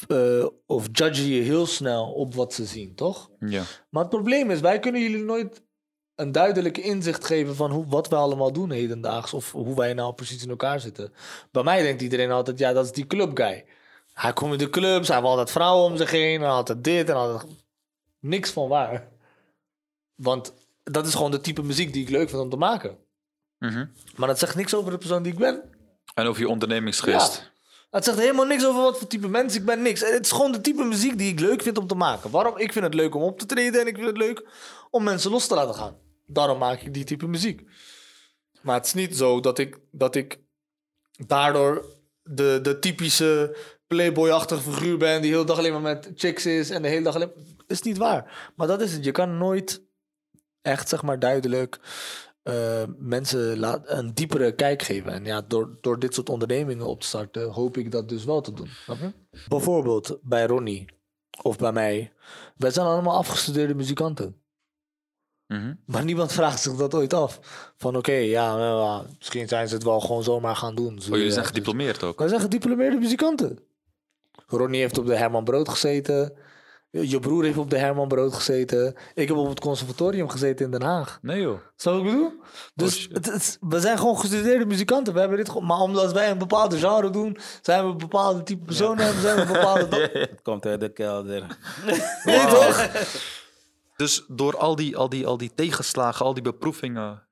eh, 0.06 0.46
of 0.66 0.88
judgen 0.92 1.26
je 1.26 1.42
heel 1.42 1.66
snel 1.66 2.12
op 2.12 2.34
wat 2.34 2.54
ze 2.54 2.64
zien, 2.64 2.94
toch? 2.94 3.30
Ja. 3.38 3.62
Maar 3.88 4.02
het 4.02 4.10
probleem 4.10 4.50
is, 4.50 4.60
wij 4.60 4.78
kunnen 4.78 5.00
jullie 5.00 5.24
nooit 5.24 5.62
een 6.14 6.32
duidelijke 6.32 6.80
inzicht 6.80 7.24
geven 7.24 7.56
van 7.56 7.70
hoe, 7.70 7.86
wat 7.86 8.08
we 8.08 8.14
allemaal 8.14 8.52
doen 8.52 8.70
hedendaags. 8.70 9.34
Of 9.34 9.52
hoe 9.52 9.76
wij 9.76 9.94
nou 9.94 10.14
precies 10.14 10.42
in 10.42 10.50
elkaar 10.50 10.80
zitten. 10.80 11.12
Bij 11.50 11.62
mij 11.62 11.82
denkt 11.82 12.02
iedereen 12.02 12.30
altijd, 12.30 12.58
ja, 12.58 12.72
dat 12.72 12.84
is 12.84 12.92
die 12.92 13.06
clubguy. 13.06 13.64
Hij 14.12 14.32
komt 14.32 14.52
in 14.52 14.58
de 14.58 14.70
clubs, 14.70 15.08
hij 15.08 15.16
heeft 15.16 15.28
altijd 15.28 15.50
vrouwen 15.50 15.90
om 15.90 15.96
zich 15.96 16.10
heen. 16.10 16.42
En 16.42 16.48
altijd 16.48 16.84
dit 16.84 17.08
en 17.08 17.14
altijd... 17.14 17.50
Niks 18.20 18.50
van 18.50 18.68
waar. 18.68 19.08
Want 20.14 20.52
dat 20.82 21.06
is 21.06 21.14
gewoon 21.14 21.30
de 21.30 21.40
type 21.40 21.62
muziek 21.62 21.92
die 21.92 22.02
ik 22.02 22.10
leuk 22.10 22.28
vind 22.28 22.42
om 22.42 22.50
te 22.50 22.56
maken. 22.56 22.98
Mhm. 23.58 23.86
Maar 24.16 24.28
dat 24.28 24.38
zegt 24.38 24.54
niks 24.54 24.74
over 24.74 24.90
de 24.90 24.98
persoon 24.98 25.22
die 25.22 25.32
ik 25.32 25.38
ben. 25.38 25.62
En 26.14 26.26
over 26.26 26.42
je 26.42 26.48
ondernemingsgeest. 26.48 27.51
Het 27.92 28.04
zegt 28.04 28.18
helemaal 28.18 28.44
niks 28.44 28.66
over 28.66 28.82
wat 28.82 28.98
voor 28.98 29.06
type 29.06 29.28
mens 29.28 29.54
ik 29.54 29.64
ben, 29.64 29.82
niks. 29.82 30.00
Het 30.00 30.24
is 30.24 30.30
gewoon 30.30 30.52
de 30.52 30.60
type 30.60 30.84
muziek 30.84 31.18
die 31.18 31.32
ik 31.32 31.40
leuk 31.40 31.62
vind 31.62 31.78
om 31.78 31.86
te 31.86 31.94
maken. 31.94 32.30
Waarom? 32.30 32.58
Ik 32.58 32.72
vind 32.72 32.84
het 32.84 32.94
leuk 32.94 33.14
om 33.14 33.22
op 33.22 33.38
te 33.38 33.46
treden 33.46 33.80
en 33.80 33.86
ik 33.86 33.94
vind 33.94 34.06
het 34.06 34.16
leuk 34.16 34.46
om 34.90 35.02
mensen 35.02 35.30
los 35.30 35.46
te 35.46 35.54
laten 35.54 35.74
gaan. 35.74 35.96
Daarom 36.26 36.58
maak 36.58 36.80
ik 36.80 36.94
die 36.94 37.04
type 37.04 37.26
muziek. 37.26 37.68
Maar 38.60 38.74
het 38.74 38.86
is 38.86 38.94
niet 38.94 39.16
zo 39.16 39.40
dat 39.40 39.58
ik, 39.58 39.78
dat 39.90 40.14
ik 40.14 40.40
daardoor 41.26 41.84
de, 42.22 42.58
de 42.62 42.78
typische 42.78 43.56
playboy-achtige 43.86 44.70
figuur 44.70 44.96
ben... 44.96 45.20
die 45.20 45.30
de 45.30 45.36
hele 45.36 45.46
dag 45.46 45.58
alleen 45.58 45.72
maar 45.72 45.80
met 45.80 46.10
chicks 46.14 46.46
is 46.46 46.70
en 46.70 46.82
de 46.82 46.88
hele 46.88 47.04
dag 47.04 47.14
alleen... 47.14 47.32
is 47.66 47.82
niet 47.82 47.98
waar. 47.98 48.52
Maar 48.56 48.66
dat 48.66 48.80
is 48.80 48.92
het. 48.92 49.04
Je 49.04 49.12
kan 49.12 49.38
nooit 49.38 49.82
echt, 50.62 50.88
zeg 50.88 51.02
maar, 51.02 51.18
duidelijk 51.18 51.78
eh, 52.42 52.82
mensen 52.98 53.58
laat, 53.58 53.82
een 53.84 54.14
diepere 54.14 54.54
kijk 54.54 54.82
geven. 54.82 55.12
En 55.12 55.24
ja, 55.24 55.42
door, 55.48 55.76
door 55.80 55.98
dit 55.98 56.14
soort 56.14 56.28
ondernemingen 56.28 56.86
op 56.86 57.00
te 57.00 57.06
starten, 57.06 57.50
hoop 57.50 57.76
ik 57.76 57.90
dat 57.90 58.08
dus 58.08 58.24
wel 58.24 58.40
te 58.40 58.52
doen. 58.52 58.68
Snap 58.68 58.98
je? 58.98 59.12
Bijvoorbeeld 59.48 60.18
bij 60.22 60.46
Ronnie 60.46 60.86
of 61.42 61.58
bij 61.58 61.72
mij. 61.72 62.12
Wij 62.56 62.70
zijn 62.70 62.86
allemaal 62.86 63.16
afgestudeerde 63.16 63.74
muzikanten. 63.74 64.36
Mhm. 65.46 65.74
Maar 65.86 66.04
niemand 66.04 66.32
vraagt 66.38 66.62
zich 66.62 66.74
dat 66.74 66.94
ooit 66.94 67.14
af. 67.14 67.40
Van 67.76 67.96
oké, 67.96 68.12
ja, 68.12 68.56
nou, 68.56 69.06
misschien 69.18 69.48
zijn 69.48 69.68
ze 69.68 69.74
het 69.74 69.84
wel 69.84 70.00
gewoon 70.00 70.22
zomaar 70.22 70.56
gaan 70.56 70.74
doen. 70.74 70.98
Oh, 70.98 71.04
jullie 71.04 71.30
zijn 71.30 71.44
gediplomeerd 71.44 72.02
ook. 72.02 72.18
wij 72.18 72.28
zijn 72.28 72.40
gediplomeerde 72.40 72.96
muzikanten. 72.96 73.58
Ronnie 74.46 74.80
heeft 74.80 74.98
op 74.98 75.06
de 75.06 75.16
Herman 75.16 75.44
Brood 75.44 75.68
gezeten. 75.68 76.32
Je 77.00 77.20
broer 77.20 77.44
heeft 77.44 77.58
op 77.58 77.70
de 77.70 77.78
Herman 77.78 78.08
Brood 78.08 78.34
gezeten. 78.34 78.94
Ik 79.14 79.28
heb 79.28 79.36
op 79.36 79.48
het 79.48 79.60
conservatorium 79.60 80.28
gezeten 80.28 80.64
in 80.64 80.70
Den 80.70 80.82
Haag. 80.82 81.18
Nee 81.22 81.40
joh. 81.40 81.58
Zo 81.76 81.98
ik 81.98 82.04
bedoel? 82.04 82.32
Dus 82.74 83.00
shit. 83.00 83.12
het, 83.12 83.26
het- 83.26 83.56
we 83.60 83.80
zijn 83.80 83.98
gewoon 83.98 84.18
gestudeerde 84.18 84.66
muzikanten. 84.66 85.12
We 85.14 85.20
hebben 85.20 85.38
dit 85.38 85.48
gewoon, 85.48 85.66
maar 85.66 85.78
omdat 85.80 86.12
wij 86.12 86.30
een 86.30 86.38
bepaalde 86.38 86.78
genre 86.78 87.10
doen, 87.10 87.38
zijn 87.62 87.84
we 87.84 87.90
een 87.90 87.98
bepaalde 87.98 88.42
type 88.42 88.64
personen 88.64 89.04
hebben, 89.04 89.22
zijn 89.22 89.34
we 89.36 89.42
een 89.42 89.52
bepaalde. 89.52 90.10
Het 90.30 90.42
komt 90.42 90.66
uit 90.66 90.80
de 90.80 90.92
kelder. 90.92 91.46
Nee, 92.24 92.46
toch? 92.46 92.88
Dus 93.96 94.24
door 94.28 94.56
al 94.58 94.76
die, 94.76 94.96
al, 94.96 95.08
die, 95.08 95.26
al 95.26 95.36
die 95.36 95.52
tegenslagen, 95.54 96.24
al 96.26 96.34
die 96.34 96.42
beproevingen, 96.42 97.22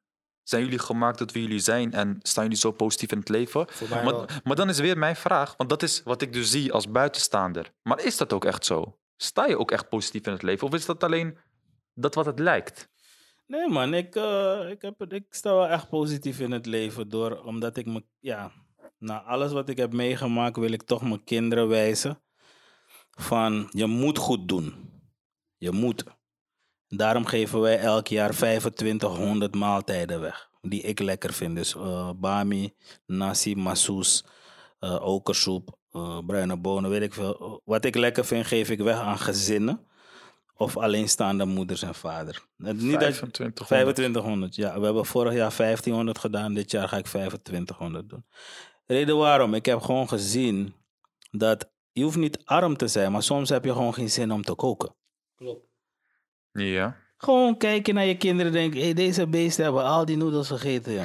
zijn 0.43 0.63
jullie 0.65 0.79
gemaakt 0.79 1.19
tot 1.19 1.33
wie 1.33 1.43
jullie 1.43 1.59
zijn 1.59 1.93
en 1.93 2.19
staan 2.23 2.45
jullie 2.45 2.59
zo 2.59 2.71
positief 2.71 3.13
in 3.13 3.19
het 3.19 3.29
leven? 3.29 3.67
mij 3.91 4.05
wel. 4.05 4.13
Maar, 4.19 4.41
maar 4.45 4.57
dan 4.57 4.69
is 4.69 4.79
weer 4.79 4.99
mijn 4.99 5.17
vraag, 5.17 5.55
want 5.57 5.71
dat 5.71 5.83
is 5.83 6.01
wat 6.05 6.23
ik 6.23 6.33
dus 6.33 6.51
zie 6.51 6.73
als 6.73 6.91
buitenstaander. 6.91 7.73
Maar 7.83 8.01
is 8.05 8.17
dat 8.17 8.33
ook 8.33 8.45
echt 8.45 8.65
zo? 8.65 8.99
Sta 9.23 9.47
je 9.47 9.59
ook 9.59 9.71
echt 9.71 9.89
positief 9.89 10.27
in 10.27 10.33
het 10.33 10.43
leven? 10.43 10.67
Of 10.67 10.75
is 10.75 10.87
dat 10.87 11.05
alleen 11.05 11.39
dat 11.95 12.15
wat 12.15 12.27
het 12.27 12.39
lijkt? 12.39 12.89
Nee 13.47 13.69
man, 13.69 13.95
ik, 13.95 14.17
eh, 14.17 14.71
ik, 14.71 14.83
heb 14.83 15.25
sta 15.31 15.55
wel 15.55 15.69
echt 15.69 15.89
positief 15.89 16.41
in 16.41 16.51
het 16.51 16.67
leven 16.67 17.09
door, 17.09 17.43
omdat 17.43 17.77
ik 17.77 17.87
me, 17.87 18.05
ja, 18.19 18.53
na 18.99 19.23
alles 19.23 19.53
wat 19.53 19.69
ik 19.69 19.77
heb 19.77 19.93
meegemaakt 19.93 20.57
wil 20.57 20.73
ik 20.73 20.83
toch 20.83 21.03
mijn 21.03 21.25
kinderen 21.25 21.69
wijzen 21.69 22.23
van 23.11 23.69
je 23.71 23.87
moet 23.87 24.19
goed 24.19 24.49
doen. 24.49 24.91
Je 25.57 25.71
moet. 25.71 26.05
Daarom 26.89 27.25
geven 27.25 27.61
wij 27.61 27.79
elk 27.79 28.07
jaar 28.07 28.31
2500 28.31 29.55
maaltijden 29.55 30.21
weg, 30.21 30.51
die 30.61 30.83
ik 30.83 30.99
lekker 30.99 31.33
vind. 31.33 31.57
Dus 31.57 31.75
eh, 31.75 32.11
bami, 32.17 32.75
nasi, 33.07 33.57
massoes, 33.57 34.25
eh 34.79 35.07
okersoep, 35.07 35.79
eh, 35.93 36.19
bruine 36.27 36.57
bonen, 36.57 36.91
weet 36.91 37.03
ik 37.03 37.15
veel. 37.15 37.63
Wat 37.65 37.85
ik 37.85 37.95
lekker 37.95 38.25
vind 38.25 38.47
geef 38.47 38.71
ik 38.71 38.79
weg 38.81 38.99
aan 38.99 39.19
gezinnen 39.19 39.87
of 40.57 40.77
alleenstaande 40.77 41.45
moeders 41.45 41.83
en 41.83 41.95
vader. 41.95 42.47
Niet 42.57 42.77
dat, 42.77 42.79
2500. 42.79 43.57
2500, 43.57 44.55
ja. 44.55 44.79
We 44.79 44.85
hebben 44.85 45.07
vorig 45.07 45.33
jaar 45.33 45.57
1500 45.57 46.19
gedaan. 46.19 46.55
Dit 46.55 46.71
jaar 46.71 46.89
ga 46.89 46.97
ik 46.97 47.05
2500 47.05 48.09
doen. 48.09 48.25
Reden 48.87 49.17
waarom? 49.17 49.55
Ik 49.55 49.67
heb 49.67 49.81
gewoon 49.81 50.09
gezien 50.09 50.75
dat 51.31 51.71
je 51.93 52.03
hoeft 52.03 52.17
niet 52.17 52.45
arm 52.45 52.77
te 52.77 52.89
zijn, 52.89 53.13
maar 53.13 53.23
soms 53.23 53.49
heb 53.49 53.65
je 53.65 53.73
gewoon 53.73 53.95
geen 53.95 54.11
zin 54.11 54.33
om 54.33 54.43
te 54.43 54.55
koken. 54.55 54.95
Klopt. 55.35 55.67
Ja. 56.53 56.97
Gewoon 57.23 57.57
kijken 57.57 57.95
naar 57.95 58.05
je 58.05 58.17
kinderen 58.17 58.53
en 58.53 58.59
denken, 58.59 58.81
hey, 58.81 58.93
deze 58.93 59.27
beesten 59.27 59.65
hebben 59.65 59.85
al 59.85 60.05
die 60.05 60.17
noedels 60.17 60.49
gegeten, 60.49 60.93
ja. 60.93 61.05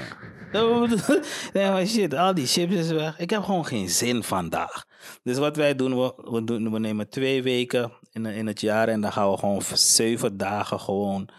nee, 1.54 1.70
maar 1.70 1.86
shit, 1.86 2.14
al 2.14 2.34
die 2.34 2.46
chips 2.46 2.74
is 2.74 2.92
weg. 2.92 3.20
Ik 3.20 3.30
heb 3.30 3.44
gewoon 3.44 3.66
geen 3.66 3.90
zin 3.90 4.24
vandaag. 4.24 4.86
Dus 5.24 5.38
wat 5.38 5.56
wij 5.56 5.76
doen, 5.76 5.98
we, 5.98 6.14
we, 6.18 6.44
doen, 6.44 6.72
we 6.72 6.80
nemen 6.80 7.10
twee 7.10 7.44
weken 7.44 7.92
in, 8.12 8.26
in 8.26 8.48
het 8.48 8.62
jaar 8.62 8.88
en 8.88 9.02
dan 9.02 9.12
gaan 9.12 9.32
we 9.32 9.38
gewoon 9.38 9.62
voor 9.62 9.78
zeven 9.78 10.38
dagen 10.38 10.80
gewoon 10.80 11.30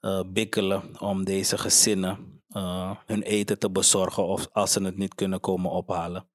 eh, 0.00 0.20
bikkelen 0.26 1.00
om 1.00 1.24
deze 1.24 1.58
gezinnen 1.58 2.42
eh, 2.48 2.90
hun 3.06 3.22
eten 3.22 3.58
te 3.58 3.70
bezorgen 3.70 4.26
of 4.26 4.48
als 4.52 4.72
ze 4.72 4.82
het 4.82 4.96
niet 4.96 5.14
kunnen 5.14 5.40
komen 5.40 5.70
ophalen. 5.70 6.28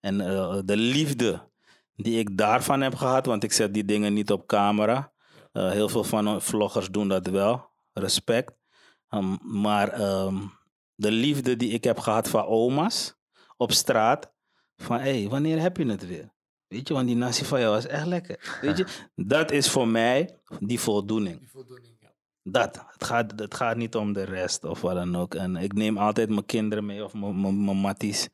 En 0.00 0.20
eh, 0.20 0.58
de 0.64 0.76
liefde 0.76 1.50
die 1.94 2.18
ik 2.18 2.36
daarvan 2.38 2.80
heb 2.80 2.94
gehad, 2.94 3.26
want 3.26 3.44
ik 3.44 3.52
zet 3.52 3.74
die 3.74 3.84
dingen 3.84 4.12
niet 4.12 4.32
op 4.32 4.46
camera. 4.46 5.14
Eh, 5.56 5.70
heel 5.70 5.88
veel 5.88 6.04
van 6.04 6.42
vloggers 6.42 6.88
doen 6.90 7.08
dat 7.08 7.26
wel, 7.26 7.70
respect. 7.92 8.52
Um, 9.10 9.38
maar 9.42 9.88
ehm, 9.88 10.36
de 10.94 11.10
liefde 11.10 11.56
die 11.56 11.70
ik 11.70 11.84
heb 11.84 11.98
gehad 11.98 12.28
van 12.28 12.44
oma's 12.44 13.14
op 13.56 13.72
straat, 13.72 14.32
van 14.76 14.98
hé, 14.98 15.20
hey, 15.20 15.28
wanneer 15.28 15.60
heb 15.60 15.76
je 15.76 15.86
het 15.86 16.06
weer? 16.06 16.34
Weet 16.66 16.88
je, 16.88 16.94
want 16.94 17.06
die 17.06 17.16
nasi 17.16 17.44
van 17.44 17.60
jou 17.60 17.72
was 17.74 17.86
echt 17.86 18.06
lekker. 18.06 18.38
Weet 18.62 18.76
je, 18.76 18.86
dat 19.14 19.50
is 19.50 19.70
voor 19.70 19.88
mij 19.88 20.38
die 20.58 20.80
voldoening. 20.80 21.38
Die 21.38 21.50
voldoening, 21.50 21.96
ja. 22.00 22.14
Dat. 22.42 22.84
Het 22.92 23.04
gaat, 23.04 23.32
het 23.36 23.54
gaat 23.54 23.76
niet 23.76 23.94
om 23.96 24.12
de 24.12 24.24
rest 24.24 24.64
of 24.64 24.80
wat 24.80 24.94
dan 24.94 25.16
ook. 25.16 25.34
En 25.34 25.56
ik 25.56 25.72
neem 25.72 25.98
altijd 25.98 26.28
mijn 26.28 26.46
kinderen 26.46 26.86
mee 26.86 27.04
of 27.04 27.14
mijn- 27.14 27.76
matties. 27.76 28.28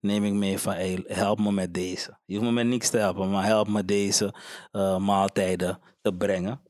Neem 0.00 0.24
ik 0.24 0.32
mee 0.32 0.58
van 0.58 0.72
hey, 0.72 1.04
help 1.06 1.38
me 1.38 1.52
met 1.52 1.74
deze. 1.74 2.18
Je 2.24 2.34
hoeft 2.34 2.48
me 2.48 2.54
met 2.54 2.66
niks 2.66 2.90
te 2.90 2.98
helpen, 2.98 3.30
maar 3.30 3.44
help 3.44 3.68
me 3.68 3.84
deze 3.84 4.34
eh, 4.70 4.98
maaltijden 4.98 5.80
te 6.00 6.14
brengen. 6.14 6.66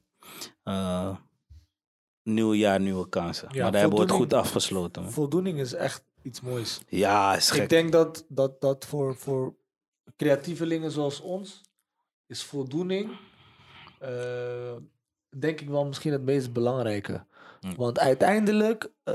Eh, 0.68 1.16
nieuw 2.22 2.54
jaar, 2.54 2.80
nieuwe 2.80 3.08
kansen. 3.08 3.48
Ja, 3.52 3.62
maar 3.62 3.72
daar 3.72 3.80
hebben 3.80 3.98
we 3.98 4.04
het 4.04 4.14
goed 4.14 4.32
afgesloten. 4.32 5.02
man. 5.02 5.12
Voldoening 5.12 5.58
is 5.58 5.72
echt 5.72 6.02
iets 6.22 6.40
moois. 6.40 6.80
Ja, 6.88 7.36
is 7.36 7.50
gek. 7.50 7.62
Ik 7.62 7.68
denk 7.68 7.92
dat 7.92 8.24
dat, 8.28 8.60
dat 8.60 8.86
voor, 8.86 9.16
voor 9.16 9.54
creatievelingen 10.16 10.90
zoals 10.90 11.20
ons 11.20 11.60
is 12.26 12.42
voldoening, 12.42 13.18
eh, 13.98 14.76
denk 15.38 15.60
ik 15.60 15.68
wel 15.68 15.84
misschien 15.86 16.12
het 16.12 16.22
meest 16.22 16.52
belangrijke. 16.52 17.24
Mm. 17.60 17.76
Want 17.76 17.98
uiteindelijk, 17.98 18.90
eh, 19.04 19.14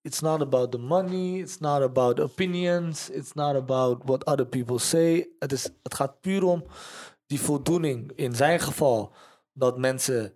it's 0.00 0.20
not 0.20 0.40
about 0.40 0.70
the 0.70 0.78
money, 0.78 1.38
it's 1.38 1.58
not 1.58 1.82
about 1.82 2.20
opinions, 2.20 3.10
it's 3.10 3.32
not 3.32 3.54
about 3.54 4.02
what 4.04 4.24
other 4.24 4.46
people 4.46 4.78
say. 4.78 5.28
Het, 5.38 5.52
is, 5.52 5.68
het 5.82 5.94
gaat 5.94 6.20
puur 6.20 6.44
om 6.44 6.64
die 7.26 7.40
voldoening. 7.40 8.12
In 8.14 8.34
zijn 8.34 8.60
geval 8.60 9.12
dat 9.52 9.78
mensen 9.78 10.32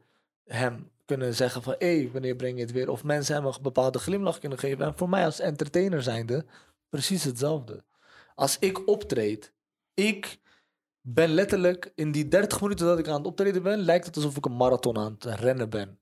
hem 0.46 0.90
kunnen 1.04 1.34
zeggen 1.34 1.62
van, 1.62 1.74
hé, 1.78 1.96
hey, 1.96 2.10
wanneer 2.12 2.36
breng 2.36 2.56
je 2.56 2.62
het 2.62 2.72
weer? 2.72 2.90
Of 2.90 3.04
mensen 3.04 3.34
hem 3.34 3.46
een 3.46 3.54
bepaalde 3.62 3.98
glimlach 3.98 4.38
kunnen 4.38 4.58
geven. 4.58 4.84
En 4.84 4.96
voor 4.96 5.08
mij 5.08 5.24
als 5.24 5.40
entertainer 5.40 6.02
zijnde, 6.02 6.44
precies 6.88 7.24
hetzelfde. 7.24 7.84
Als 8.34 8.58
ik 8.58 8.88
optreed, 8.88 9.52
ik 9.94 10.38
ben 11.00 11.28
letterlijk 11.28 11.92
in 11.94 12.12
die 12.12 12.28
30 12.28 12.60
minuten 12.60 12.86
dat 12.86 12.98
ik 12.98 13.08
aan 13.08 13.16
het 13.16 13.26
optreden 13.26 13.62
ben, 13.62 13.78
lijkt 13.78 14.06
het 14.06 14.16
alsof 14.16 14.36
ik 14.36 14.44
een 14.44 14.56
marathon 14.56 14.98
aan 14.98 15.16
het 15.18 15.24
rennen 15.40 15.70
ben. 15.70 15.98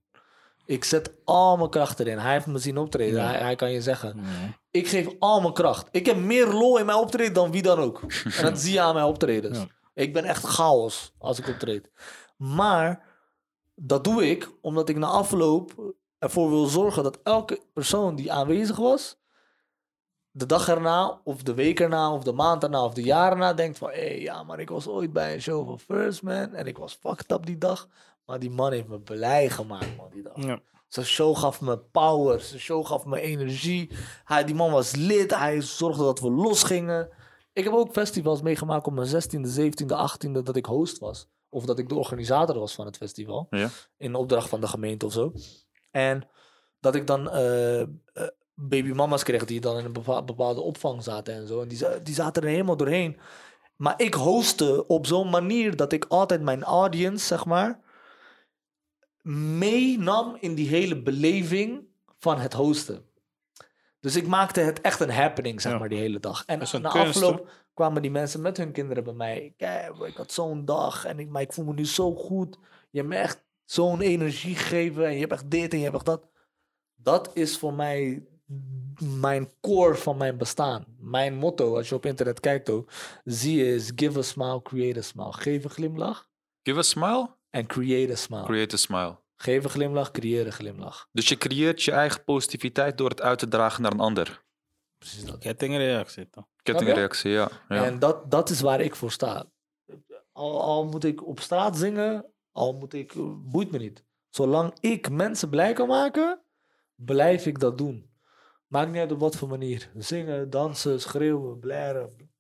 Ik 0.67 0.85
zet 0.85 1.13
al 1.25 1.57
mijn 1.57 1.71
kracht 1.71 2.01
erin. 2.01 2.19
Hij 2.19 2.33
heeft 2.33 2.47
me 2.47 2.59
zien 2.59 2.79
optreden. 2.79 3.21
Ja. 3.21 3.27
Hij, 3.27 3.41
hij 3.41 3.57
kan 3.57 3.71
je 3.71 3.83
zeggen. 3.83 4.17
Ja. 4.17 4.59
Ik 4.71 4.89
geef 4.89 5.09
al 5.19 5.41
mijn 5.41 5.53
kracht. 5.53 5.89
Ik 5.91 6.07
heb 6.07 6.17
meer 6.17 6.47
lol 6.47 6.79
in 6.79 6.87
mijn 6.87 6.99
optreden 6.99 7.33
dan 7.33 7.51
wie 7.51 7.63
dan 7.63 7.79
ook. 7.79 8.01
En 8.39 8.45
dat 8.45 8.61
zie 8.61 8.73
je 8.73 8.81
aan 8.81 8.95
mijn 8.95 9.07
optredens. 9.07 9.59
Ja. 9.59 9.67
Ik 9.95 10.13
ben 10.13 10.25
echt 10.25 10.45
chaos 10.45 11.15
als 11.19 11.39
ik 11.39 11.49
optreed. 11.49 11.91
Maar 12.37 13.14
dat 13.75 14.05
doe 14.05 14.31
ik 14.31 14.51
omdat 14.61 14.89
ik 14.89 14.97
na 14.97 15.07
afloop 15.07 15.95
ervoor 16.19 16.51
wil 16.51 16.67
zorgen 16.67 17.03
dat 17.03 17.19
elke 17.23 17.61
persoon 17.73 18.15
die 18.15 18.33
aanwezig 18.33 18.77
was, 18.77 19.19
de 20.31 20.47
dag 20.47 20.69
erna, 20.69 21.21
of 21.25 21.43
de 21.43 21.55
week 21.55 21.81
erna, 21.81 22.13
of 22.13 22.23
de 22.23 22.33
maand 22.33 22.63
erna, 22.63 22.85
of 22.85 22.95
de 22.95 23.03
jaar 23.03 23.33
erna 23.33 23.53
denkt 23.53 23.79
van, 23.79 23.91
hé, 23.91 23.95
hey, 23.97 24.21
ja, 24.21 24.43
maar 24.43 24.61
ik 24.61 24.69
was 24.69 24.89
ooit 24.89 25.13
bij 25.13 25.35
een 25.35 25.43
show 25.43 25.67
van 25.67 25.79
First 25.79 26.23
Man 26.23 26.55
en 26.55 26.67
ik 26.67 26.79
was 26.79 26.99
fucked 27.01 27.33
up 27.33 27.47
die 27.47 27.59
dag. 27.59 27.89
Maar 28.27 28.39
die 28.39 28.51
man 28.51 28.73
heeft 28.73 28.89
me 28.89 29.01
blij 29.01 29.51
gemaakt, 29.51 29.97
man, 29.97 30.09
die 30.13 30.23
dag. 30.23 30.45
Ja. 30.45 30.61
Zijn 30.89 31.07
show 31.07 31.37
gaf 31.37 31.61
me 31.61 31.79
power. 31.79 32.41
Zijn 32.41 32.61
show 32.61 32.87
gaf 32.87 33.05
me 33.05 33.21
energie. 33.21 33.91
Hij, 34.25 34.45
die 34.45 34.55
man 34.55 34.71
was 34.71 34.95
lid. 34.95 35.35
Hij 35.35 35.61
zorgde 35.61 36.03
dat 36.03 36.21
we 36.21 36.31
losgingen. 36.31 37.09
Ik 37.53 37.65
heb 37.65 37.73
ook 37.73 37.93
festivals 37.93 38.43
meegemaakt 38.43 38.87
op 38.87 38.93
mijn 38.93 39.09
16e, 39.09 39.61
17e, 39.61 39.87
18e 39.87 40.43
dat 40.43 40.57
ik 40.57 40.67
host 40.67 40.99
was. 40.99 41.29
Of 41.55 41.65
dat 41.65 41.79
ik 41.79 41.89
de 41.89 41.95
organisator 41.95 42.59
was 42.59 42.75
van 42.75 42.87
het 42.87 42.97
festival. 42.97 43.47
Ja. 43.51 43.69
In 43.97 44.15
opdracht 44.15 44.49
van 44.49 44.61
de 44.61 44.67
gemeente 44.67 45.07
of 45.07 45.13
zo. 45.13 45.33
En 45.91 46.29
dat 46.81 46.95
ik 46.95 47.07
dan 47.07 47.31
eh, 47.31 47.81
eh, 47.81 47.89
babymama's 48.55 49.23
kreeg 49.23 49.45
die 49.45 49.61
dan 49.61 49.79
in 49.79 49.85
een 49.85 49.93
bepa- 49.93 50.23
bepaalde 50.23 50.61
opvang 50.61 51.03
zaten 51.03 51.35
en 51.35 51.47
zo. 51.47 51.61
En 51.61 51.69
die, 51.69 52.03
die 52.03 52.15
zaten 52.15 52.43
er 52.43 52.49
helemaal 52.49 52.77
doorheen. 52.77 53.19
Maar 53.77 53.95
ik 53.97 54.15
hostte 54.15 54.87
op 54.87 55.07
zo'n 55.07 55.31
manier 55.31 55.77
dat 55.77 55.93
ik 55.93 56.05
altijd 56.09 56.43
mijn 56.43 56.63
audience, 56.63 57.27
zeg 57.27 57.45
maar, 57.45 57.81
meenam 59.59 60.37
in 60.41 60.55
die 60.55 60.69
hele 60.69 61.03
beleving 61.03 61.87
van 62.19 62.39
het 62.39 62.53
hosten. 62.53 63.05
Dus 64.05 64.17
ik 64.17 64.27
maakte 64.27 64.61
het 64.61 64.81
echt 64.81 65.01
een 65.01 65.11
happening, 65.11 65.61
zeg 65.61 65.73
Ja. 65.73 65.79
maar, 65.79 65.89
die 65.89 65.99
hele 65.99 66.21
dag. 66.21 66.43
En 66.47 66.59
na 66.59 66.65
kunst, 66.91 66.97
afloop 67.17 67.51
kwamen 67.75 68.03
die 68.03 68.11
mensen 68.11 68.41
met 68.41 68.57
hun 68.57 68.73
kinderen 68.73 69.05
bij 69.05 69.13
mij. 69.13 69.55
Kijk, 69.57 69.97
ik 69.99 70.17
had 70.17 70.33
zo'n 70.33 70.65
dag 70.65 71.05
en 71.05 71.19
ik, 71.19 71.29
maar 71.29 71.43
ik 71.43 71.53
voel 71.53 71.65
me 71.65 71.73
nu 71.73 71.87
zo 71.87 72.15
goed. 72.15 72.59
Je 72.91 72.99
hebt 72.99 73.11
me 73.11 73.17
echt 73.17 73.45
zo'n 73.65 74.01
energie 74.01 74.55
gegeven 74.57 75.07
en 75.07 75.13
je 75.13 75.19
hebt 75.21 75.33
echt 75.33 75.51
dit 75.51 75.73
en 75.73 75.79
je 75.79 75.85
hebt 75.85 75.97
echt 75.97 76.05
dat. 76.05 76.29
Dat 76.95 77.31
is 77.35 77.59
voor 77.59 77.75
mij 77.75 78.27
mijn 78.99 79.51
core 79.61 79.95
van 79.95 80.17
mijn 80.17 80.37
bestaan. 80.37 80.85
Mijn 80.99 81.35
motto, 81.35 81.77
als 81.77 81.89
je 81.89 81.95
op 81.95 82.07
internet 82.07 82.41
kijkt 82.41 82.71
ook, 82.71 82.91
zie 83.25 83.57
je 83.65 83.75
is 83.75 83.93
give 83.97 84.19
a 84.19 84.23
smile, 84.23 84.63
create 84.63 84.99
a 84.99 85.03
smile. 85.03 85.33
Geef 85.33 85.65
een 85.65 85.71
glimlach 85.71 86.29
Give 86.63 86.79
a 86.79 86.83
smile, 86.83 87.29
en 87.51 87.67
create 87.67 88.13
a 88.13 88.17
smile. 88.17 88.45
create 88.45 88.75
a 88.75 88.79
smile. 88.79 89.17
Geef 89.45 89.65
een 89.65 89.71
glimlach, 89.71 90.11
creëer 90.11 90.47
een 90.47 90.53
glimlach. 90.53 91.09
Dus 91.13 91.29
je 91.29 91.39
creëert 91.39 91.83
je 91.83 91.93
eigen 91.93 92.25
positiviteit 92.25 92.99
door 92.99 93.09
het 93.09 93.21
uit 93.21 93.39
te 93.39 93.49
dragen 93.49 93.83
naar 93.83 93.93
een 93.93 94.01
ander. 94.01 94.45
Precies 94.99 95.25
dat. 95.25 95.39
Kettingreactie 95.39 96.31
toch? 96.31 96.45
Kettingreactie, 96.63 97.31
ja. 97.31 97.51
ja. 97.69 97.85
En 97.85 97.99
dat, 97.99 98.31
dat 98.31 98.51
is 98.51 98.61
waar 98.61 98.81
ik 98.81 98.95
voor 98.95 99.11
sta. 99.11 99.47
Al, 100.33 100.63
al 100.63 100.85
moet 100.85 101.05
ik 101.05 101.27
op 101.27 101.41
straat 101.41 101.77
zingen, 101.77 102.27
al 102.53 102.73
moet 102.73 102.93
ik, 102.93 103.13
boeit 103.51 103.71
me 103.71 103.79
niet. 103.79 104.05
Zolang 104.31 104.75
ik 104.81 105.11
mensen 105.11 105.49
blij 105.49 105.73
kan 105.73 105.89
maken, 105.89 106.43
blijf 106.95 107.47
ik 107.47 107.59
dat 107.59 107.79
doen. 107.79 108.11
Maakt 108.67 108.91
niet 108.91 109.01
uit 109.01 109.13
op 109.13 109.21
wat 109.21 109.37
voor 109.37 109.49
manier. 109.49 109.91
Zingen, 109.97 110.51
dansen, 110.51 111.01
schreeuwen, 111.01 111.59
blaren. 111.59 112.31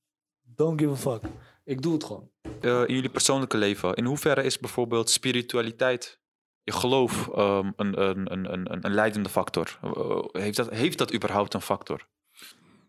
Don't 0.42 0.80
give 0.80 0.92
a 0.92 0.96
fuck. 0.96 1.30
Ik 1.64 1.82
doe 1.82 1.92
het 1.92 2.04
gewoon. 2.04 2.30
Eh, 2.60 2.80
in 2.86 2.94
jullie 2.94 3.10
persoonlijke 3.10 3.56
leven, 3.56 3.94
in 3.94 4.04
hoeverre 4.04 4.42
is 4.42 4.58
bijvoorbeeld 4.58 5.10
spiritualiteit, 5.10 6.22
geloof, 6.64 7.28
ehm, 7.28 7.70
een, 7.76 8.00
een, 8.02 8.32
een, 8.32 8.52
een, 8.52 8.86
een 8.86 8.94
leidende 8.94 9.28
factor? 9.28 9.78
Eh, 9.82 10.18
heeft, 10.32 10.56
dat, 10.56 10.70
heeft 10.70 10.98
dat 10.98 11.14
überhaupt 11.14 11.54
een 11.54 11.60
factor? 11.60 12.06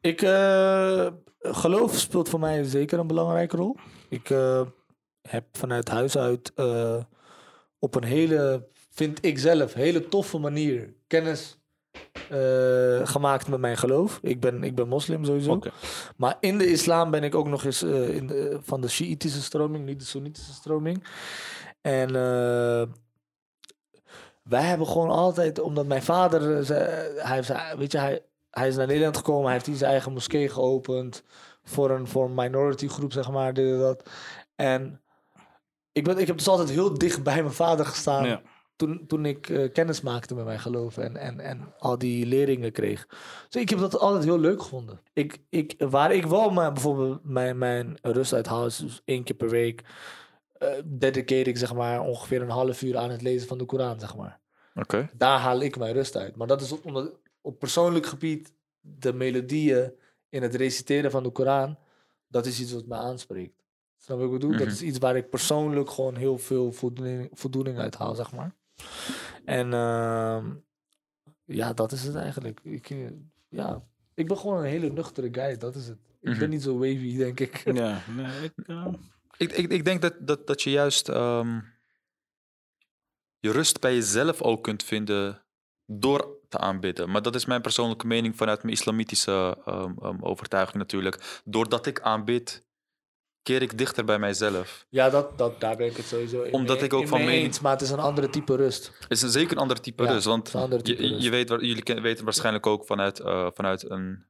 Ik 0.01 0.21
eh, 0.21 1.07
geloof 1.39 1.95
speelt 1.95 2.30
voor 2.30 2.39
mij 2.39 2.63
zeker 2.63 2.99
een 2.99 3.07
belangrijke 3.07 3.55
rol. 3.55 3.76
Ik 4.09 4.30
eh, 4.30 4.61
heb 5.21 5.45
vanuit 5.51 5.89
huis 5.89 6.17
uit 6.17 6.51
eh, 6.55 7.03
op 7.80 7.95
een 7.95 8.03
hele, 8.03 8.67
vind 8.89 9.26
ik 9.26 9.39
zelf, 9.39 9.73
hele 9.73 10.07
toffe 10.07 10.38
manier 10.38 10.93
kennis 11.07 11.57
eh, 12.30 13.07
gemaakt 13.07 13.47
met 13.47 13.59
mijn 13.59 13.78
geloof. 13.78 14.19
Ik 14.21 14.39
ben, 14.39 14.63
ik 14.63 14.76
ben 14.76 14.88
moslim 14.88 15.26
sowieso. 15.26 15.59
Maar 16.17 16.38
in 16.39 16.57
de 16.57 16.67
islam 16.67 17.11
ben 17.11 17.23
ik 17.23 17.36
ook 17.36 17.47
nog 17.47 17.63
eens 17.63 17.82
eh, 17.84 18.09
in 18.09 18.28
de, 18.28 18.59
van 18.61 18.82
de 18.82 18.88
Shiïtische 18.88 19.41
stroming, 19.41 19.86
niet 19.86 19.99
de 19.99 20.05
Soenitische 20.05 20.53
stroming. 20.53 21.03
En 21.82 22.15
eh, 22.15 22.82
wij 24.49 24.61
hebben 24.61 24.87
gewoon 24.87 25.09
altijd, 25.09 25.59
omdat 25.59 25.85
mijn 25.85 26.03
vader, 26.03 26.71
eh, 26.71 27.25
hij, 27.25 27.43
weet 27.77 27.91
je, 27.91 27.97
hij, 27.97 28.23
hij 28.49 28.67
is 28.67 28.75
naar 28.75 28.87
Nederland 28.87 29.17
gekomen, 29.17 29.43
hij 29.43 29.53
heeft 29.53 29.65
hier 29.65 29.75
zijn 29.75 29.91
eigen 29.91 30.13
moskee 30.13 30.49
geopend 30.49 31.23
voor 31.63 31.89
een, 31.91 32.07
voor 32.07 32.25
een 32.25 32.33
minority 32.33 32.87
groep, 32.87 33.13
zeg 33.13 33.31
maar, 33.31 33.53
dit 33.53 33.71
en 33.73 33.79
dat. 33.79 34.09
En 34.55 35.01
ik, 35.91 36.03
ben, 36.03 36.17
ik 36.17 36.27
heb 36.27 36.37
dus 36.37 36.47
altijd 36.47 36.69
heel 36.69 36.97
dicht 36.97 37.23
bij 37.23 37.41
mijn 37.41 37.53
vader 37.53 37.85
gestaan 37.85 38.25
Ja. 38.25 38.41
toen, 38.75 39.03
toen 39.07 39.25
ik 39.25 39.49
eh, 39.49 39.71
kennis 39.71 40.01
maakte 40.01 40.35
met 40.35 40.45
mijn 40.45 40.59
geloof 40.59 40.97
en, 40.97 41.17
en, 41.17 41.39
en 41.39 41.73
al 41.79 41.97
die 41.97 42.25
leringen 42.25 42.71
kreeg. 42.71 43.05
Dus 43.49 43.61
ik 43.61 43.69
heb 43.69 43.79
dat 43.79 43.99
altijd 43.99 44.23
heel 44.23 44.39
leuk 44.39 44.61
gevonden. 44.61 45.01
Ik, 45.13 45.37
ik, 45.49 45.75
waar 45.77 46.13
ik 46.13 46.25
wel 46.25 46.49
maar 46.49 46.71
bijvoorbeeld 46.71 47.19
mijn, 47.23 47.57
mijn 47.57 47.97
rust 48.01 48.33
uit 48.33 48.47
haal, 48.47 48.63
dus 48.63 49.01
één 49.05 49.23
keer 49.23 49.35
per 49.35 49.49
week, 49.49 49.83
dedicate 50.86 51.49
ik 51.49 51.57
zeg 51.57 51.74
maar 51.74 52.01
ongeveer 52.01 52.41
een 52.41 52.49
half 52.49 52.82
uur 52.82 52.97
aan 52.97 53.09
het 53.09 53.22
lezen 53.22 53.47
van 53.47 53.57
de 53.57 53.66
Koran, 53.66 53.99
zeg 53.99 54.16
maar. 54.16 54.39
Oké. 54.76 55.09
Daar 55.18 55.39
haal 55.39 55.61
ik 55.61 55.78
mijn 55.78 55.93
rust 55.93 56.16
uit. 56.18 56.36
Maar 56.36 56.47
dat 56.47 56.61
is 56.61 56.72
op- 56.72 56.86
omdat 56.86 57.20
op 57.41 57.59
persoonlijk 57.59 58.05
gebied 58.05 58.53
de 58.80 59.13
melodieën 59.13 59.93
in 60.30 60.41
het 60.41 60.55
reciteren 60.55 61.11
van 61.11 61.24
de 61.24 61.30
Koran, 61.30 61.78
dat 62.28 62.45
is 62.45 62.59
iets 62.59 62.74
wat 62.74 62.86
me 62.86 62.95
aanspreekt. 62.95 63.63
Snap 63.97 64.18
je 64.20 64.24
wat 64.26 64.34
ik 64.34 64.39
bedoel? 64.39 64.57
Dat 64.57 64.66
Mhm. 64.68 64.76
is 64.76 64.82
iets 64.82 64.97
waar 64.97 65.16
ik 65.16 65.30
persoonlijk 65.30 65.89
gewoon 65.89 66.16
heel 66.16 66.38
veel 66.38 66.72
voldoening, 66.72 67.30
voldoening 67.34 67.78
uit 67.78 67.95
haal, 67.95 68.16
zeg 68.16 68.32
maar. 68.32 68.55
En 69.45 69.74
ehm, 69.74 70.45
ja, 71.45 71.74
dat 71.74 71.91
is 71.91 72.03
het 72.03 72.16
eigenlijk. 72.16 72.59
Ik, 72.63 72.89
eh, 72.89 72.97
ja, 73.49 73.84
ik 74.13 74.28
ben 74.28 74.38
gewoon 74.38 74.57
een 74.57 74.70
hele 74.70 74.89
nuchtere 74.89 75.28
guy, 75.32 75.57
dat 75.57 75.76
is 75.76 75.88
het. 75.88 75.97
Ik 76.22 76.30
Mhm. 76.30 76.39
ben 76.39 76.49
niet 76.49 76.63
zo 76.63 76.74
wavy, 76.78 77.18
denk 77.18 77.39
ik. 77.39 77.74
Ja, 77.74 77.99
nee, 78.18 78.43
ik, 78.43 78.68
eh, 78.68 78.86
Ik, 79.38 79.51
ik, 79.51 79.71
ik 79.71 79.86
denk 79.86 80.01
dat, 80.01 80.13
dat, 80.19 80.47
dat 80.47 80.61
je 80.61 80.69
juist 80.71 81.09
ehm, 81.09 81.59
je 83.39 83.51
rust 83.51 83.79
bij 83.79 83.93
jezelf 83.93 84.41
ook 84.41 84.63
kunt 84.63 84.83
vinden 84.83 85.43
door 85.86 86.27
te 86.49 86.57
aanbidden. 86.57 87.09
Maar 87.11 87.21
dat 87.21 87.36
is 87.36 87.45
mijn 87.45 87.61
persoonlijke 87.61 88.07
mening 88.07 88.36
vanuit 88.36 88.63
mijn 88.63 88.73
islamitische 88.75 89.57
ehm, 89.65 89.91
ehm, 90.01 90.17
overtuiging 90.21 90.77
natuurlijk. 90.77 91.41
Doordat 91.45 91.86
ik 91.86 92.01
aanbid, 92.01 92.65
keer 93.41 93.61
ik 93.61 93.77
dichter 93.77 94.05
bij 94.05 94.19
mijzelf. 94.19 94.86
Ja, 94.89 95.09
dat, 95.09 95.38
dat, 95.38 95.59
daar 95.59 95.75
ben 95.77 95.88
ik 95.88 95.97
het 95.97 96.05
sowieso 96.05 96.41
in 96.41 96.53
Omdat 96.53 96.75
mee- 96.75 96.86
ik 96.86 96.93
ook 96.93 97.07
van 97.07 97.17
mee 97.17 97.27
mening- 97.27 97.45
eens, 97.45 97.59
maar 97.59 97.71
het 97.71 97.81
is 97.81 97.89
een 97.89 97.99
andere 97.99 98.29
type 98.29 98.55
rust. 98.55 98.91
Het 98.99 99.11
is 99.11 99.21
een, 99.21 99.29
zeker 99.29 99.51
een 99.51 99.61
ander 99.61 99.81
type 99.81 100.03
Ja, 100.03 100.11
rust. 100.11 100.25
Want 100.25 100.45
type 100.45 101.19
je, 101.21 101.29
weet, 101.29 101.49
jullie 101.49 102.01
weten 102.01 102.23
waarschijnlijk 102.23 102.65
ook 102.67 102.86
vanuit, 102.86 103.19
eh, 103.19 103.47
vanuit 103.53 103.89
een... 103.89 104.25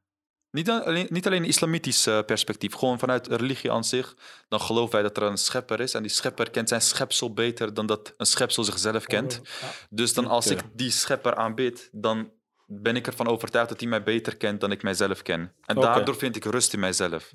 Niet 0.56 0.70
alleen, 0.70 1.08
niet 1.10 1.26
alleen 1.26 1.41
een 1.41 1.47
islamitisch 1.47 2.08
eh, 2.08 2.20
perspectief, 2.26 2.74
gewoon 2.74 2.99
vanuit 2.99 3.28
religie 3.28 3.72
aan 3.72 3.84
zich. 3.84 4.16
Dan 4.47 4.62
geloven 4.62 4.93
wij 4.93 5.01
dat 5.01 5.18
er 5.18 5.24
een 5.24 5.38
schepper 5.38 5.80
is. 5.80 5.93
En 5.93 6.01
die 6.01 6.12
schepper 6.12 6.49
kent 6.49 6.70
zijn 6.70 6.82
schepsel 6.82 7.34
beter 7.34 7.74
dan 7.74 7.86
dat 7.86 8.14
een 8.18 8.26
schepsel 8.26 8.64
zichzelf 8.64 9.06
kent. 9.06 9.41
Ja. 9.43 9.68
Dus 9.89 10.14
dan 10.14 10.28
als 10.28 10.47
ik 10.47 10.60
die 10.74 10.91
schepper 10.91 11.36
aanbid, 11.36 11.89
dan 11.91 12.32
ben 12.66 12.95
ik 12.95 13.08
ervan 13.08 13.28
overtuigd 13.28 13.70
dat 13.70 13.80
hij 13.80 13.89
mij 13.89 14.03
beter 14.03 14.38
kent 14.38 14.62
dan 14.62 14.72
ik 14.72 14.84
mijzelf 14.84 15.22
ken. 15.22 15.53
En 15.66 15.76
daardoor 15.76 16.16
vind 16.16 16.36
ik 16.36 16.45
rust 16.45 16.74
in 16.74 16.80
mijzelf. 16.80 17.32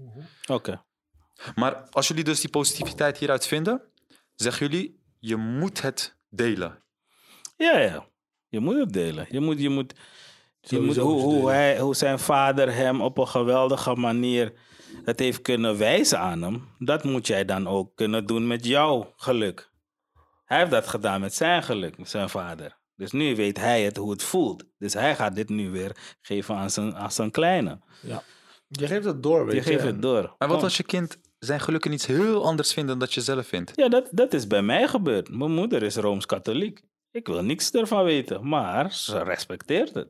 Oké. 0.46 0.82
Maar 1.54 1.88
als 1.90 2.08
jullie 2.08 2.24
dus 2.24 2.40
die 2.40 2.50
positiviteit 2.50 3.18
hieruit 3.18 3.46
vinden, 3.46 3.82
zeggen 4.34 4.68
jullie, 4.68 5.00
je 5.18 5.36
moet 5.36 5.82
het 5.82 6.16
delen. 6.28 6.82
Ja, 7.56 7.78
ja. 7.78 8.06
Je 8.48 8.60
moet 8.60 8.76
het 8.76 8.92
delen. 8.92 9.26
Je 9.30 9.40
moet, 9.40 9.60
je 9.60 9.68
moet, 9.68 9.94
je 10.60 10.80
moet 10.80 10.94
Sowieso 10.94 11.02
hoe, 11.02 11.20
hoe, 11.20 11.34
delen. 11.34 11.54
hij, 11.54 11.78
hoe 11.80 11.94
zijn 11.94 12.18
vader 12.18 12.74
hem 12.74 13.00
op 13.00 13.18
een 13.18 13.28
geweldige 13.28 13.94
manier 13.94 14.52
het 15.04 15.18
heeft 15.18 15.42
kunnen 15.42 15.78
wijzen 15.78 16.18
aan 16.18 16.42
hem. 16.42 16.68
Dat 16.78 17.04
moet 17.04 17.26
jij 17.26 17.44
dan 17.44 17.68
ook 17.68 17.96
kunnen 17.96 18.26
doen 18.26 18.46
met 18.46 18.66
jouw 18.66 19.12
geluk. 19.16 19.70
Hij 20.44 20.58
heeft 20.58 20.70
dat 20.70 20.86
gedaan 20.86 21.20
met 21.20 21.34
zijn 21.34 21.62
geluk, 21.62 21.98
met 21.98 22.08
zijn 22.08 22.28
vader. 22.28 22.78
Dus 22.96 23.12
nu 23.12 23.36
weet 23.36 23.58
hij 23.58 23.82
het, 23.82 23.96
hoe 23.96 24.10
het 24.10 24.22
voelt. 24.22 24.64
Dus 24.78 24.92
hij 24.94 25.14
gaat 25.14 25.34
dit 25.34 25.48
nu 25.48 25.70
weer 25.70 26.16
geven 26.20 26.54
aan 26.54 26.70
zijn, 26.70 26.96
aan 26.96 27.12
zijn 27.12 27.30
kleine. 27.30 27.80
Ja. 28.02 28.22
Je 28.68 28.86
geeft 28.86 29.04
het 29.04 29.22
door, 29.22 29.46
weet 29.46 29.64
Je 29.64 29.70
je. 29.70 29.76
geeft 29.76 29.84
het 29.92 30.02
door. 30.02 30.34
Maar 30.38 30.48
wat 30.48 30.62
als 30.62 30.76
je 30.76 30.82
kind 30.82 31.18
zijn 31.38 31.60
geluk 31.60 31.84
in 31.84 31.92
iets 31.92 32.06
heel 32.06 32.44
anders 32.46 32.72
vindt 32.72 32.88
dan 32.88 32.98
dat 32.98 33.14
je 33.14 33.20
zelf 33.20 33.46
vindt? 33.46 33.72
Ja, 33.74 33.88
dat, 33.88 34.08
dat 34.10 34.32
is 34.32 34.46
bij 34.46 34.62
mij 34.62 34.88
gebeurd. 34.88 35.30
Mijn 35.30 35.52
moeder 35.54 35.82
is 35.82 35.96
Rooms-Katholiek. 35.96 36.82
Ik 37.10 37.26
wil 37.26 37.42
niks 37.42 37.70
ervan 37.70 38.04
weten, 38.04 38.48
maar 38.48 38.92
ze 38.92 39.22
respecteert 39.22 39.94
het. 39.94 40.08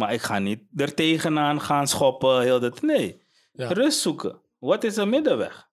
Maar 0.00 0.12
ik 0.12 0.20
ga 0.22 0.38
niet 0.38 0.60
er 0.76 0.94
tegenaan 0.94 1.60
gaan 1.60 1.86
schoppen, 1.88 2.40
heel 2.40 2.60
dat. 2.60 2.82
Nee, 2.82 3.20
Ja. 3.52 3.68
rust 3.72 4.00
zoeken. 4.00 4.40
Wat 4.58 4.84
is 4.84 4.96
een 4.96 5.08
middenweg? 5.08 5.68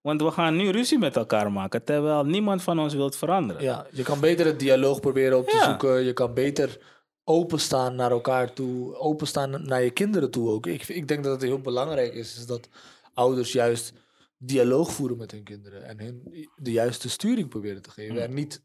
Want 0.00 0.22
we 0.22 0.30
gaan 0.30 0.56
nu 0.56 0.70
ruzie 0.70 0.98
met 0.98 1.16
elkaar 1.16 1.52
maken, 1.52 1.84
terwijl 1.84 2.24
niemand 2.24 2.62
van 2.62 2.78
ons 2.78 2.94
wil 2.94 3.10
veranderen. 3.10 3.62
Ja, 3.62 3.86
je 3.92 4.02
kan 4.02 4.20
beter 4.20 4.46
het 4.46 4.58
dialoog 4.58 5.00
proberen 5.00 5.38
op 5.38 5.48
te 5.48 5.56
Ja. 5.56 5.64
zoeken. 5.64 6.04
Je 6.04 6.12
kan 6.12 6.34
beter 6.34 6.80
openstaan 7.24 7.94
naar 7.94 8.10
elkaar 8.10 8.52
toe. 8.52 8.94
Openstaan 8.96 9.66
naar 9.66 9.82
je 9.82 9.90
kinderen 9.90 10.30
toe 10.30 10.48
ook. 10.50 10.66
Ik, 10.66 10.88
ik 10.88 11.08
denk 11.08 11.24
dat 11.24 11.32
het 11.32 11.42
heel 11.42 11.60
belangrijk 11.60 12.14
is, 12.14 12.36
is 12.36 12.46
dat 12.46 12.68
ouders 13.14 13.52
juist 13.52 13.92
dialoog 14.38 14.92
voeren 14.92 15.16
met 15.16 15.30
hun 15.30 15.42
kinderen. 15.42 15.84
En 15.84 16.00
hun 16.00 16.48
de 16.56 16.72
juiste 16.72 17.08
sturing 17.10 17.48
proberen 17.48 17.82
te 17.82 17.90
geven. 17.90 18.22
En 18.22 18.34
niet 18.34 18.62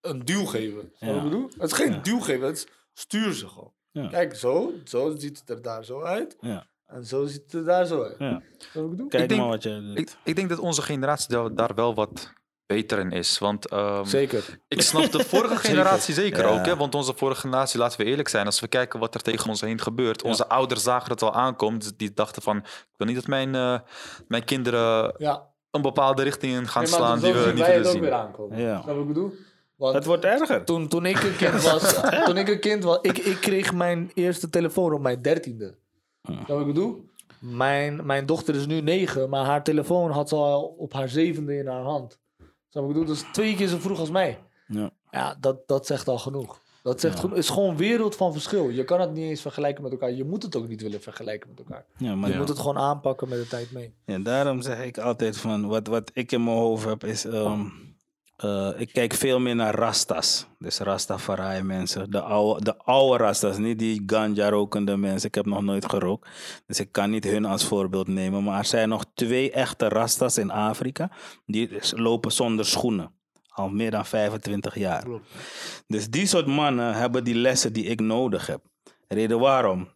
een 0.00 0.24
duw 0.24 0.44
geven. 0.44 0.92
Wat 1.00 1.16
ik 1.16 1.22
bedoel? 1.22 1.48
Het 1.58 1.70
is 1.70 1.76
geen 1.76 1.92
Ja. 1.92 1.98
duw 1.98 2.20
geven, 2.20 2.46
het 2.46 2.56
is 2.56 2.66
stuur 2.94 3.32
ze 3.32 3.48
gewoon. 3.48 3.72
Ja. 3.92 4.08
Kijk, 4.08 4.36
zo, 4.36 4.72
zo 4.84 5.14
ziet 5.16 5.38
het 5.38 5.50
er 5.50 5.62
daar 5.62 5.84
zo 5.84 6.02
uit. 6.02 6.36
Ja. 6.40 6.66
En 6.86 7.04
zo 7.04 7.26
ziet 7.26 7.42
het 7.42 7.52
er 7.52 7.64
daar 7.64 7.86
zo 7.86 8.02
uit. 8.02 8.16
Ja. 8.18 8.42
Wat 8.72 8.84
ik 8.84 8.90
bedoel? 8.90 9.08
Kijk 9.08 9.22
Ik 9.22 9.28
denk- 9.28 9.40
maar 9.40 9.50
wat 9.50 9.62
je 9.62 9.80
doet. 9.86 9.98
Ik, 9.98 10.10
ik 10.24 10.36
denk 10.36 10.48
dat 10.48 10.58
onze 10.58 10.82
generatie 10.82 11.54
daar, 11.54 11.74
wel 11.74 11.94
wat 11.94 12.32
beter 12.66 12.98
in 12.98 13.10
is. 13.10 13.38
Want 13.38 13.68
ehm, 13.68 14.04
Zeker. 14.04 14.58
ik 14.68 14.82
snap 14.82 15.10
de 15.12 15.24
vorige 15.24 15.56
generatie 15.68 16.14
zeker 16.14 16.44
Ja. 16.44 16.58
ook. 16.58 16.66
Hè? 16.66 16.76
Want 16.76 16.94
onze 16.94 17.12
vorige 17.16 17.40
generatie, 17.40 17.78
laten 17.78 17.98
we 18.00 18.04
eerlijk 18.06 18.28
zijn, 18.28 18.46
als 18.46 18.60
we 18.60 18.68
kijken 18.68 19.00
wat 19.00 19.14
er 19.14 19.20
tegen 19.22 19.48
ons 19.48 19.60
heen 19.60 19.80
gebeurt. 19.80 20.22
Onze 20.22 20.48
ouders 20.48 20.82
zagen 20.82 21.10
het 21.10 21.22
al 21.22 21.34
aankomen. 21.34 21.78
Dus 21.78 21.92
die 21.96 22.12
dachten 22.14 22.42
van, 22.42 22.56
ik 22.56 22.94
wil 22.96 23.06
niet 23.06 23.16
dat 23.16 23.26
mijn, 23.26 23.54
eh, 23.54 23.78
mijn 24.28 24.44
kinderen 24.44 25.14
Ja. 25.18 25.50
een 25.70 25.82
bepaalde 25.82 26.22
richting 26.22 26.52
in 26.54 26.68
gaan 26.68 26.82
Nee, 26.82 26.92
slaan 26.92 27.18
die 27.20 27.32
we 27.32 27.42
zien 27.42 27.48
niet 27.54 27.58
wij 27.58 27.66
willen 27.66 27.76
het 27.78 27.86
ook 27.86 27.92
zien. 27.92 28.02
weer 28.02 28.12
aankomen. 28.12 28.58
Ja. 28.58 28.78
Ik 28.88 29.06
bedoel? 29.06 29.32
Want 29.82 29.94
Het 29.94 30.04
wordt 30.04 30.24
erger. 30.24 30.64
toen, 30.64 30.88
toen 30.88 31.06
ik 31.06 31.22
een 31.22 31.36
kind 31.36 31.62
was, 31.62 32.00
toen 32.26 32.36
ik 32.36 32.48
een 32.48 32.60
kind 32.60 32.84
was, 32.84 32.98
ik, 33.00 33.18
ik 33.18 33.36
kreeg 33.40 33.74
mijn 33.74 34.10
eerste 34.14 34.50
telefoon 34.50 34.92
op 34.92 35.00
mijn 35.00 35.22
dertiende. 35.22 35.74
Snap 36.22 36.46
je 36.46 36.52
wat 36.52 36.60
ik 36.60 36.66
bedoel? 36.66 37.04
Mijn, 37.40 38.06
mijn 38.06 38.26
dochter 38.26 38.54
is 38.54 38.66
nu 38.66 38.80
negen, 38.80 39.28
maar 39.28 39.44
haar 39.44 39.62
telefoon 39.62 40.10
had 40.10 40.28
ze 40.28 40.34
al 40.34 40.62
op 40.62 40.92
haar 40.92 41.08
zevende 41.08 41.56
in 41.56 41.66
haar 41.66 41.82
hand. 41.82 42.20
Snap 42.38 42.82
wat 42.82 42.82
ik 42.82 42.88
bedoel? 42.88 43.04
Dus 43.04 43.24
twee 43.32 43.54
keer 43.54 43.68
zo 43.68 43.78
vroeg 43.78 43.98
als 43.98 44.10
mij. 44.10 44.38
Ja. 44.66 44.90
Ja, 45.10 45.36
dat, 45.40 45.56
dat 45.66 45.86
zegt 45.86 46.08
al 46.08 46.18
genoeg. 46.18 46.60
Dat 46.82 47.00
zegt. 47.00 47.22
Het 47.22 47.32
is 47.36 47.48
gewoon 47.48 47.68
een 47.68 47.76
wereld 47.76 48.16
van 48.16 48.32
verschil. 48.32 48.68
Je 48.68 48.84
kan 48.84 49.00
het 49.00 49.12
niet 49.12 49.24
eens 49.24 49.40
vergelijken 49.40 49.82
met 49.82 49.92
elkaar. 49.92 50.12
Je 50.12 50.24
moet 50.24 50.42
het 50.42 50.56
ook 50.56 50.68
niet 50.68 50.82
willen 50.82 51.00
vergelijken 51.02 51.48
met 51.48 51.58
elkaar. 51.58 51.84
Ja, 51.96 52.14
maar 52.14 52.30
Je 52.30 52.36
moet 52.36 52.48
het 52.48 52.58
gewoon 52.58 52.78
aanpakken 52.78 53.28
met 53.28 53.38
de 53.38 53.46
tijd 53.46 53.72
mee. 53.72 53.94
Ja, 54.06 54.18
daarom 54.18 54.62
zeg 54.62 54.84
ik 54.84 54.98
altijd 54.98 55.36
van, 55.36 55.66
wat, 55.68 55.86
wat 55.86 56.10
ik 56.14 56.32
in 56.32 56.44
mijn 56.44 56.56
hoofd 56.56 56.84
heb 56.84 57.04
is, 57.04 57.24
ehm, 57.24 57.66
eh, 58.42 58.70
ik 58.76 58.92
kijk 58.92 59.14
veel 59.14 59.40
meer 59.40 59.54
naar 59.54 59.74
rastas. 59.74 60.46
Dus 60.58 60.78
Rastafari 60.78 61.62
mensen, 61.62 62.10
de 62.10 62.20
oude, 62.20 62.64
de 62.64 62.76
oude 62.76 63.24
rastas, 63.24 63.58
niet 63.58 63.78
die 63.78 64.02
ganja 64.06 64.48
rokende 64.48 64.96
mensen. 64.96 65.28
Ik 65.28 65.34
heb 65.34 65.46
nog 65.46 65.62
nooit 65.62 65.90
gerookt, 65.90 66.28
dus 66.66 66.80
ik 66.80 66.92
kan 66.92 67.10
niet 67.10 67.24
hun 67.24 67.44
als 67.44 67.64
voorbeeld 67.64 68.08
nemen. 68.08 68.44
Maar 68.44 68.58
er 68.58 68.64
zijn 68.64 68.88
nog 68.88 69.04
twee 69.14 69.50
echte 69.50 69.88
rastas 69.88 70.38
in 70.38 70.50
Afrika, 70.50 71.10
die 71.46 71.70
lopen 71.90 72.32
zonder 72.32 72.64
schoenen. 72.64 73.12
Al 73.48 73.68
meer 73.68 73.90
dan 73.90 74.06
25 74.06 74.74
jaar. 74.74 75.04
Dus 75.86 76.10
die 76.10 76.26
soort 76.26 76.46
mannen 76.46 76.94
hebben 76.94 77.24
die 77.24 77.34
lessen 77.34 77.72
die 77.72 77.84
ik 77.84 78.00
nodig 78.00 78.46
heb. 78.46 78.60
Reden 79.08 79.38
waarom? 79.38 79.88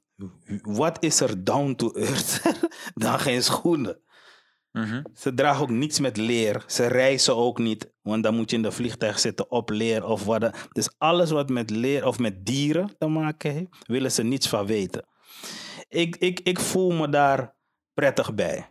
Wat 0.63 0.97
is 1.01 1.21
er 1.21 1.45
down 1.45 1.75
to 1.75 1.93
earth 1.93 2.43
dan 2.95 3.19
geen 3.19 3.43
schoenen? 3.43 4.01
Mhm. 4.77 5.03
Ze 5.15 5.35
dragen 5.35 5.63
ook 5.63 5.71
niets 5.71 6.01
met 6.01 6.17
leer. 6.17 6.65
Ze 6.67 6.87
reizen 6.87 7.37
ook 7.37 7.59
niet, 7.59 7.93
want 8.03 8.23
dan 8.23 8.35
moet 8.35 8.51
je 8.51 8.57
in 8.57 8.63
de 8.63 8.71
vliegtuig 8.73 9.19
zitten 9.19 9.51
op 9.51 9.71
leer 9.71 10.05
of 10.07 10.25
wat. 10.25 10.41
dan- 10.41 10.55
Dus 10.73 10.91
alles 10.99 11.31
wat 11.31 11.49
met 11.49 11.71
leer 11.71 12.07
of 12.07 12.19
met 12.19 12.47
dieren 12.47 12.91
te 12.99 13.07
maken 13.07 13.53
heeft, 13.53 13.69
willen 13.87 14.13
ze 14.13 14.23
niets 14.23 14.49
van 14.49 14.67
weten. 14.67 15.05
Ik, 15.89 16.17
ik, 16.17 16.41
ik 16.41 16.61
voel 16.61 16.91
me 16.93 17.09
daar 17.09 17.55
prettig 17.95 18.35
bij. 18.35 18.69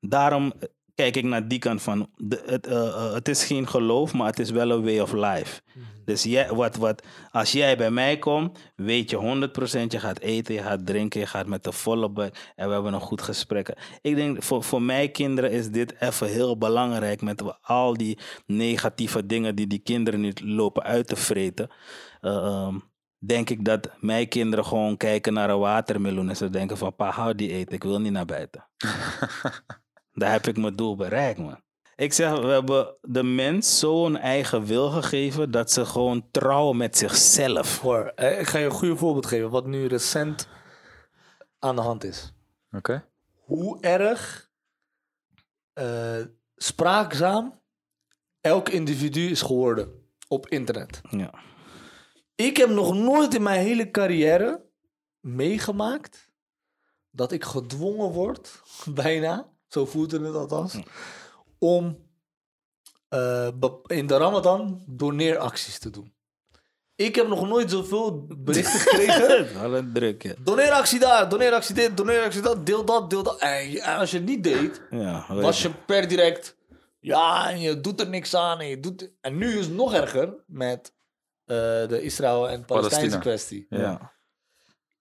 Daarom 0.00 0.52
eh, 0.58 0.68
kijk 0.94 1.16
ik 1.16 1.24
naar 1.24 1.48
die 1.48 1.58
kant 1.58 1.82
van. 1.82 2.10
De, 2.16 2.42
het, 2.46 2.66
eh, 2.66 2.86
eh, 2.86 3.12
het 3.12 3.28
is 3.28 3.44
geen 3.44 3.68
geloof, 3.68 4.12
maar 4.12 4.26
het 4.26 4.38
is 4.38 4.50
wel 4.50 4.70
een 4.70 4.84
way 4.84 4.98
of 5.00 5.12
life. 5.12 5.60
Dus 6.04 6.22
jij, 6.22 6.48
wat, 6.48 6.76
wat, 6.76 7.02
als 7.30 7.52
jij 7.52 7.76
bij 7.76 7.90
mij 7.90 8.18
komt, 8.18 8.58
weet 8.76 9.10
je 9.10 9.48
100% 9.82 9.86
je 9.86 10.00
gaat 10.00 10.18
eten, 10.18 10.54
je 10.54 10.62
gaat 10.62 10.86
drinken, 10.86 11.20
je 11.20 11.26
gaat 11.26 11.46
met 11.46 11.64
de 11.64 11.72
volle 11.72 12.10
buik 12.10 12.52
en 12.56 12.66
we 12.68 12.74
hebben 12.74 12.92
een 12.92 13.00
goed 13.00 13.22
gesprek. 13.22 13.98
Ik 14.00 14.14
denk 14.16 14.42
voor, 14.42 14.62
voor 14.62 14.82
mijn 14.82 15.12
kinderen 15.12 15.50
is 15.50 15.70
dit 15.70 15.94
even 16.00 16.28
heel 16.28 16.58
belangrijk 16.58 17.22
met 17.22 17.60
al 17.60 17.96
die 17.96 18.18
negatieve 18.46 19.26
dingen 19.26 19.54
die 19.54 19.66
die 19.66 19.78
kinderen 19.78 20.20
nu 20.20 20.32
lopen 20.44 20.82
uit 20.82 21.06
te 21.06 21.16
vreten. 21.16 21.70
Eh, 22.20 22.36
ehm, 22.36 22.78
denk 23.18 23.50
ik 23.50 23.64
dat 23.64 23.90
mijn 24.00 24.28
kinderen 24.28 24.64
gewoon 24.64 24.96
kijken 24.96 25.32
naar 25.32 25.50
een 25.50 25.58
watermeloen 25.58 26.28
en 26.28 26.36
ze 26.36 26.50
denken 26.50 26.76
van 26.76 26.94
pa, 26.94 27.10
hou 27.10 27.34
die 27.34 27.52
eten, 27.52 27.74
ik 27.74 27.82
wil 27.82 28.00
niet 28.00 28.12
naar 28.12 28.24
buiten. 28.24 28.68
Daar 30.12 30.32
heb 30.32 30.46
ik 30.46 30.56
mijn 30.56 30.76
doel 30.76 30.96
bereikt, 30.96 31.38
man. 31.38 31.60
Ik 32.02 32.12
zeg, 32.12 32.40
we 32.40 32.46
hebben 32.46 32.96
de 33.00 33.22
mens 33.22 33.78
zo'n 33.78 34.16
eigen 34.16 34.64
wil 34.64 34.90
gegeven 34.90 35.50
dat 35.50 35.70
ze 35.70 35.84
gewoon 35.84 36.30
trouwen 36.30 36.76
met 36.76 36.98
zichzelf. 36.98 37.80
Hoor, 37.80 38.06
eh, 38.06 38.40
ik 38.40 38.46
ga 38.46 38.58
je 38.58 38.64
een 38.64 38.70
goede 38.70 38.96
voorbeeld 38.96 39.26
geven 39.26 39.50
wat 39.50 39.66
nu 39.66 39.86
recent 39.86 40.48
aan 41.58 41.76
de 41.76 41.82
hand 41.82 42.04
is. 42.04 42.32
Oké. 42.72 43.08
Hoe 43.34 43.80
erg 43.80 44.50
eh, 45.72 46.20
spraakzaam 46.56 47.60
elk 48.40 48.68
individu 48.68 49.30
is 49.30 49.42
geworden 49.42 50.06
op 50.28 50.48
internet. 50.48 51.00
Ja. 51.10 51.34
Ik 52.34 52.56
heb 52.56 52.68
nog 52.68 52.94
nooit 52.94 53.34
in 53.34 53.42
mijn 53.42 53.60
hele 53.60 53.90
carrière 53.90 54.64
meegemaakt 55.20 56.30
dat 57.10 57.32
ik 57.32 57.44
gedwongen 57.44 58.10
word, 58.10 58.62
bijna, 59.04 59.52
zo 59.66 59.86
voelde 59.86 60.26
het 60.26 60.34
althans, 60.34 60.78
om 61.62 61.98
eh, 63.08 63.48
in 63.86 64.06
de 64.06 64.16
Ramadan 64.16 64.84
doneeracties 64.86 65.78
te 65.78 65.90
doen. 65.90 66.14
Ik 66.94 67.14
heb 67.14 67.28
nog 67.28 67.48
nooit 67.48 67.70
zoveel 67.70 68.26
berichten 68.26 68.80
gekregen. 68.80 69.48
Al 69.62 69.74
een 69.74 69.92
druk, 69.92 70.22
ja. 70.22 70.34
Doneeractie 70.38 70.98
daar, 70.98 71.28
doneeractie 71.28 71.74
dit, 71.74 71.96
doneeractie 71.96 72.42
dat, 72.42 72.66
deel 72.66 72.84
dat, 72.84 73.10
deel 73.10 73.22
dat. 73.22 73.38
En 73.38 73.82
als 73.82 74.10
je 74.10 74.16
het 74.16 74.26
niet 74.26 74.44
deed, 74.44 74.82
ja 74.90 75.26
was 75.28 75.62
je. 75.62 75.70
per 75.86 76.08
direct... 76.08 76.56
Ja, 77.00 77.50
en 77.50 77.60
je 77.60 77.80
doet 77.80 78.00
er 78.00 78.08
niks 78.08 78.34
aan. 78.34 78.60
En, 78.60 78.66
je 78.66 78.80
doet, 78.80 79.10
en 79.20 79.38
nu 79.38 79.58
is 79.58 79.64
het 79.64 79.74
nog 79.74 79.94
erger 79.94 80.34
met 80.46 80.94
eh, 81.44 81.56
de 81.88 82.02
Israël- 82.02 82.48
en 82.48 82.64
Palestijnse 82.64 83.18
Palestina. 83.18 83.20
kwestie. 83.20 83.66
Ja. 83.68 84.12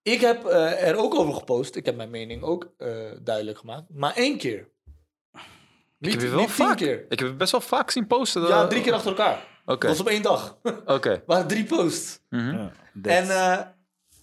Ik 0.01 0.22
heb 0.22 0.45
eh, 0.45 0.88
er 0.88 0.95
ook 0.95 1.16
over 1.16 1.34
gepost. 1.34 1.76
Ik 1.76 1.86
heb 1.86 1.95
mijn 1.95 2.09
mening 2.09 2.43
ook 2.43 2.74
eh, 2.78 3.12
duidelijk 3.22 3.57
gemaakt. 3.57 3.89
Maar 3.89 4.16
één 4.16 4.38
keer. 4.38 4.71
Ik 6.02 6.08
Niet, 6.08 6.14
heb 6.14 6.22
je 6.24 6.30
wel 6.30 6.39
niet 6.39 6.56
tien 6.56 6.66
vaak. 6.66 6.78
keer. 6.78 7.06
Ik 7.10 7.20
heb 7.20 7.28
het 7.28 7.38
best 7.38 7.52
wel 7.52 7.62
vaak 7.62 7.91
zien 7.91 8.08
posten. 8.08 8.41
Ja, 8.41 8.62
eh, 8.62 8.68
drie 8.68 8.82
keer 8.82 8.93
achter 8.93 9.10
elkaar. 9.10 9.47
Oké. 9.66 9.88
Dat 9.88 9.97
was 9.97 9.99
op 9.99 10.08
één 10.08 10.22
dag. 10.22 10.58
Oké. 10.86 11.24
waren 11.26 11.47
drie 11.47 11.64
posts. 11.64 12.20
Mhm. 12.30 12.58
Ja, 12.58 12.72
En 13.04 13.30
eh, 13.30 13.60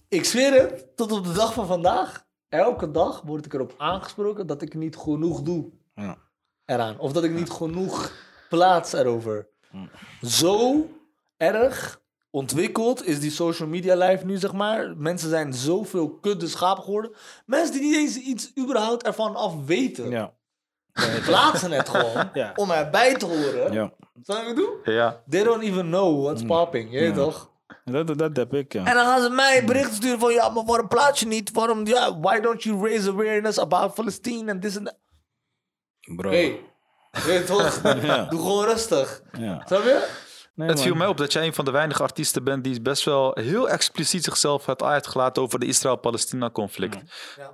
ik 0.07 0.25
zweer 0.25 0.53
het, 0.53 0.97
tot 0.97 1.11
op 1.11 1.23
de 1.25 1.31
dag 1.33 1.53
van 1.53 1.67
vandaag, 1.67 2.25
elke 2.49 2.91
dag 2.91 3.21
word 3.21 3.45
ik 3.45 3.53
erop 3.53 3.73
aangesproken 3.77 4.47
dat 4.47 4.61
ik 4.61 4.73
niet 4.73 4.95
genoeg 4.97 5.41
doe 5.41 5.69
ja. 5.95 6.17
eraan. 6.65 6.99
Of 6.99 7.11
dat 7.11 7.23
ik 7.23 7.31
niet 7.31 7.49
genoeg 7.49 8.11
plaats 8.49 8.93
erover. 8.93 9.47
Zo 10.21 10.87
erg 11.37 12.01
ontwikkeld 12.29 13.05
is 13.05 13.19
die 13.19 13.31
social 13.31 13.67
media 13.69 13.95
life 13.95 14.25
nu, 14.25 14.37
zeg 14.37 14.53
maar. 14.53 14.97
Mensen 14.97 15.29
zijn 15.29 15.53
zoveel 15.53 16.09
kudde 16.09 16.47
schapen 16.47 16.83
geworden. 16.83 17.11
Mensen 17.45 17.73
die 17.73 17.81
niet 17.81 17.95
eens 17.95 18.15
iets 18.15 18.51
überhaupt 18.57 19.03
ervan 19.03 19.35
af 19.35 19.65
weten. 19.65 20.09
Ja. 20.09 20.37
Plaatsen 21.25 21.71
het 21.71 21.89
gewoon 21.89 22.29
Ja. 22.33 22.51
om 22.55 22.71
erbij 22.71 23.15
te 23.15 23.25
horen. 23.25 23.71
Ja. 23.73 23.91
Snap 24.23 24.37
wat 24.37 24.47
ik 24.47 24.55
bedoel? 24.55 24.77
Ja. 24.83 25.21
They 25.29 25.43
don't 25.43 25.63
even 25.63 25.85
know 25.85 26.23
what's 26.23 26.43
popping, 26.43 26.91
je 26.91 26.99
Ja. 26.99 27.13
toch? 27.13 27.47
Dat, 27.85 28.17
dat 28.17 28.35
heb 28.35 28.53
ik, 28.53 28.73
ja. 28.73 28.85
En 28.85 28.93
dan 28.95 29.05
gaan 29.05 29.21
ze 29.21 29.29
mij 29.29 29.63
berichten 29.65 29.95
sturen 29.95 30.19
van... 30.19 30.33
Ja, 30.33 30.49
maar 30.49 30.65
waarom 30.65 30.87
plaats 30.87 31.19
je 31.19 31.25
niet? 31.27 31.51
Waarom... 31.51 31.85
Ja, 31.87 32.19
why 32.19 32.39
don't 32.39 32.63
you 32.63 32.87
raise 32.87 33.09
awareness 33.09 33.59
about 33.59 33.93
Palestine 33.93 34.51
en 34.51 34.59
this 34.59 34.77
and 34.77 34.85
that? 34.85 34.97
Bro. 36.15 36.29
Hey, 36.29 36.59
weet 37.25 37.45
toch? 37.45 37.81
Ja. 38.01 38.23
Doe 38.25 38.39
gewoon 38.39 38.65
rustig. 38.65 39.21
Ja. 39.37 39.63
Snap 39.67 39.83
je? 39.83 40.07
Nee, 40.55 40.67
Het 40.69 40.81
viel 40.81 40.95
mij 40.95 41.07
op 41.07 41.17
dat 41.17 41.33
jij 41.33 41.45
een 41.45 41.53
van 41.53 41.65
de 41.65 41.71
weinige 41.71 42.03
artiesten 42.03 42.43
bent 42.43 42.63
die 42.63 42.81
best 42.81 43.03
wel 43.03 43.31
heel 43.33 43.69
expliciet 43.69 44.23
zichzelf 44.23 44.65
had 44.65 44.83
uitgelaten 44.83 45.43
over 45.43 45.59
de 45.59 45.65
Israël-Palestina-conflict. 45.65 46.95
Ja. 47.37 47.51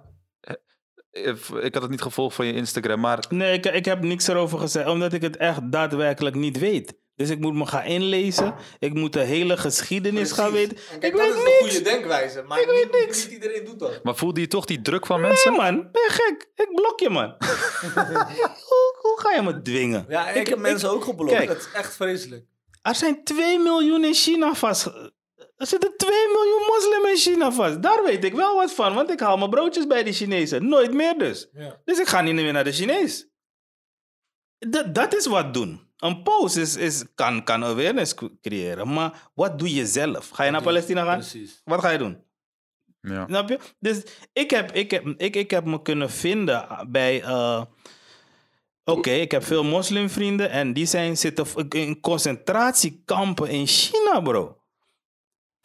Ik 1.62 1.74
had 1.74 1.82
het 1.82 1.90
niet 1.90 2.02
gevolgd 2.02 2.36
van 2.36 2.46
je 2.46 2.54
Instagram, 2.54 3.00
maar 3.00 3.26
Nee, 3.30 3.54
ik, 3.54 3.66
ik 3.66 3.86
heb 3.86 4.02
niks 4.04 4.28
erover 4.28 4.60
gezegd, 4.60 4.88
omdat 4.90 5.14
ik 5.14 5.22
het 5.22 5.38
echt 5.38 5.72
daadwerkelijk 5.72 6.36
niet 6.36 6.60
weet. 6.60 6.94
Dus 7.16 7.30
ik 7.30 7.40
moet 7.40 7.54
me 7.54 7.66
gaan 7.66 7.84
inlezen. 7.84 8.56
Ik 8.80 8.94
moet 8.94 9.14
de 9.14 9.20
hele 9.20 9.58
geschiedenis 9.58 10.32
gaan 10.32 10.52
weten. 10.52 10.78
En 10.78 10.96
Ik 10.96 11.02
weet 11.02 11.12
dat 11.12 11.28
is 11.28 11.34
de 11.44 11.58
niks. 11.62 11.74
goede 11.74 11.90
denkwijze. 11.90 12.44
Maar 12.48 12.60
Ik 12.62 12.68
weet 12.68 12.84
niet, 12.92 13.06
niks. 13.06 13.24
niet 13.24 13.34
iedereen 13.34 13.66
doet 13.66 13.80
dat. 13.80 14.04
Maar 14.04 14.16
voelde 14.16 14.40
je 14.42 14.48
toch 14.48 14.66
die 14.66 14.82
druk 14.82 15.06
van 15.06 15.20
Nee, 15.22 15.30
mensen? 15.30 15.54
man. 15.54 15.76
Ben 15.76 16.02
je 16.02 16.10
gek? 16.10 16.50
Ik 16.56 16.76
blok 16.76 17.00
je, 17.00 17.10
man. 17.10 17.36
hoe, 18.70 18.96
hoe 19.02 19.20
ga 19.22 19.32
je 19.34 19.42
me 19.42 19.62
dwingen? 19.62 20.06
Ja, 20.10 20.30
ik, 20.30 20.48
heb 20.48 20.60
mensen 20.60 20.90
ook 20.90 21.04
geblokt. 21.04 21.32
kijk. 21.32 21.48
Dat 21.48 21.58
is 21.58 21.68
echt 21.74 21.96
vreselijk. 21.96 22.46
Er 22.82 22.96
zijn 22.96 23.24
2 23.24 23.60
miljoen 23.60 24.04
in 24.06 24.14
China 24.14 24.54
vast. 24.54 24.92
Er 25.56 25.68
zitten 25.68 25.94
2 25.98 26.10
miljoen 26.34 26.66
moslims 26.68 27.10
in 27.26 27.32
China 27.34 27.52
vast. 27.52 27.82
Daar 27.82 28.04
weet 28.04 28.24
ik 28.24 28.34
wel 28.34 28.56
wat 28.56 28.74
van, 28.74 28.94
want 28.94 29.10
ik 29.12 29.20
haal 29.20 29.38
mijn 29.38 29.50
broodjes 29.50 29.88
bij 29.88 30.04
die 30.04 30.14
Chinezen. 30.14 30.68
Nooit 30.70 30.94
meer 30.94 31.18
dus. 31.18 31.50
Ja. 31.54 31.82
Dus 31.86 32.00
ik 32.00 32.08
ga 32.08 32.22
niet 32.22 32.34
meer 32.34 32.54
naar 32.54 32.64
de 32.64 32.72
Chinees. 32.72 33.28
Dat, 34.60 34.96
dat 34.96 35.16
is 35.16 35.26
wat 35.26 35.54
doen. 35.54 35.84
Een 35.98 36.24
post 36.24 36.56
is, 36.56 36.76
is, 36.76 37.06
kan, 37.16 37.44
kan 37.44 37.64
awareness 37.64 38.14
cre- 38.14 38.32
creëren, 38.42 38.94
maar 38.94 39.30
wat 39.34 39.60
doe 39.60 39.74
je 39.74 39.86
zelf? 39.86 40.30
Ga 40.30 40.44
je 40.44 40.52
naar 40.52 40.62
Palestina 40.62 41.04
gaan? 41.04 41.18
Precies. 41.20 41.62
Wat 41.64 41.80
ga 41.82 41.90
je 41.90 41.98
doen? 41.98 42.24
Ja. 43.02 43.26
Snap 43.28 43.50
je? 43.50 43.60
Dus 43.80 44.04
ik 44.34 44.50
heb, 44.50 44.72
ik 44.72 44.92
heb, 44.92 45.06
ik, 45.18 45.36
ik 45.36 45.52
heb 45.52 45.66
me 45.66 45.82
kunnen 45.82 46.10
vinden 46.10 46.88
bij. 46.92 47.22
eh, 47.24 47.62
Oké, 48.84 49.10
ik 49.12 49.32
heb 49.32 49.44
veel 49.44 49.64
moslimvrienden 49.64 50.50
en 50.50 50.74
die 50.74 50.86
zijn 50.86 51.18
zitten 51.18 51.46
in 51.70 52.00
concentratiekampen 52.00 53.50
in 53.50 53.68
China, 53.68 54.22
bro. 54.22 54.58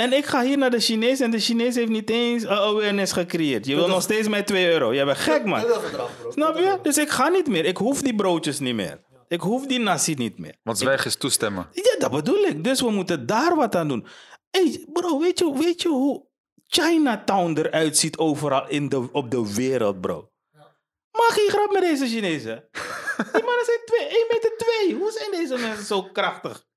En 0.01 0.12
ik 0.12 0.26
ga 0.26 0.42
hier 0.42 0.59
naar 0.59 0.70
de 0.70 0.80
Chinees 0.80 1.20
en 1.20 1.30
de 1.30 1.38
Chinees 1.38 1.74
heeft 1.74 1.88
niet 1.88 2.11
eens 2.11 2.44
eh, 2.44 2.51
awareness 2.51 3.12
gecreëerd. 3.12 3.66
Je 3.66 3.74
wil 3.74 3.88
nog 3.88 4.03
steeds 4.03 4.28
mijn 4.28 4.44
2 4.44 4.72
euro. 4.72 4.94
Jij 4.94 5.05
bent 5.05 5.18
gek, 5.18 5.44
man. 5.44 5.59
Heel 5.59 5.74
gedrag, 5.74 6.11
bro. 6.20 6.30
Snap 6.30 6.57
je? 6.57 6.78
Dus 6.82 6.98
ik 6.98 7.09
ga 7.09 7.28
niet 7.28 7.48
meer. 7.48 7.64
Ik 7.64 7.76
hoef 7.76 8.03
die 8.03 8.14
broodjes 8.14 8.59
niet 8.59 8.74
meer. 8.74 9.01
Ik 9.28 9.40
hoef 9.40 9.66
die 9.66 9.78
nasi 9.78 10.14
niet 10.14 10.38
meer. 10.38 10.57
Want 10.62 10.78
zwijgen 10.78 11.07
is 11.07 11.16
toestemmen. 11.16 11.68
Ja, 11.72 11.96
dat 11.98 12.11
bedoel 12.11 12.44
ik. 12.44 12.64
Dus 12.64 12.80
we 12.80 12.90
moeten 12.90 13.26
daar 13.26 13.57
wat 13.57 13.74
aan 13.74 13.88
doen. 13.88 14.07
hey, 14.51 14.86
bro, 14.92 15.18
weet 15.18 15.38
je, 15.38 15.53
weet 15.59 15.82
je 15.82 15.88
hoe 15.88 16.26
Chinatown 16.66 17.59
eruit 17.59 17.98
ziet 17.98 18.18
overal 18.18 18.68
in 18.68 18.88
de, 18.88 19.09
op 19.12 19.30
de 19.30 19.55
wereld, 19.55 20.01
bro? 20.01 20.30
Maak 21.11 21.30
geen 21.30 21.48
grap 21.48 21.72
met 21.72 21.82
deze 21.82 22.07
Chinezen. 22.07 22.68
Die 23.32 23.44
mannen 23.44 23.64
zijn 23.64 23.80
twee, 23.84 24.07
1 24.07 24.26
meter 24.30 24.53
2. 24.86 24.94
Hoe 24.94 25.11
zijn 25.11 25.30
deze 25.30 25.66
mensen 25.66 25.84
zo 25.84 26.03
krachtig? 26.03 26.68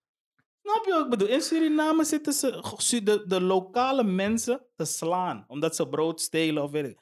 Snap 0.63 0.85
je 0.85 0.91
wat 0.91 1.03
ik 1.03 1.09
bedoel? 1.09 1.27
In 1.27 1.41
Suriname 1.41 2.03
zitten 2.03 2.33
ze 2.33 3.01
de, 3.03 3.23
de 3.27 3.41
lokale 3.41 4.03
mensen 4.03 4.65
te 4.75 4.85
slaan. 4.85 5.45
Omdat 5.47 5.75
ze 5.75 5.89
brood 5.89 6.21
stelen 6.21 6.63
of 6.63 6.71
weet 6.71 6.85
ik. 6.85 6.99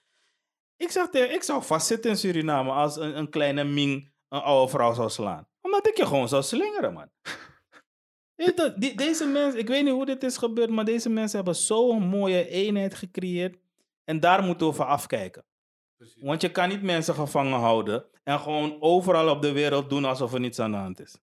Ik 0.77 0.89
zeg 0.91 1.09
tegen, 1.09 1.33
ik 1.33 1.43
zou 1.43 1.63
vastzitten 1.63 2.11
in 2.11 2.17
Suriname 2.17 2.71
als 2.71 2.95
een, 2.95 3.17
een 3.17 3.29
kleine 3.29 3.63
Ming 3.63 4.11
een 4.29 4.41
oude 4.41 4.71
vrouw 4.71 4.93
zou 4.93 5.09
slaan. 5.09 5.47
Omdat 5.61 5.87
ik 5.87 5.97
je 5.97 6.05
gewoon 6.05 6.27
zou 6.27 6.43
slingeren, 6.43 6.93
man. 6.93 7.09
Die- 8.79 8.95
deze 8.95 9.25
mensen, 9.25 9.59
ik 9.59 9.67
weet 9.67 9.83
niet 9.83 9.93
hoe 9.93 10.05
dit 10.05 10.23
is 10.23 10.37
gebeurd, 10.37 10.69
maar 10.69 10.85
deze 10.85 11.09
mensen 11.09 11.35
hebben 11.37 11.55
zo'n 11.55 12.03
mooie 12.07 12.47
eenheid 12.47 12.93
gecreëerd. 12.95 13.57
En 14.03 14.19
daar 14.19 14.43
moeten 14.43 14.67
we 14.67 14.73
voor 14.73 14.85
afkijken. 14.85 15.45
Want 16.21 16.41
je 16.41 16.51
kan 16.51 16.69
niet 16.69 16.81
mensen 16.81 17.13
gevangen 17.13 17.59
houden 17.59 18.05
en 18.23 18.39
gewoon 18.39 18.81
overal 18.81 19.29
op 19.29 19.41
de 19.41 19.51
wereld 19.51 19.89
doen 19.89 20.05
alsof 20.05 20.33
er 20.33 20.39
niets 20.39 20.59
aan 20.59 20.71
de 20.71 20.77
hand 20.77 20.99
is. 20.99 21.17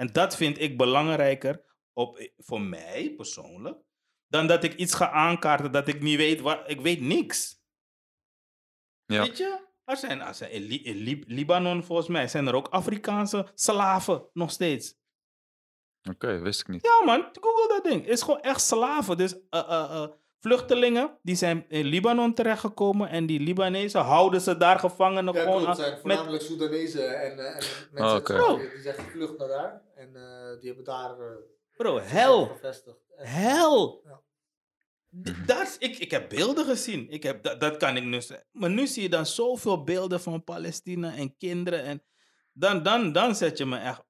En 0.00 0.12
dat 0.12 0.36
vind 0.36 0.60
ik 0.60 0.76
belangrijker 0.76 1.64
op, 1.92 2.30
voor 2.36 2.60
mij 2.60 3.12
persoonlijk, 3.16 3.78
dan 4.28 4.46
dat 4.46 4.64
ik 4.64 4.74
iets 4.74 4.94
ga 4.94 5.10
aankaarten 5.10 5.72
dat 5.72 5.88
ik 5.88 6.00
niet 6.02 6.16
weet 6.16 6.40
waar. 6.40 6.68
Ik 6.68 6.80
weet 6.80 7.00
niks. 7.00 7.60
Ja. 9.04 9.22
Weet 9.22 9.36
je? 9.38 9.66
Er 9.84 9.96
zijn, 9.96 10.20
er 10.20 10.34
zijn 10.34 10.50
in, 10.50 10.62
Li- 10.62 10.84
in 10.84 10.96
Lib- 10.96 11.24
Libanon 11.26 11.82
volgens 11.84 12.08
mij 12.08 12.28
zijn 12.28 12.46
er 12.46 12.54
ook 12.54 12.68
Afrikaanse 12.68 13.46
slaven 13.54 14.28
nog 14.32 14.50
steeds. 14.50 14.96
Oké, 16.10 16.38
wist 16.38 16.60
ik 16.60 16.68
niet. 16.68 16.84
Ja, 16.86 17.04
man, 17.04 17.28
google 17.40 17.68
dat 17.68 17.84
ding. 17.84 18.00
Het 18.00 18.10
is 18.10 18.22
gewoon 18.22 18.40
echt 18.40 18.60
slaven. 18.60 19.16
Dus 19.16 19.32
eh, 19.50 19.60
eh, 19.60 19.68
eh, 20.02 20.08
vluchtelingen 20.40 21.18
die 21.22 21.34
zijn 21.34 21.64
in 21.68 21.84
Libanon 21.84 22.34
terechtgekomen 22.34 23.08
en 23.08 23.26
die 23.26 23.40
Libanezen 23.40 24.00
houden 24.00 24.40
ze 24.40 24.56
daar 24.56 24.78
gevangenen 24.78 25.34
Ja, 25.34 25.42
gewoon 25.42 25.66
Het 25.66 25.76
zijn 25.76 25.90
met 25.90 26.00
voornamelijk 26.00 26.42
Soedanezen 26.42 27.20
en, 27.20 27.38
eh, 27.38 27.54
en 27.56 27.62
mensen 27.92 28.40
Oh. 28.40 28.56
Syrië, 28.56 28.70
die 28.72 28.82
zijn 28.82 28.94
gevlucht 28.94 29.38
naar 29.38 29.48
daar. 29.48 29.82
En 29.98 30.16
eh, 30.16 30.58
die 30.60 30.66
hebben 30.66 30.84
daar 30.84 31.20
eh, 31.20 31.36
Bro, 31.76 31.98
hel. 31.98 32.46
gevestigd. 32.46 32.98
Hel. 33.16 34.02
Ja. 34.04 34.22
Dat 35.46 35.76
ik, 35.78 35.98
ik 35.98 36.10
heb 36.10 36.28
beelden 36.28 36.64
gezien. 36.64 37.10
Ik 37.10 37.22
heb, 37.22 37.42
dat, 37.42 37.60
dat 37.60 37.76
kan 37.76 37.96
ik 37.96 38.04
nu 38.04 38.22
zeggen. 38.22 38.46
Maar 38.52 38.70
nu 38.70 38.86
zie 38.86 39.02
je 39.02 39.08
dan 39.08 39.26
zoveel 39.26 39.84
beelden 39.84 40.20
van 40.20 40.44
Palestina 40.44 41.14
en 41.14 41.36
kinderen. 41.36 41.82
En 41.82 42.02
dan, 42.52 42.82
dan, 42.82 43.12
dan 43.12 43.34
zet 43.34 43.58
je 43.58 43.66
me 43.66 43.78
echt 43.78 44.04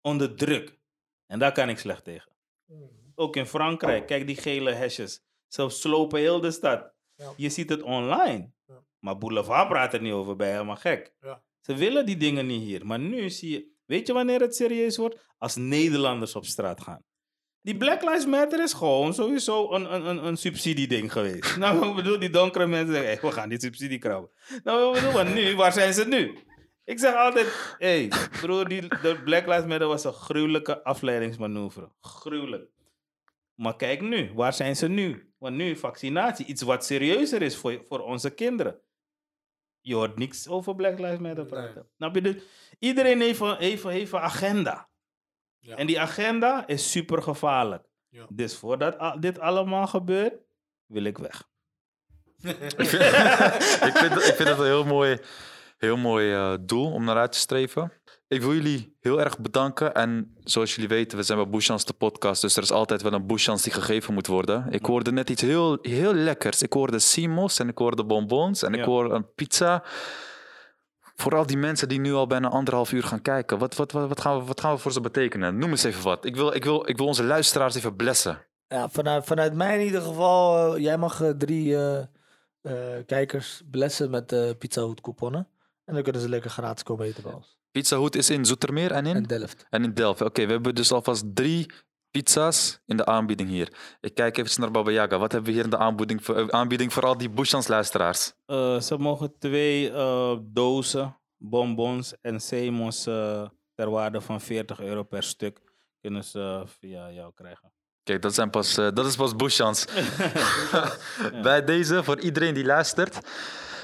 onder 0.00 0.36
druk. 0.36 0.78
En 1.26 1.38
daar 1.38 1.52
kan 1.52 1.68
ik 1.68 1.78
slecht 1.78 2.04
tegen. 2.04 2.32
Mm. 2.64 3.12
Ook 3.14 3.36
in 3.36 3.46
Frankrijk, 3.46 4.06
kijk 4.06 4.26
die 4.26 4.36
gele 4.36 4.72
hesjes. 4.72 5.22
Ze 5.46 5.68
slopen 5.68 6.20
heel 6.20 6.40
de 6.40 6.50
stad. 6.50 6.92
Ja. 7.14 7.32
Je 7.36 7.48
ziet 7.48 7.68
het 7.68 7.82
online. 7.82 8.52
Ja. 8.66 8.84
Maar 8.98 9.18
Boulevard 9.18 9.68
praat 9.68 9.94
er 9.94 10.00
niet 10.00 10.12
over 10.12 10.36
bij, 10.36 10.50
helemaal 10.50 10.76
gek. 10.76 11.14
Ja. 11.20 11.42
Ze 11.60 11.74
willen 11.74 12.06
die 12.06 12.16
dingen 12.16 12.46
niet 12.46 12.62
hier. 12.62 12.86
Maar 12.86 12.98
nu 12.98 13.30
zie 13.30 13.50
je, 13.50 13.73
weet 13.86 14.06
je 14.06 14.12
wanneer 14.12 14.40
het 14.40 14.56
serieus 14.56 14.96
wordt? 14.96 15.16
Als 15.38 15.56
Nederlanders 15.56 16.34
op 16.34 16.44
straat 16.44 16.80
gaan. 16.80 17.04
Die 17.60 17.76
Black 17.76 18.02
Lives 18.02 18.26
Matter 18.26 18.62
is 18.62 18.72
gewoon 18.72 19.14
sowieso 19.14 19.72
een, 19.72 19.94
een, 19.94 20.06
een, 20.06 20.26
een 20.26 20.36
subsidieding 20.36 21.12
geweest. 21.12 21.56
nou, 21.64 21.88
ik 21.88 21.94
bedoel, 21.94 22.18
die 22.18 22.30
donkere 22.30 22.66
mensen 22.66 22.94
zeggen, 22.94 23.28
we 23.28 23.34
gaan 23.34 23.48
die 23.48 23.60
subsidie 23.60 23.98
krabben. 23.98 24.30
Nou, 24.64 24.88
ik 24.88 24.94
bedoel, 24.94 25.12
maar 25.12 25.34
nu, 25.34 25.56
waar 25.56 25.72
zijn 25.72 25.94
ze 25.94 26.06
nu? 26.06 26.38
Ik 26.84 26.98
zeg 26.98 27.14
altijd, 27.14 27.74
hey, 27.78 28.12
broer, 28.40 28.68
die, 28.68 28.80
de 28.80 29.20
Black 29.24 29.46
Lives 29.46 29.66
Matter 29.66 29.88
was 29.88 30.04
een 30.04 30.12
gruwelijke 30.12 30.82
afleidingsmanoeuvre. 30.82 31.92
Gruwelijk. 32.00 32.70
Maar 33.54 33.76
kijk 33.76 34.00
nu, 34.00 34.30
waar 34.34 34.52
zijn 34.52 34.76
ze 34.76 34.88
nu? 34.88 35.32
Want 35.38 35.56
nu 35.56 35.76
vaccinatie, 35.76 36.46
iets 36.46 36.62
wat 36.62 36.84
serieuzer 36.84 37.42
is 37.42 37.56
voor, 37.56 37.84
voor 37.88 38.00
onze 38.00 38.30
kinderen. 38.30 38.80
Je 39.86 39.94
hoort 39.94 40.16
niks 40.18 40.48
over 40.48 40.74
Black 40.74 40.98
Lives 40.98 41.18
Matter 41.18 41.44
praten. 41.46 41.74
Nee. 41.74 41.84
Snap 41.96 42.14
je? 42.14 42.20
Dus 42.20 42.42
iedereen 42.78 43.20
heeft 43.20 43.40
een, 43.40 43.56
heeft, 43.56 43.84
een- 43.84 43.90
heeft 43.90 44.12
een 44.12 44.18
agenda. 44.18 44.88
Ja. 45.58 45.76
En 45.76 45.86
die 45.86 46.00
agenda 46.00 46.66
is 46.66 46.90
super 46.90 47.22
gevaarlijk. 47.22 47.84
Ja. 48.08 48.26
Dus 48.28 48.56
voordat 48.56 49.00
a- 49.00 49.16
dit 49.16 49.38
allemaal 49.38 49.86
gebeurt, 49.86 50.34
wil 50.86 51.04
ik 51.04 51.18
weg. 51.18 51.48
ik, 52.42 52.56
vind, 52.76 53.02
ik, 53.82 53.96
vind, 53.96 54.12
ik 54.16 54.34
vind 54.34 54.48
het 54.48 54.58
een 54.58 54.64
heel 54.64 54.84
mooi, 54.84 55.18
heel 55.78 55.96
mooi 55.96 56.32
eh, 56.32 56.54
doel 56.60 56.92
om 56.92 57.04
naar 57.04 57.16
uit 57.16 57.32
te 57.32 57.38
streven. 57.38 57.92
Ik 58.34 58.42
wil 58.42 58.52
jullie 58.52 58.96
heel 59.00 59.20
erg 59.20 59.38
bedanken. 59.38 59.94
En 59.94 60.36
zoals 60.44 60.74
jullie 60.74 60.88
weten, 60.88 61.18
we 61.18 61.24
zijn 61.24 61.38
bij 61.38 61.48
Bouchans 61.48 61.84
de 61.84 61.92
podcast. 61.92 62.40
Dus 62.40 62.56
er 62.56 62.62
is 62.62 62.70
altijd 62.70 63.02
wel 63.02 63.12
een 63.12 63.26
Bouchans 63.26 63.62
die 63.62 63.72
gegeven 63.72 64.14
moet 64.14 64.26
worden. 64.26 64.66
Ik 64.70 64.86
hoorde 64.86 65.12
net 65.12 65.30
iets 65.30 65.42
heel, 65.42 65.78
heel 65.82 66.14
lekkers. 66.14 66.62
Ik 66.62 66.72
hoorde 66.72 66.98
simos 66.98 67.58
en 67.58 67.68
ik 67.68 67.78
hoorde 67.78 68.04
bonbons 68.04 68.62
en 68.62 68.74
ik 68.74 68.84
hoorde 68.84 69.14
een 69.14 69.34
pizza. 69.34 69.82
Vooral 71.14 71.46
die 71.46 71.56
mensen 71.56 71.88
die 71.88 72.00
nu 72.00 72.12
al 72.12 72.26
bijna 72.26 72.48
anderhalf 72.48 72.92
uur 72.92 73.02
gaan 73.02 73.22
kijken. 73.22 73.58
Wat, 73.58 73.74
wat, 73.74 73.92
wat, 73.92 74.08
wat, 74.08 74.20
gaan, 74.20 74.38
we, 74.38 74.44
wat 74.44 74.60
gaan 74.60 74.74
we 74.74 74.80
voor 74.80 74.92
ze 74.92 75.00
betekenen? 75.00 75.58
Noem 75.58 75.70
eens 75.70 75.84
even 75.84 76.02
wat. 76.02 76.24
Ik 76.24 76.36
wil, 76.36 76.54
ik 76.54 76.64
wil, 76.64 76.88
ik 76.88 76.96
wil 76.96 77.06
onze 77.06 77.24
luisteraars 77.24 77.74
even 77.74 77.96
blessen. 77.96 78.46
Ja, 78.68 78.88
vanuit, 78.88 79.24
vanuit 79.24 79.54
mij 79.54 79.78
in 79.78 79.84
ieder 79.84 80.02
geval, 80.02 80.74
eh, 80.74 80.82
jij 80.82 80.98
mag 80.98 81.22
eh, 81.22 81.30
drie 81.30 81.76
eh, 81.76 81.98
eh, 82.60 83.06
kijkers 83.06 83.62
blessen 83.70 84.10
met 84.10 84.32
eh 84.32 84.50
Pizza 84.58 84.86
Hut 84.86 85.00
couponnen. 85.00 85.48
En 85.84 85.94
dan 85.94 86.02
kunnen 86.02 86.22
ze 86.22 86.28
lekker 86.28 86.50
gratis 86.50 86.82
komen 86.82 87.06
eten 87.06 87.22
bij 87.22 87.32
ons. 87.32 87.56
Pizza 87.74 87.98
Hut 87.98 88.16
is 88.16 88.30
in 88.30 88.44
Zoetermeer 88.44 88.90
en 88.90 89.06
in? 89.06 89.16
En 89.16 89.22
Delft. 89.22 89.66
En 89.70 89.84
in 89.84 89.94
Delft. 89.94 90.20
Oké, 90.20 90.46
we 90.46 90.52
hebben 90.52 90.74
dus 90.74 90.92
alvast 90.92 91.36
drie 91.36 91.70
pizza's 92.10 92.80
in 92.86 92.96
de 92.96 93.06
aanbieding 93.06 93.48
hier. 93.48 93.96
Ik 94.00 94.14
kijk 94.14 94.36
even 94.36 94.60
naar 94.60 94.70
Baba 94.70 94.90
Yaga. 94.90 95.18
Wat 95.18 95.32
hebben 95.32 95.50
we 95.50 95.56
hier 95.56 95.64
in 95.64 95.70
de 95.70 95.78
aanbieding 95.78 96.24
voor, 96.24 96.36
eh, 96.36 96.48
aanbieding 96.48 96.92
voor 96.92 97.02
al 97.02 97.18
die 97.18 97.30
Bushans 97.30 97.68
luisteraars? 97.68 98.32
Eh, 98.46 98.80
ze 98.80 98.98
mogen 98.98 99.38
twee 99.38 99.90
eh, 99.90 100.36
dozen 100.42 101.16
bonbons 101.36 102.14
en 102.20 102.40
Semos 102.40 103.06
eh, 103.06 103.48
ter 103.74 103.90
waarde 103.90 104.20
van 104.20 104.40
40 104.40 104.80
euro 104.80 105.02
per 105.02 105.22
stuk 105.22 105.60
kunnen 106.00 106.24
ze 106.24 106.62
via 106.80 107.10
jou 107.10 107.32
krijgen. 107.34 107.72
Kijk, 108.02 108.22
dat, 108.22 108.34
zijn 108.34 108.50
pas, 108.50 108.76
eh, 108.76 108.88
dat 108.94 109.06
is 109.06 109.16
pas 109.16 109.36
Bushans. 109.36 109.86
Bij 111.42 111.64
deze, 111.64 112.04
voor 112.04 112.20
iedereen 112.20 112.54
die 112.54 112.64
luistert. 112.64 113.18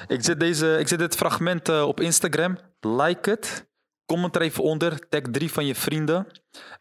Ik 0.07 0.24
zet, 0.24 0.41
deze, 0.41 0.76
ik 0.78 0.88
zet 0.88 0.99
dit 0.99 1.16
fragment 1.16 1.68
op 1.68 2.01
Instagram. 2.01 2.59
Like 2.80 3.30
het. 3.30 3.68
Comment 4.11 4.36
er 4.36 4.42
even 4.42 4.62
onder. 4.62 5.08
Tag 5.08 5.20
drie 5.20 5.52
van 5.52 5.66
je 5.66 5.74
vrienden. 5.74 6.26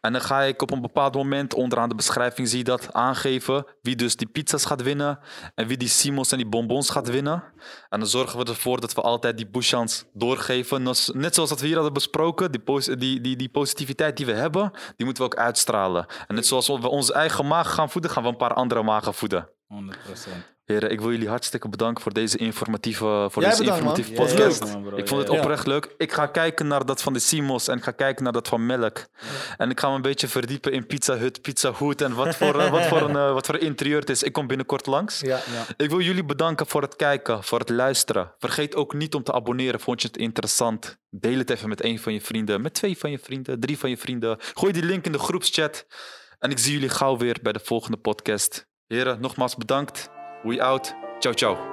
En 0.00 0.12
dan 0.12 0.20
ga 0.20 0.42
ik 0.42 0.62
op 0.62 0.70
een 0.70 0.80
bepaald 0.80 1.14
moment 1.14 1.54
onderaan 1.54 1.88
de 1.88 1.94
beschrijving 1.94 2.48
zie 2.48 2.58
je 2.58 2.64
dat 2.64 2.92
aangeven. 2.92 3.66
Wie 3.82 3.96
dus 3.96 4.16
die 4.16 4.28
pizza's 4.28 4.64
gaat 4.64 4.82
winnen. 4.82 5.18
En 5.54 5.66
wie 5.66 5.76
die 5.76 5.88
simos 5.88 6.32
en 6.32 6.38
die 6.38 6.46
bonbons 6.46 6.90
gaat 6.90 7.08
winnen. 7.08 7.42
En 7.88 7.98
dan 8.00 8.08
zorgen 8.08 8.38
we 8.38 8.44
ervoor 8.44 8.80
dat 8.80 8.94
we 8.94 9.00
altijd 9.00 9.36
die 9.36 9.50
Bushans 9.50 10.04
doorgeven. 10.12 10.82
Net- 10.82 11.34
zoals 11.34 11.48
dat 11.50 11.60
we 11.60 11.66
hier 11.66 11.74
hadden 11.74 11.92
besproken. 11.92 12.52
Die, 12.52 13.20
die, 13.20 13.36
die 13.36 13.48
positiviteit 13.48 14.16
die 14.16 14.26
we 14.26 14.32
hebben, 14.32 14.70
die 14.96 15.04
moeten 15.06 15.24
we 15.24 15.30
ook 15.30 15.38
uitstralen. 15.38 16.06
En 16.26 16.34
net 16.34 16.46
zoals 16.46 16.66
we 16.68 16.88
onze 16.88 17.12
eigen 17.12 17.46
maag 17.46 17.74
gaan 17.74 17.90
voeden, 17.90 18.10
gaan 18.10 18.22
we 18.22 18.28
een 18.28 18.36
paar 18.36 18.54
andere 18.54 18.82
magen 18.82 19.14
voeden. 19.14 19.48
100%. 19.68 20.59
Heren, 20.70 20.90
ik 20.90 21.00
wil 21.00 21.10
jullie 21.10 21.28
hartstikke 21.28 21.68
bedanken 21.68 22.02
voor 22.02 22.12
deze 22.12 22.36
informatieve, 22.38 23.28
voor 23.30 23.42
Jij 23.42 23.50
deze 23.50 23.62
bedankt, 23.62 23.84
man. 23.84 23.96
informatieve 23.96 24.10
Ja, 24.32 24.44
podcast. 24.46 24.64
leuk. 24.64 24.72
man, 24.72 24.82
bro. 24.82 24.96
Ik 24.96 25.08
vond 25.08 25.20
het 25.22 25.32
Ja, 25.32 25.38
oprecht 25.38 25.66
leuk. 25.66 25.94
Ik 25.96 26.12
ga 26.12 26.26
kijken 26.26 26.66
naar 26.66 26.86
dat 26.86 27.02
van 27.02 27.12
de 27.12 27.18
Simos 27.18 27.68
en 27.68 27.76
ik 27.76 27.82
ga 27.82 27.90
kijken 27.90 28.24
naar 28.24 28.32
dat 28.32 28.48
van 28.48 28.66
Melk. 28.66 29.06
En 29.56 29.70
ik 29.70 29.80
ga 29.80 29.88
me 29.88 29.94
een 29.94 30.02
beetje 30.02 30.28
verdiepen 30.28 30.72
in 30.72 30.86
Pizza 30.86 31.16
Hut, 31.16 31.42
Pizza 31.42 31.70
Hood 31.70 32.00
en 32.00 32.14
wat 32.14 32.36
voor, 32.36 32.60
eh, 32.60 32.70
wat 32.70 32.86
voor, 32.86 33.00
een, 33.02 33.16
eh, 33.16 33.32
wat 33.32 33.46
voor 33.46 33.58
interieur 33.58 34.00
het 34.00 34.10
is. 34.10 34.22
Ik 34.22 34.32
kom 34.32 34.46
binnenkort 34.46 34.86
langs. 34.86 35.20
Ja. 35.20 35.40
Ik 35.76 35.90
wil 35.90 36.00
jullie 36.00 36.24
bedanken 36.24 36.66
voor 36.66 36.82
het 36.82 36.96
kijken, 36.96 37.44
voor 37.44 37.58
het 37.58 37.68
luisteren. 37.70 38.32
Vergeet 38.38 38.74
ook 38.74 38.94
niet 38.94 39.14
om 39.14 39.22
te 39.22 39.32
abonneren. 39.32 39.80
Vond 39.80 40.02
je 40.02 40.08
het 40.08 40.16
interessant? 40.16 40.98
Deel 41.10 41.38
het 41.38 41.50
even 41.50 41.68
met 41.68 41.80
één 41.80 41.98
van 41.98 42.12
je 42.12 42.20
vrienden, 42.20 42.60
met 42.60 42.74
twee 42.74 42.98
van 42.98 43.10
je 43.10 43.18
vrienden, 43.18 43.60
drie 43.60 43.78
van 43.78 43.90
je 43.90 43.96
vrienden. 43.96 44.36
Gooi 44.54 44.72
die 44.72 44.82
link 44.84 45.04
in 45.06 45.12
de 45.12 45.18
groepschat. 45.18 45.86
En 46.38 46.50
ik 46.50 46.58
zie 46.58 46.72
jullie 46.72 46.88
gauw 46.88 47.16
weer 47.16 47.36
bij 47.42 47.52
de 47.52 47.60
volgende 47.62 47.96
podcast. 47.96 48.66
Heren, 48.86 49.20
nogmaals 49.20 49.56
bedankt. 49.56 50.10
We 50.42 50.60
out. 50.60 50.92
Ciao, 51.20 51.34
ciao. 51.34 51.70